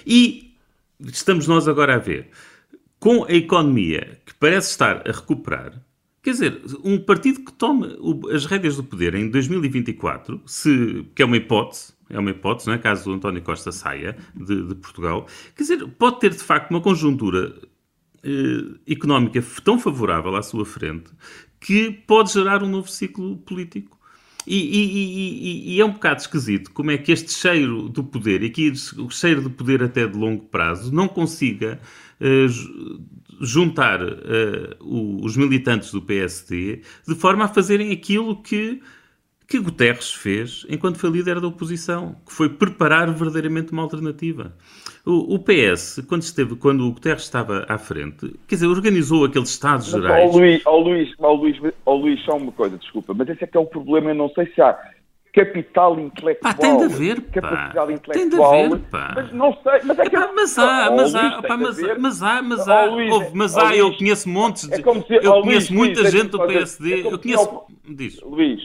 E 0.06 0.54
estamos 1.00 1.46
nós 1.46 1.68
agora 1.68 1.94
a 1.94 1.98
ver, 1.98 2.28
com 2.98 3.24
a 3.24 3.32
economia 3.32 4.18
que 4.24 4.34
parece 4.34 4.70
estar 4.70 5.06
a 5.06 5.12
recuperar, 5.12 5.80
Quer 6.22 6.32
dizer, 6.32 6.62
um 6.84 6.98
partido 6.98 7.40
que 7.44 7.52
tome 7.52 7.96
as 8.32 8.44
rédeas 8.44 8.76
do 8.76 8.84
poder 8.84 9.14
em 9.14 9.30
2024, 9.30 10.40
se, 10.44 11.06
que 11.14 11.22
é 11.22 11.24
uma 11.24 11.36
hipótese, 11.36 11.94
é 12.10 12.18
uma 12.18 12.30
hipótese, 12.30 12.66
não 12.66 12.74
é? 12.74 12.78
caso 12.78 13.10
o 13.10 13.14
António 13.14 13.40
Costa 13.40 13.72
saia 13.72 14.16
de, 14.34 14.66
de 14.66 14.74
Portugal, 14.74 15.26
quer 15.56 15.62
dizer, 15.62 15.86
pode 15.98 16.20
ter 16.20 16.30
de 16.30 16.42
facto 16.42 16.70
uma 16.70 16.80
conjuntura 16.80 17.54
eh, 18.22 18.92
económica 18.92 19.42
tão 19.64 19.78
favorável 19.78 20.36
à 20.36 20.42
sua 20.42 20.66
frente 20.66 21.10
que 21.58 21.90
pode 21.90 22.32
gerar 22.32 22.62
um 22.62 22.68
novo 22.68 22.90
ciclo 22.90 23.38
político. 23.38 23.98
E, 24.46 24.56
e, 24.56 25.72
e, 25.72 25.76
e, 25.76 25.80
é 25.80 25.84
um 25.84 25.92
bocado 25.92 26.22
esquisito 26.22 26.70
como 26.72 26.90
é 26.90 26.96
que 26.96 27.12
este 27.12 27.32
cheiro 27.32 27.88
do 27.90 28.02
poder, 28.02 28.42
e 28.42 28.46
aqui 28.46 28.72
o 28.96 29.10
cheiro 29.10 29.42
do 29.42 29.50
poder 29.50 29.82
até 29.82 30.06
de 30.06 30.16
longo 30.16 30.46
prazo, 30.46 30.92
não 30.92 31.06
consiga 31.06 31.78
uh, 32.20 33.00
juntar 33.40 34.02
uh, 34.02 35.24
os 35.24 35.36
militantes 35.36 35.90
do 35.90 36.02
PSD 36.02 36.82
de 37.08 37.14
forma 37.14 37.46
a 37.46 37.48
fazerem 37.48 37.90
aquilo 37.90 38.42
que, 38.42 38.80
que 39.48 39.58
Guterres 39.58 40.12
fez 40.12 40.66
enquanto 40.68 40.98
foi 40.98 41.10
líder 41.10 41.40
da 41.40 41.48
oposição, 41.48 42.16
que 42.26 42.32
foi 42.32 42.50
preparar 42.50 43.10
verdadeiramente 43.12 43.72
uma 43.72 43.82
alternativa. 43.82 44.54
O, 45.06 45.36
o 45.36 45.38
PS, 45.38 46.04
quando, 46.06 46.22
esteve, 46.22 46.54
quando 46.56 46.86
o 46.86 46.92
Guterres 46.92 47.22
estava 47.22 47.64
à 47.66 47.78
frente, 47.78 48.34
quer 48.46 48.56
dizer, 48.56 48.66
organizou 48.66 49.24
aqueles 49.24 49.48
Estados 49.48 49.86
Gerais. 49.86 50.30
Ó 50.30 50.36
Luís, 50.36 50.62
ó 50.66 50.76
Luís, 50.76 51.14
ó 51.18 51.32
Luís, 51.32 51.56
ó 51.86 51.94
Luís, 51.94 52.20
só 52.24 52.36
uma 52.36 52.52
coisa, 52.52 52.76
desculpa, 52.76 53.14
mas 53.14 53.28
esse 53.30 53.42
é 53.42 53.46
que 53.46 53.56
é 53.56 53.60
o 53.60 53.66
problema, 53.66 54.10
eu 54.10 54.14
não 54.14 54.28
sei 54.30 54.46
se 54.54 54.60
há 54.60 54.78
capital 55.32 55.98
intelectual. 55.98 56.54
Pá, 56.54 56.60
tem 56.60 56.76
de 56.76 56.84
haver. 56.84 57.20
Capacidade 57.22 57.92
intelectual. 57.92 58.52
Tem 58.52 58.68
de 58.68 58.74
haver, 58.74 58.78
pá. 58.90 59.12
Mas 59.14 59.32
não 59.32 59.52
sei, 59.62 59.80
mas 59.84 59.98
é 59.98 60.02
que... 60.08 60.16
Epá, 60.16 60.32
mas 60.34 60.58
há, 60.58 60.90
mas 60.90 61.14
há, 61.14 61.42
mas, 61.56 61.98
mas 61.98 62.22
há, 62.22 62.42
mas 62.42 62.68
há, 62.68 62.84
Luís, 62.84 63.32
mas 63.32 63.56
há, 63.56 63.76
eu 63.76 63.96
conheço 63.96 64.28
montes 64.28 64.68
de... 64.68 64.74
É 64.74 64.76
se, 64.76 65.26
eu 65.26 65.42
conheço 65.42 65.72
muita 65.72 66.00
Luís, 66.00 66.12
gente 66.12 66.28
do 66.30 66.46
PSD, 66.46 66.94
é 66.94 67.06
eu 67.06 67.18
conheço... 67.18 67.62
Diz. 67.88 68.20
Luís, 68.22 68.60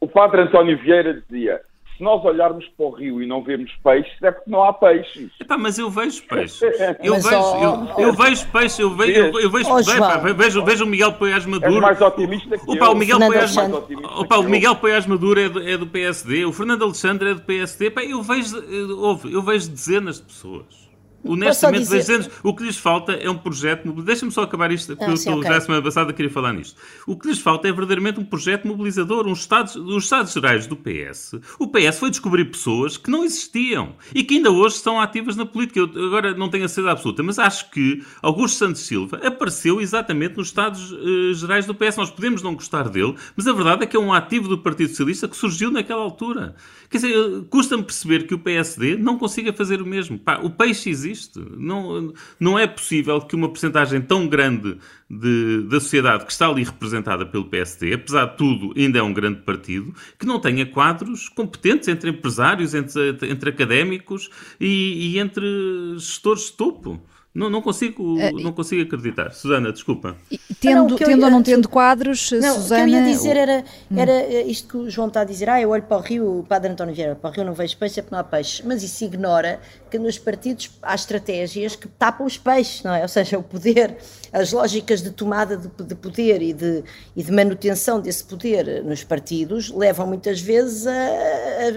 o 0.00 0.08
padre 0.08 0.42
António 0.42 0.78
Vieira 0.78 1.22
dizia 1.28 1.60
se 1.96 2.02
nós 2.02 2.24
olharmos 2.24 2.66
para 2.76 2.86
o 2.86 2.90
rio 2.90 3.22
e 3.22 3.26
não 3.26 3.42
vermos 3.42 3.70
peixes, 3.82 4.12
é 4.22 4.30
porque 4.30 4.50
não 4.50 4.64
há 4.64 4.72
peixes. 4.72 5.30
Epá, 5.40 5.56
mas 5.56 5.78
eu 5.78 5.90
vejo 5.90 6.22
peixes. 6.28 6.62
Eu, 7.02 7.14
vejo, 7.14 7.34
eu, 7.34 8.06
eu, 8.06 8.12
vejo 8.12 8.46
peixes, 8.48 8.78
eu 8.78 8.90
vejo, 8.96 9.12
eu, 9.12 9.40
eu 9.40 9.50
vejo, 9.50 9.70
oh, 9.70 10.34
vejo, 10.34 10.64
vejo 10.64 10.84
o 10.84 10.86
Miguel 10.86 11.12
Poiás 11.12 11.46
Maduro. 11.46 11.76
É 11.76 11.80
mais 11.80 12.00
otimista 12.00 12.58
que 12.58 12.70
opa, 12.70 12.86
eu. 12.86 12.92
O 12.92 12.94
Miguel 12.94 13.18
Poiás, 13.18 13.56
opa, 13.56 14.38
o 14.38 14.42
Miguel 14.44 14.76
Poiás 14.76 15.06
Maduro 15.06 15.40
é 15.40 15.48
do, 15.48 15.68
é 15.68 15.76
do 15.76 15.86
PSD, 15.86 16.44
o 16.44 16.52
Fernando 16.52 16.84
Alexandre 16.84 17.30
é 17.30 17.34
do 17.34 17.42
PSD. 17.42 17.86
Epá, 17.86 18.02
eu, 18.02 18.22
vejo, 18.22 18.56
eu, 18.58 19.20
eu 19.30 19.42
vejo 19.42 19.68
dezenas 19.68 20.16
de 20.16 20.22
pessoas 20.24 20.81
honestamente, 21.24 21.88
dizer... 21.88 22.30
o 22.42 22.54
que 22.54 22.64
lhes 22.64 22.76
falta 22.76 23.12
é 23.12 23.28
um 23.30 23.38
projeto. 23.38 23.90
Deixa-me 24.02 24.32
só 24.32 24.42
acabar 24.42 24.70
isto, 24.70 24.96
porque 24.96 25.12
ah, 25.12 25.16
sim, 25.16 25.30
eu 25.30 25.38
okay. 25.38 25.50
já 25.50 25.56
a 25.56 25.60
semana 25.60 25.82
passada 25.82 26.12
queria 26.12 26.30
falar 26.30 26.52
nisto. 26.52 26.80
O 27.06 27.16
que 27.16 27.28
lhes 27.28 27.38
falta 27.38 27.68
é 27.68 27.72
verdadeiramente 27.72 28.20
um 28.20 28.24
projeto 28.24 28.66
mobilizador. 28.66 29.26
Um 29.26 29.32
Estados, 29.32 29.76
os 29.76 30.04
Estados 30.04 30.32
Gerais 30.32 30.66
do 30.66 30.76
PS. 30.76 31.34
O 31.58 31.68
PS 31.68 31.98
foi 31.98 32.10
descobrir 32.10 32.46
pessoas 32.46 32.96
que 32.96 33.10
não 33.10 33.24
existiam 33.24 33.94
e 34.14 34.22
que 34.24 34.36
ainda 34.36 34.50
hoje 34.50 34.76
estão 34.76 35.00
ativas 35.00 35.36
na 35.36 35.46
política. 35.46 35.80
Eu 35.80 36.06
agora 36.06 36.34
não 36.34 36.48
tenho 36.48 36.64
a 36.64 36.68
certeza 36.68 36.92
absoluta, 36.92 37.22
mas 37.22 37.38
acho 37.38 37.70
que 37.70 38.02
Augusto 38.20 38.56
Santos 38.56 38.82
Silva 38.82 39.20
apareceu 39.24 39.80
exatamente 39.80 40.36
nos 40.36 40.48
Estados 40.48 40.92
uh, 40.92 41.34
Gerais 41.34 41.66
do 41.66 41.74
PS. 41.74 41.96
Nós 41.96 42.10
podemos 42.10 42.42
não 42.42 42.54
gostar 42.54 42.88
dele, 42.88 43.14
mas 43.36 43.46
a 43.46 43.52
verdade 43.52 43.84
é 43.84 43.86
que 43.86 43.96
é 43.96 44.00
um 44.00 44.12
ativo 44.12 44.48
do 44.48 44.58
Partido 44.58 44.90
Socialista 44.90 45.28
que 45.28 45.36
surgiu 45.36 45.70
naquela 45.70 46.02
altura. 46.02 46.54
Quer 46.88 46.98
dizer, 46.98 47.44
custa-me 47.48 47.82
perceber 47.82 48.26
que 48.26 48.34
o 48.34 48.38
PSD 48.38 48.96
não 48.96 49.16
consiga 49.16 49.52
fazer 49.52 49.80
o 49.80 49.86
mesmo. 49.86 50.18
Pá, 50.18 50.40
o 50.42 50.50
peixe 50.50 50.90
existe. 50.90 51.11
Não, 51.56 52.12
não 52.38 52.58
é 52.58 52.66
possível 52.66 53.20
que 53.20 53.34
uma 53.34 53.48
porcentagem 53.48 54.00
tão 54.00 54.26
grande 54.26 54.78
de, 55.08 55.62
da 55.68 55.80
sociedade 55.80 56.24
que 56.24 56.32
está 56.32 56.48
ali 56.48 56.64
representada 56.64 57.26
pelo 57.26 57.44
PSD, 57.44 57.94
apesar 57.94 58.26
de 58.26 58.36
tudo, 58.36 58.72
ainda 58.76 58.98
é 58.98 59.02
um 59.02 59.12
grande 59.12 59.40
partido, 59.40 59.94
que 60.18 60.26
não 60.26 60.40
tenha 60.40 60.64
quadros 60.64 61.28
competentes 61.28 61.88
entre 61.88 62.10
empresários, 62.10 62.74
entre, 62.74 63.18
entre 63.22 63.50
académicos 63.50 64.30
e, 64.60 65.12
e 65.12 65.18
entre 65.18 65.44
gestores 65.94 66.46
de 66.46 66.52
topo. 66.52 67.00
Não, 67.34 67.48
não, 67.48 67.62
consigo, 67.62 68.18
uh, 68.18 68.42
não 68.42 68.52
consigo 68.52 68.82
acreditar. 68.82 69.32
Susana, 69.32 69.72
desculpa. 69.72 70.14
Tendo, 70.60 70.86
não, 70.86 70.96
tendo 70.96 71.24
ou 71.24 71.30
não 71.30 71.42
tendo 71.42 71.66
quadros, 71.66 72.30
não, 72.30 72.54
Susana... 72.56 72.82
O 72.82 72.86
que 72.86 72.92
eu 72.92 72.98
ia 72.98 73.04
dizer 73.06 73.36
era, 73.38 73.64
hum. 73.90 73.98
era 73.98 74.42
isto 74.42 74.68
que 74.68 74.76
o 74.76 74.90
João 74.90 75.08
está 75.08 75.22
a 75.22 75.24
dizer. 75.24 75.48
Ah, 75.48 75.58
eu 75.58 75.70
olho 75.70 75.82
para 75.82 75.96
o 75.96 76.00
Rio, 76.00 76.40
o 76.40 76.44
Padre 76.44 76.70
António 76.70 76.94
Vieira, 76.94 77.14
para 77.16 77.30
o 77.30 77.32
Rio 77.32 77.44
não 77.44 77.54
vejo 77.54 77.74
peixe, 77.78 78.00
é 78.00 78.02
porque 78.02 78.14
não 78.14 78.20
há 78.20 78.24
peixe. 78.24 78.62
Mas 78.66 78.82
isso 78.82 79.02
ignora 79.04 79.60
que 79.90 79.98
nos 79.98 80.18
partidos 80.18 80.70
há 80.82 80.94
estratégias 80.94 81.74
que 81.74 81.88
tapam 81.88 82.26
os 82.26 82.36
peixes, 82.36 82.82
não 82.82 82.94
é? 82.94 83.00
Ou 83.00 83.08
seja, 83.08 83.38
o 83.38 83.42
poder, 83.42 83.96
as 84.30 84.52
lógicas 84.52 85.00
de 85.00 85.10
tomada 85.10 85.56
de, 85.56 85.68
de 85.84 85.94
poder 85.94 86.42
e 86.42 86.52
de, 86.52 86.84
e 87.16 87.22
de 87.22 87.32
manutenção 87.32 87.98
desse 87.98 88.24
poder 88.24 88.84
nos 88.84 89.04
partidos 89.04 89.70
levam 89.70 90.06
muitas 90.06 90.38
vezes 90.38 90.86
a, 90.86 90.92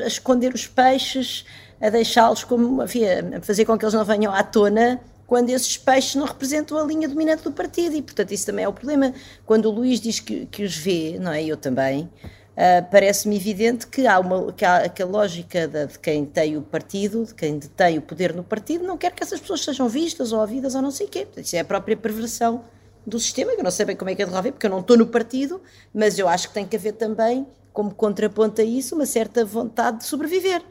a 0.04 0.08
esconder 0.08 0.54
os 0.54 0.68
peixes, 0.68 1.46
a 1.80 1.90
deixá-los 1.90 2.44
como, 2.44 2.84
enfim, 2.84 3.06
a 3.06 3.42
fazer 3.42 3.64
com 3.64 3.78
que 3.78 3.86
eles 3.86 3.94
não 3.94 4.04
venham 4.04 4.34
à 4.34 4.44
tona 4.44 5.00
quando 5.28 5.50
esses 5.50 5.78
peixes 5.78 6.16
não 6.16 6.26
representam 6.26 6.78
a 6.78 6.84
linha 6.84 7.08
dominante 7.08 7.44
do 7.44 7.52
partido. 7.52 7.96
E, 7.96 8.02
portanto, 8.02 8.32
isso 8.32 8.46
também 8.46 8.66
é 8.66 8.68
o 8.68 8.74
problema. 8.74 9.14
Quando 9.46 9.66
o 9.66 9.72
Luís 9.72 10.00
diz 10.00 10.20
que, 10.20 10.46
que 10.46 10.64
os 10.64 10.76
vê, 10.76 11.18
não 11.20 11.32
é? 11.32 11.44
Eu 11.44 11.58
também, 11.58 12.04
uh, 12.04 12.86
parece-me 12.92 13.36
evidente 13.36 13.88
que 13.88 14.06
há, 14.06 14.20
uma, 14.20 14.52
que 14.54 14.64
há 14.64 14.78
aquela 14.78 15.12
lógica 15.12 15.68
de, 15.68 15.88
de, 15.88 16.00
quem 16.00 16.26
tem 16.26 16.58
o 16.58 16.62
partido, 16.62 17.26
de 17.26 17.34
quem 17.34 17.58
detém 17.58 17.98
o 17.98 18.02
poder 18.02 18.34
no 18.34 18.44
partido, 18.44 18.86
não 18.86 18.98
quer 18.98 19.12
que 19.12 19.24
essas 19.24 19.40
pessoas 19.40 19.64
sejam 19.64 19.90
vistas 19.90 20.32
ou 20.32 20.40
ouvidas 20.40 20.76
ou 20.76 20.82
não 20.82 20.92
sei 20.92 21.08
o 21.08 21.10
quê. 21.10 21.28
Isso 21.38 21.56
é 21.56 21.60
a 21.60 21.66
própria 21.66 21.98
perversão 21.98 22.64
do 23.06 23.20
sistema, 23.20 23.52
que 23.54 23.60
eu 23.60 23.64
não 23.64 23.72
sei 23.72 23.86
bem 23.86 23.96
como 23.96 24.10
é 24.10 24.16
que 24.16 24.22
é 24.22 24.26
de 24.26 24.32
resolver, 24.32 24.52
porque 24.52 24.66
eu 24.66 24.72
não 24.72 24.80
estou 24.80 24.98
no 24.98 25.06
partido, 25.06 25.62
mas 25.94 26.18
eu 26.18 26.28
acho 26.28 26.48
que 26.48 26.54
tem 26.56 26.66
que 26.66 26.76
haver 26.76 26.94
também, 26.94 27.46
como 27.72 27.94
contraponto 27.94 28.62
a 28.62 28.64
isso, 28.64 28.96
uma 28.96 29.06
certa 29.06 29.46
vontade 29.46 30.00
de 30.00 30.06
sobreviver. 30.06 30.64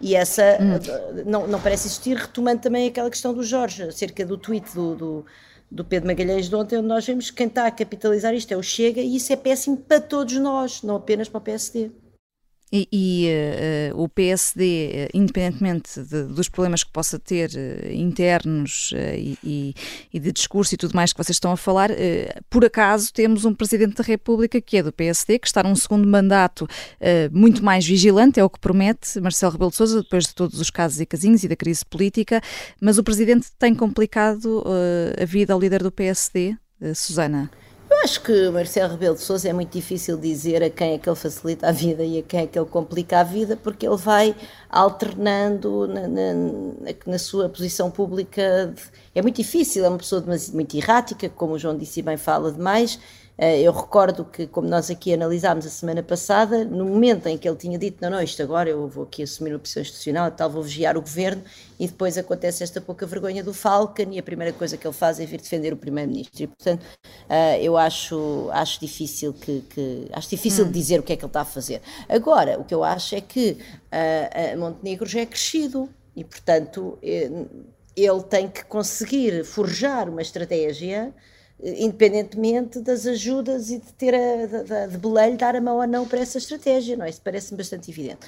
E 0.00 0.16
essa 0.16 0.58
hum. 0.60 1.22
não, 1.26 1.46
não 1.46 1.60
parece 1.60 1.86
existir, 1.86 2.16
retomando 2.16 2.62
também 2.62 2.88
aquela 2.88 3.10
questão 3.10 3.34
do 3.34 3.42
Jorge, 3.42 3.82
acerca 3.82 4.24
do 4.24 4.38
tweet 4.38 4.74
do, 4.74 4.94
do, 4.94 5.26
do, 5.70 5.84
Pedro 5.84 6.06
Magalhães 6.06 6.48
de 6.48 6.54
ontem, 6.54 6.78
onde 6.78 6.88
nós 6.88 7.04
vemos 7.04 7.30
que 7.30 7.36
quem 7.36 7.46
está 7.46 7.66
a 7.66 7.70
capitalizar 7.70 8.34
isto 8.34 8.52
é 8.52 8.56
o 8.56 8.62
Chega, 8.62 9.00
e 9.00 9.16
isso 9.16 9.32
é 9.32 9.36
péssimo 9.36 9.76
para 9.76 10.00
todos 10.00 10.34
nós, 10.36 10.82
não 10.82 10.96
apenas 10.96 11.28
para 11.28 11.38
o 11.38 11.42
PSD. 11.42 11.90
E, 12.72 12.88
e 12.92 13.28
uh, 13.92 14.00
o 14.00 14.08
PSD, 14.08 14.90
eh, 14.92 15.08
independentemente 15.12 16.00
de, 16.04 16.22
dos 16.24 16.48
problemas 16.48 16.84
que 16.84 16.92
possa 16.92 17.18
ter 17.18 17.50
uh, 17.50 17.92
internos 17.92 18.92
uh, 18.92 18.96
e, 19.16 19.74
e, 20.12 20.20
de 20.20 20.30
discurso 20.30 20.74
e 20.74 20.78
tudo 20.78 20.94
mais 20.94 21.12
que 21.12 21.18
vocês 21.18 21.34
estão 21.34 21.50
a 21.50 21.56
falar, 21.56 21.90
por 22.48 22.64
acaso 22.64 23.12
temos 23.12 23.44
um 23.44 23.52
Presidente 23.52 23.96
da 23.96 24.04
República 24.04 24.60
que 24.60 24.76
é 24.76 24.82
do 24.82 24.92
PSD, 24.92 25.38
que 25.38 25.46
está 25.48 25.62
num 25.62 25.74
segundo 25.74 26.06
mandato 26.06 26.66
muito 27.32 27.64
mais 27.64 27.86
vigilante, 27.86 28.38
é 28.38 28.44
o 28.44 28.50
que 28.50 28.60
promete 28.60 29.20
Marcelo 29.20 29.52
Rebelo 29.52 29.70
de 29.70 29.76
Sousa, 29.76 30.02
depois 30.02 30.24
de 30.24 30.34
todos 30.34 30.60
os 30.60 30.70
casos 30.70 31.00
e 31.00 31.06
casinhos 31.06 31.42
e 31.42 31.48
da 31.48 31.56
crise 31.56 31.84
política, 31.84 32.40
mas 32.80 32.98
o 32.98 33.02
Presidente 33.02 33.48
tem 33.58 33.74
complicado 33.74 34.62
a 35.20 35.24
vida 35.24 35.52
ao 35.52 35.60
líder 35.60 35.82
do 35.82 35.90
PSD, 35.90 36.56
Susana? 36.94 37.50
Acho 38.02 38.22
que 38.22 38.48
Marcelo 38.48 38.92
Rebelo 38.92 39.14
de 39.14 39.20
Sousa 39.20 39.50
é 39.50 39.52
muito 39.52 39.72
difícil 39.72 40.16
dizer 40.16 40.62
a 40.62 40.70
quem 40.70 40.94
é 40.94 40.98
que 40.98 41.06
ele 41.06 41.16
facilita 41.16 41.68
a 41.68 41.72
vida 41.72 42.02
e 42.02 42.18
a 42.18 42.22
quem 42.22 42.40
é 42.40 42.46
que 42.46 42.58
ele 42.58 42.66
complica 42.66 43.20
a 43.20 43.22
vida, 43.22 43.58
porque 43.58 43.86
ele 43.86 43.96
vai 43.96 44.34
alternando 44.70 45.86
na, 45.86 46.08
na, 46.08 46.32
na 47.04 47.18
sua 47.18 47.46
posição 47.50 47.90
pública. 47.90 48.74
É 49.14 49.20
muito 49.20 49.36
difícil, 49.36 49.84
é 49.84 49.88
uma 49.88 49.98
pessoa 49.98 50.24
muito 50.54 50.76
errática, 50.78 51.28
como 51.28 51.52
o 51.52 51.58
João 51.58 51.76
disse 51.76 52.00
bem, 52.00 52.16
fala 52.16 52.50
demais, 52.50 52.98
eu 53.40 53.72
recordo 53.72 54.22
que, 54.24 54.46
como 54.46 54.68
nós 54.68 54.90
aqui 54.90 55.14
analisámos 55.14 55.64
a 55.64 55.70
semana 55.70 56.02
passada, 56.02 56.62
no 56.62 56.84
momento 56.84 57.26
em 57.26 57.38
que 57.38 57.48
ele 57.48 57.56
tinha 57.56 57.78
dito: 57.78 57.96
não, 58.02 58.10
não, 58.10 58.20
isto 58.20 58.42
agora 58.42 58.68
eu 58.68 58.86
vou 58.86 59.04
aqui 59.04 59.22
assumir 59.22 59.52
uma 59.52 59.58
posição 59.58 59.80
institucional 59.80 60.28
e 60.28 60.30
tal, 60.32 60.50
vou 60.50 60.62
vigiar 60.62 60.94
o 60.96 61.00
governo, 61.00 61.42
e 61.78 61.86
depois 61.86 62.18
acontece 62.18 62.62
esta 62.62 62.82
pouca 62.82 63.06
vergonha 63.06 63.42
do 63.42 63.54
Falcon, 63.54 64.10
e 64.10 64.18
a 64.18 64.22
primeira 64.22 64.52
coisa 64.52 64.76
que 64.76 64.86
ele 64.86 64.92
faz 64.92 65.18
é 65.18 65.24
vir 65.24 65.40
defender 65.40 65.72
o 65.72 65.76
Primeiro-Ministro. 65.78 66.42
E, 66.42 66.46
portanto, 66.48 66.84
eh, 67.30 67.62
eu 67.62 67.78
acho, 67.78 68.50
acho 68.52 68.78
difícil, 68.78 69.32
que, 69.32 69.62
que 69.70 70.08
acho 70.12 70.28
difícil 70.28 70.66
hum. 70.66 70.70
dizer 70.70 71.00
o 71.00 71.02
que 71.02 71.14
é 71.14 71.16
que 71.16 71.24
ele 71.24 71.30
está 71.30 71.40
a 71.40 71.46
fazer. 71.46 71.80
Agora, 72.10 72.60
o 72.60 72.64
que 72.64 72.74
eu 72.74 72.84
acho 72.84 73.14
é 73.14 73.22
que 73.22 73.56
uh, 73.92 74.58
Montenegro 74.58 75.08
já 75.08 75.20
é 75.20 75.26
crescido, 75.26 75.88
e, 76.14 76.24
portanto, 76.24 76.98
ele 77.02 78.22
tem 78.28 78.48
que 78.48 78.64
conseguir 78.64 79.44
forjar 79.44 80.10
uma 80.10 80.20
estratégia 80.20 81.14
independentemente 81.62 82.80
das 82.80 83.06
ajudas 83.06 83.70
e 83.70 83.78
de 83.78 83.92
ter 83.92 84.14
a, 84.14 84.46
de, 84.46 84.96
de 84.96 85.36
dar 85.36 85.54
a 85.54 85.60
mão 85.60 85.76
ou 85.76 85.86
não 85.86 86.06
para 86.06 86.20
essa 86.20 86.38
estratégia, 86.38 86.96
não 86.96 87.04
é? 87.04 87.10
Isso 87.10 87.20
parece-me 87.22 87.58
bastante 87.58 87.90
evidente. 87.90 88.20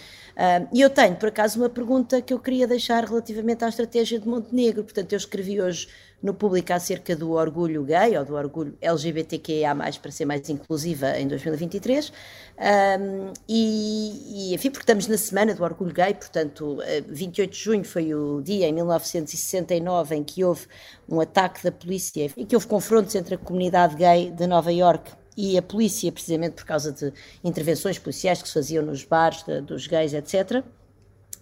E 0.72 0.80
eu 0.80 0.90
tenho, 0.90 1.16
por 1.16 1.28
acaso, 1.28 1.58
uma 1.60 1.68
pergunta 1.68 2.20
que 2.22 2.32
eu 2.32 2.38
queria 2.38 2.66
deixar 2.66 3.04
relativamente 3.04 3.64
à 3.64 3.68
estratégia 3.68 4.18
de 4.18 4.26
Montenegro. 4.26 4.82
Portanto, 4.82 5.12
eu 5.12 5.16
escrevi 5.16 5.60
hoje 5.60 5.88
no 6.22 6.32
público 6.32 6.72
acerca 6.72 7.16
do 7.16 7.32
orgulho 7.32 7.82
gay 7.82 8.16
ou 8.16 8.24
do 8.24 8.34
orgulho 8.34 8.76
LGBTQIA, 8.80 9.74
para 10.00 10.10
ser 10.10 10.24
mais 10.24 10.48
inclusiva 10.48 11.18
em 11.18 11.26
2023. 11.26 12.12
Um, 12.58 13.32
e, 13.48 14.54
enfim, 14.54 14.70
porque 14.70 14.84
estamos 14.84 15.08
na 15.08 15.18
semana 15.18 15.54
do 15.54 15.64
orgulho 15.64 15.92
gay, 15.92 16.14
portanto, 16.14 16.78
28 17.08 17.50
de 17.50 17.58
junho 17.58 17.84
foi 17.84 18.14
o 18.14 18.40
dia 18.40 18.68
em 18.68 18.72
1969 18.72 20.14
em 20.14 20.22
que 20.22 20.44
houve 20.44 20.66
um 21.08 21.20
ataque 21.20 21.62
da 21.64 21.72
polícia 21.72 22.30
e 22.36 22.46
que 22.46 22.54
houve 22.54 22.68
confrontos 22.68 23.14
entre 23.14 23.34
a 23.34 23.38
comunidade 23.38 23.96
gay 23.96 24.30
de 24.30 24.46
Nova 24.46 24.72
York 24.72 25.21
e 25.36 25.56
a 25.56 25.62
polícia, 25.62 26.10
precisamente 26.12 26.54
por 26.54 26.64
causa 26.64 26.92
de 26.92 27.12
intervenções 27.42 27.98
policiais 27.98 28.42
que 28.42 28.48
se 28.48 28.54
faziam 28.54 28.84
nos 28.84 29.04
bares 29.04 29.42
de, 29.42 29.60
dos 29.60 29.86
gays, 29.86 30.12
etc. 30.12 30.64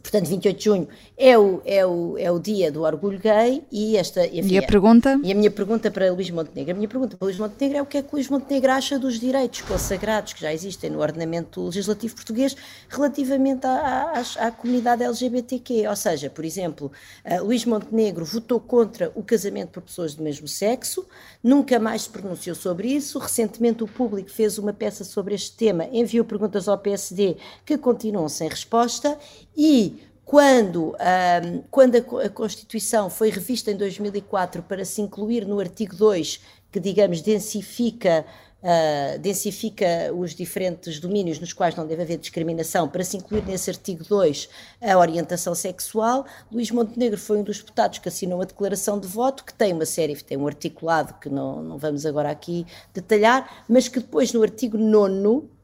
Portanto, 0.02 0.28
28 0.28 0.58
de 0.58 0.64
junho 0.64 0.88
é 1.16 1.38
o, 1.38 1.60
é 1.64 1.84
o, 1.84 2.18
é 2.18 2.30
o 2.30 2.38
dia 2.38 2.72
do 2.72 2.82
orgulho 2.82 3.18
gay 3.18 3.62
e 3.70 3.96
esta. 3.96 4.26
Enfim, 4.26 4.54
e 4.54 4.58
a 4.58 4.62
pergunta? 4.62 5.20
E 5.22 5.30
a 5.30 5.34
minha 5.34 5.50
pergunta 5.50 5.90
para 5.90 6.10
Luís 6.10 6.30
Montenegro. 6.30 6.72
A 6.72 6.74
minha 6.74 6.88
pergunta 6.88 7.16
para 7.16 7.26
Luís 7.26 7.38
Montenegro 7.38 7.78
é 7.78 7.82
o 7.82 7.86
que 7.86 7.98
é 7.98 8.02
que 8.02 8.08
Luís 8.12 8.28
Montenegro 8.28 8.72
acha 8.72 8.98
dos 8.98 9.20
direitos 9.20 9.60
consagrados 9.60 10.32
que 10.32 10.40
já 10.40 10.52
existem 10.52 10.90
no 10.90 11.00
ordenamento 11.00 11.64
legislativo 11.66 12.14
português 12.14 12.56
relativamente 12.88 13.66
à, 13.66 14.12
à, 14.38 14.46
à 14.46 14.50
comunidade 14.50 15.02
LGBTQ. 15.02 15.86
Ou 15.86 15.96
seja, 15.96 16.30
por 16.30 16.44
exemplo, 16.44 16.90
uh, 17.24 17.44
Luís 17.44 17.64
Montenegro 17.66 18.24
votou 18.24 18.58
contra 18.58 19.12
o 19.14 19.22
casamento 19.22 19.70
por 19.70 19.82
pessoas 19.82 20.14
do 20.14 20.22
mesmo 20.22 20.48
sexo, 20.48 21.06
nunca 21.42 21.78
mais 21.78 22.02
se 22.02 22.08
pronunciou 22.08 22.56
sobre 22.56 22.88
isso. 22.88 23.18
Recentemente, 23.18 23.84
o 23.84 23.86
público 23.86 24.30
fez 24.30 24.56
uma 24.56 24.72
peça 24.72 25.04
sobre 25.04 25.34
este 25.34 25.54
tema, 25.56 25.86
enviou 25.92 26.24
perguntas 26.24 26.68
ao 26.68 26.78
PSD 26.78 27.36
que 27.66 27.76
continuam 27.76 28.28
sem 28.28 28.48
resposta 28.48 29.18
e 29.62 30.00
quando, 30.24 30.96
um, 30.96 31.62
quando 31.70 31.96
a, 31.96 32.30
Constituição 32.30 33.10
foi 33.10 33.28
revista 33.28 33.70
em 33.70 33.76
2004 33.76 34.62
para 34.62 34.86
se 34.86 35.02
incluir 35.02 35.46
no 35.46 35.60
artigo 35.60 35.94
2, 35.94 36.40
que, 36.72 36.80
digamos, 36.80 37.20
densifica, 37.20 38.24
uh, 38.62 39.18
densifica 39.18 40.14
os 40.16 40.34
diferentes 40.34 40.98
domínios 40.98 41.38
nos 41.38 41.52
quais 41.52 41.76
não 41.76 41.86
deve 41.86 42.00
haver 42.00 42.16
discriminação, 42.16 42.88
para 42.88 43.04
se 43.04 43.18
incluir 43.18 43.44
nesse 43.44 43.68
artigo 43.68 44.02
2 44.02 44.48
a 44.80 44.96
orientação 44.96 45.54
sexual, 45.54 46.24
Luís 46.50 46.70
Montenegro 46.70 47.18
foi 47.18 47.36
um 47.36 47.42
dos 47.42 47.58
deputados 47.58 47.98
que 47.98 48.08
assinou 48.08 48.40
a 48.40 48.46
declaração 48.46 48.98
de 48.98 49.06
voto, 49.06 49.44
que 49.44 49.52
tem 49.52 49.74
uma 49.74 49.84
série, 49.84 50.16
tem 50.16 50.38
um 50.38 50.46
articulado 50.46 51.12
que 51.20 51.28
não, 51.28 51.62
não 51.62 51.76
vamos 51.76 52.06
agora 52.06 52.30
aqui 52.30 52.66
detalhar, 52.94 53.66
mas 53.68 53.88
que 53.88 54.00
depois 54.00 54.32
no 54.32 54.42
artigo 54.42 54.78
9 54.78 55.59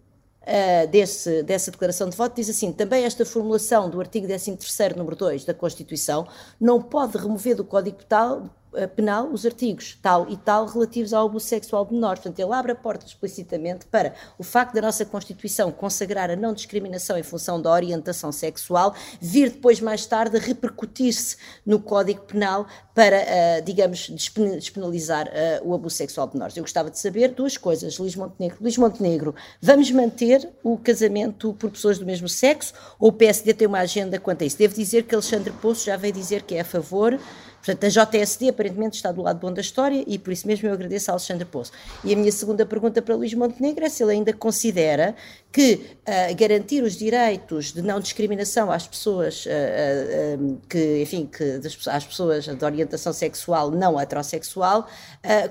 uh, 0.46 0.86
desse, 0.88 1.42
dessa 1.42 1.70
declaração 1.70 2.08
de 2.08 2.16
voto 2.16 2.36
diz 2.36 2.48
assim: 2.48 2.72
também 2.72 3.04
esta 3.04 3.24
formulação 3.24 3.90
do 3.90 4.00
artigo 4.00 4.26
13, 4.26 4.58
número 4.96 5.16
2 5.16 5.44
da 5.44 5.52
Constituição 5.54 6.26
não 6.60 6.80
pode 6.80 7.18
remover 7.18 7.56
do 7.56 7.64
Código 7.64 7.98
Penal 8.08 8.48
Penal 8.94 9.28
os 9.32 9.46
artigos 9.46 9.98
tal 10.02 10.28
e 10.28 10.36
tal 10.36 10.66
relativos 10.66 11.12
ao 11.12 11.26
abuso 11.26 11.46
sexual 11.46 11.84
de 11.84 11.94
menores. 11.94 12.20
Portanto, 12.20 12.38
ele 12.38 12.52
abre 12.52 12.72
a 12.72 12.74
porta 12.74 13.06
explicitamente 13.06 13.86
para 13.86 14.14
o 14.38 14.42
facto 14.42 14.74
da 14.74 14.82
nossa 14.82 15.04
Constituição 15.04 15.70
consagrar 15.72 16.30
a 16.30 16.36
não 16.36 16.52
discriminação 16.52 17.16
em 17.16 17.22
função 17.22 17.60
da 17.60 17.70
orientação 17.70 18.30
sexual 18.32 18.94
vir 19.20 19.50
depois, 19.50 19.80
mais 19.80 20.06
tarde, 20.06 20.38
repercutir-se 20.38 21.36
no 21.64 21.80
Código 21.80 22.22
Penal 22.22 22.66
para, 22.94 23.18
uh, 23.18 23.62
digamos, 23.62 24.08
despenalizar 24.08 25.28
uh, 25.28 25.68
o 25.68 25.74
abuso 25.74 25.96
sexual 25.96 26.26
de 26.26 26.34
menores. 26.34 26.56
Eu 26.56 26.62
gostava 26.62 26.90
de 26.90 26.98
saber 26.98 27.28
duas 27.28 27.56
coisas, 27.56 27.98
Luís 27.98 28.16
Montenegro. 28.16 28.56
Luís 28.60 28.78
Montenegro, 28.78 29.34
vamos 29.60 29.90
manter 29.90 30.48
o 30.62 30.78
casamento 30.78 31.52
por 31.54 31.70
pessoas 31.70 31.98
do 31.98 32.06
mesmo 32.06 32.28
sexo 32.28 32.72
ou 32.98 33.10
o 33.10 33.12
PSD 33.12 33.54
tem 33.54 33.66
uma 33.66 33.80
agenda 33.80 34.18
quanto 34.18 34.42
a 34.42 34.46
isso? 34.46 34.58
Devo 34.58 34.74
dizer 34.74 35.04
que 35.04 35.14
Alexandre 35.14 35.52
Poço 35.52 35.84
já 35.84 35.96
veio 35.96 36.12
dizer 36.12 36.42
que 36.42 36.54
é 36.54 36.60
a 36.60 36.64
favor 36.64 37.18
Portanto, 37.66 37.84
a 37.84 38.04
JSD 38.04 38.50
aparentemente 38.50 38.94
está 38.94 39.10
do 39.10 39.22
lado 39.22 39.40
bom 39.40 39.52
da 39.52 39.60
história 39.60 40.04
e 40.06 40.20
por 40.20 40.32
isso 40.32 40.46
mesmo 40.46 40.68
eu 40.68 40.72
agradeço 40.72 41.10
a 41.10 41.14
Alexandre 41.14 41.44
Poço. 41.44 41.72
E 42.04 42.14
a 42.14 42.16
minha 42.16 42.30
segunda 42.30 42.64
pergunta 42.64 43.02
para 43.02 43.16
Luís 43.16 43.34
Montenegro 43.34 43.84
é 43.84 43.88
se 43.88 44.04
ele 44.04 44.12
ainda 44.12 44.32
considera 44.32 45.16
que 45.50 45.80
uh, 46.06 46.36
garantir 46.36 46.84
os 46.84 46.94
direitos 46.94 47.72
de 47.72 47.82
não 47.82 47.98
discriminação 47.98 48.70
às 48.70 48.86
pessoas 48.86 49.46
uh, 49.46 49.48
uh, 49.48 50.60
que, 50.68 51.02
enfim, 51.02 51.26
que 51.26 51.58
das, 51.58 51.88
às 51.88 52.04
pessoas 52.04 52.44
de 52.44 52.64
orientação 52.64 53.12
sexual 53.12 53.72
não 53.72 53.98
heterossexual 53.98 54.86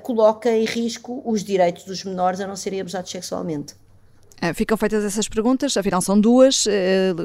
coloca 0.01 0.49
em 0.49 0.63
risco 0.63 1.22
os 1.26 1.43
direitos 1.43 1.84
dos 1.84 2.03
menores 2.05 2.39
a 2.39 2.47
não 2.47 2.55
serem 2.55 2.80
abusados 2.80 3.11
sexualmente. 3.11 3.76
Ficam 4.53 4.78
feitas 4.78 5.03
essas 5.03 5.28
perguntas, 5.28 5.76
afinal 5.76 6.01
são 6.01 6.20
duas. 6.20 6.66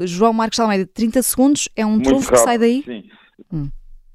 João 0.05 0.33
Marcos 0.33 0.59
Almeida, 0.59 0.89
30 0.93 1.21
segundos, 1.21 1.69
é 1.75 1.85
um 1.85 2.01
trunfo 2.01 2.31
que 2.31 2.37
sai 2.37 2.57
daí? 2.57 2.83
Sim. 2.83 3.03
Hum. 3.53 3.69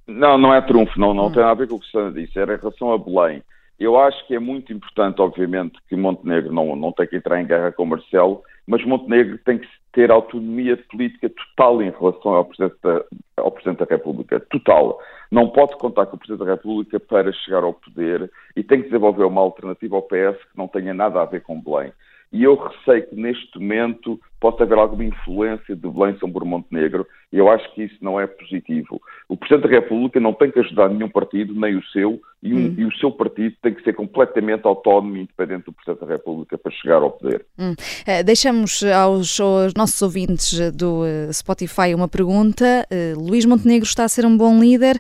Não, 0.07 0.39
não 0.39 0.55
é 0.55 0.61
trunfo, 0.61 0.99
não, 0.99 1.13
não 1.13 1.27
hum. 1.27 1.33
tem 1.33 1.43
nada 1.43 1.53
a 1.53 1.55
ver 1.55 1.69
com 1.69 1.77
o 1.77 1.81
que 1.81 1.87
Susana 1.87 2.13
disse, 2.13 2.39
era 2.39 2.55
em 2.55 2.59
relação 2.59 2.93
a 2.93 2.99
Belém. 2.99 3.43
Eu 3.79 3.99
acho 3.99 4.27
que 4.27 4.35
é 4.35 4.39
muito 4.39 4.73
importante, 4.73 5.21
obviamente, 5.21 5.79
que 5.89 5.97
Montenegro 5.97 6.53
não, 6.53 6.75
não 6.75 6.93
tem 6.93 7.07
que 7.07 7.17
entrar 7.17 7.41
em 7.41 7.47
guerra 7.47 7.73
com 7.73 7.85
Marcelo, 7.85 8.43
mas 8.67 8.85
Montenegro 8.85 9.39
tem 9.39 9.59
que 9.59 9.69
ter 9.93 10.11
autonomia 10.11 10.77
política 10.91 11.29
total 11.29 11.83
em 11.83 11.91
relação 11.91 12.35
ao 12.35 12.45
Presidente 12.45 12.77
da, 12.83 13.05
ao 13.37 13.51
Presidente 13.51 13.79
da 13.81 13.85
República. 13.85 14.41
Total. 14.41 14.99
Não 15.31 15.51
pode 15.51 15.77
contar 15.77 16.07
com 16.07 16.17
o 16.17 16.19
Presidente 16.19 16.47
da 16.47 16.53
República 16.55 16.99
para 16.99 17.33
chegar 17.33 17.65
ao 17.65 17.75
poder 17.75 18.31
e 18.55 18.63
tem 18.63 18.81
que 18.81 18.89
desenvolver 18.89 19.25
uma 19.25 19.41
alternativa 19.43 19.97
ao 19.97 20.03
PS 20.03 20.43
que 20.51 20.57
não 20.57 20.69
tenha 20.69 20.95
nada 20.95 21.21
a 21.21 21.27
ver 21.27 21.43
com 21.43 21.61
Belém. 21.61 21.93
E 22.33 22.45
eu 22.45 22.57
receio 22.57 23.07
que 23.09 23.15
neste 23.15 23.59
momento 23.59 24.19
possa 24.41 24.63
haver 24.63 24.79
alguma 24.79 25.05
influência 25.05 25.75
de 25.75 25.89
Belém 25.89 26.17
sobre 26.19 26.45
Montenegro 26.45 27.07
e 27.33 27.39
eu 27.39 27.51
acho 27.51 27.73
que 27.75 27.83
isso 27.85 27.97
não 28.01 28.21
é 28.21 28.27
positivo. 28.27 29.01
O 29.29 29.37
Presidente 29.37 29.69
da 29.69 29.81
República 29.81 30.21
não 30.21 30.33
tem 30.33 30.51
que 30.51 30.61
ajudar 30.61 30.89
nenhum 30.89 31.09
partido, 31.09 31.59
nem 31.59 31.77
o 31.77 31.85
seu, 31.87 32.21
e, 32.43 32.55
um, 32.55 32.59
hum. 32.59 32.75
e, 32.79 32.85
o 32.85 32.93
seu 32.99 33.11
partido 33.11 33.57
tem 33.61 33.75
que 33.75 33.83
ser 33.83 33.95
completamente 33.95 34.67
autónomo 34.67 35.17
e 35.17 35.23
independente 35.23 35.65
do 35.65 35.73
Presidente 35.73 36.07
da 36.07 36.13
República 36.13 36.57
para 36.57 36.71
chegar 36.71 37.03
ao 37.03 37.11
poder. 37.11 37.45
Hum. 37.59 37.73
Uh, 37.73 38.25
deixamos 38.25 38.83
aos, 38.85 39.41
aos, 39.41 39.75
nossos 39.75 40.01
ouvintes 40.01 40.71
do 40.73 41.03
uh, 41.03 41.33
Spotify 41.33 41.95
uma 41.95 42.07
pergunta. 42.07 42.87
Uh, 42.91 43.21
Luís 43.21 43.45
Montenegro 43.45 43.87
está 43.87 44.05
a 44.05 44.09
ser 44.09 44.25
um 44.25 44.37
bom 44.37 44.61
líder? 44.61 44.97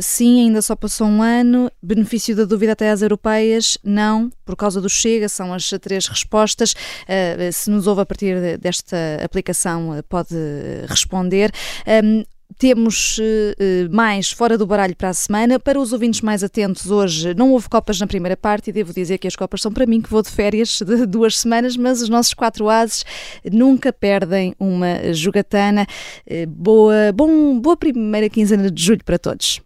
sim, 0.00 0.46
ainda 0.46 0.60
só 0.60 0.76
passou 0.76 1.06
um 1.06 1.22
ano. 1.22 1.70
Benefício 1.82 2.36
da 2.36 2.44
dúvida 2.44 2.72
até 2.72 2.90
às 2.90 3.02
europeias? 3.02 3.78
Não, 3.82 4.30
por 4.44 4.56
causa 4.56 4.80
do 4.80 4.88
Chega, 4.88 5.28
são 5.28 5.52
as 5.52 5.68
três 5.80 6.06
respostas. 6.06 6.74
se 7.52 7.70
nos 7.70 7.86
ouve 7.86 8.02
a 8.02 8.06
partir 8.06 8.58
desta 8.58 8.71
aplicação, 9.22 10.02
pode 10.08 10.34
responder. 10.88 11.50
Um, 12.04 12.24
temos 12.58 13.18
uh, 13.18 13.94
mais 13.94 14.30
fora 14.30 14.56
do 14.58 14.66
baralho 14.66 14.94
para 14.94 15.08
a 15.08 15.14
semana. 15.14 15.58
Para 15.58 15.80
os 15.80 15.92
ouvintes 15.92 16.20
mais 16.20 16.44
atentos, 16.44 16.90
hoje 16.90 17.34
não 17.34 17.52
houve 17.52 17.68
Copas 17.68 17.98
na 17.98 18.06
primeira 18.06 18.36
parte 18.36 18.70
e 18.70 18.72
devo 18.72 18.92
dizer 18.92 19.18
que 19.18 19.26
as 19.26 19.36
Copas 19.36 19.62
são 19.62 19.72
para 19.72 19.86
mim, 19.86 20.00
que 20.00 20.10
vou 20.10 20.22
de 20.22 20.30
férias 20.30 20.80
de 20.80 21.06
duas 21.06 21.38
semanas, 21.38 21.76
mas 21.76 22.02
os 22.02 22.08
nossos 22.08 22.34
quatro 22.34 22.68
ases 22.68 23.04
nunca 23.50 23.92
perdem 23.92 24.54
uma 24.58 25.12
jogatana. 25.12 25.86
Boa, 26.48 27.12
bom, 27.14 27.58
boa 27.58 27.76
primeira 27.76 28.28
quinzena 28.28 28.70
de 28.70 28.82
julho 28.82 29.04
para 29.04 29.18
todos. 29.18 29.60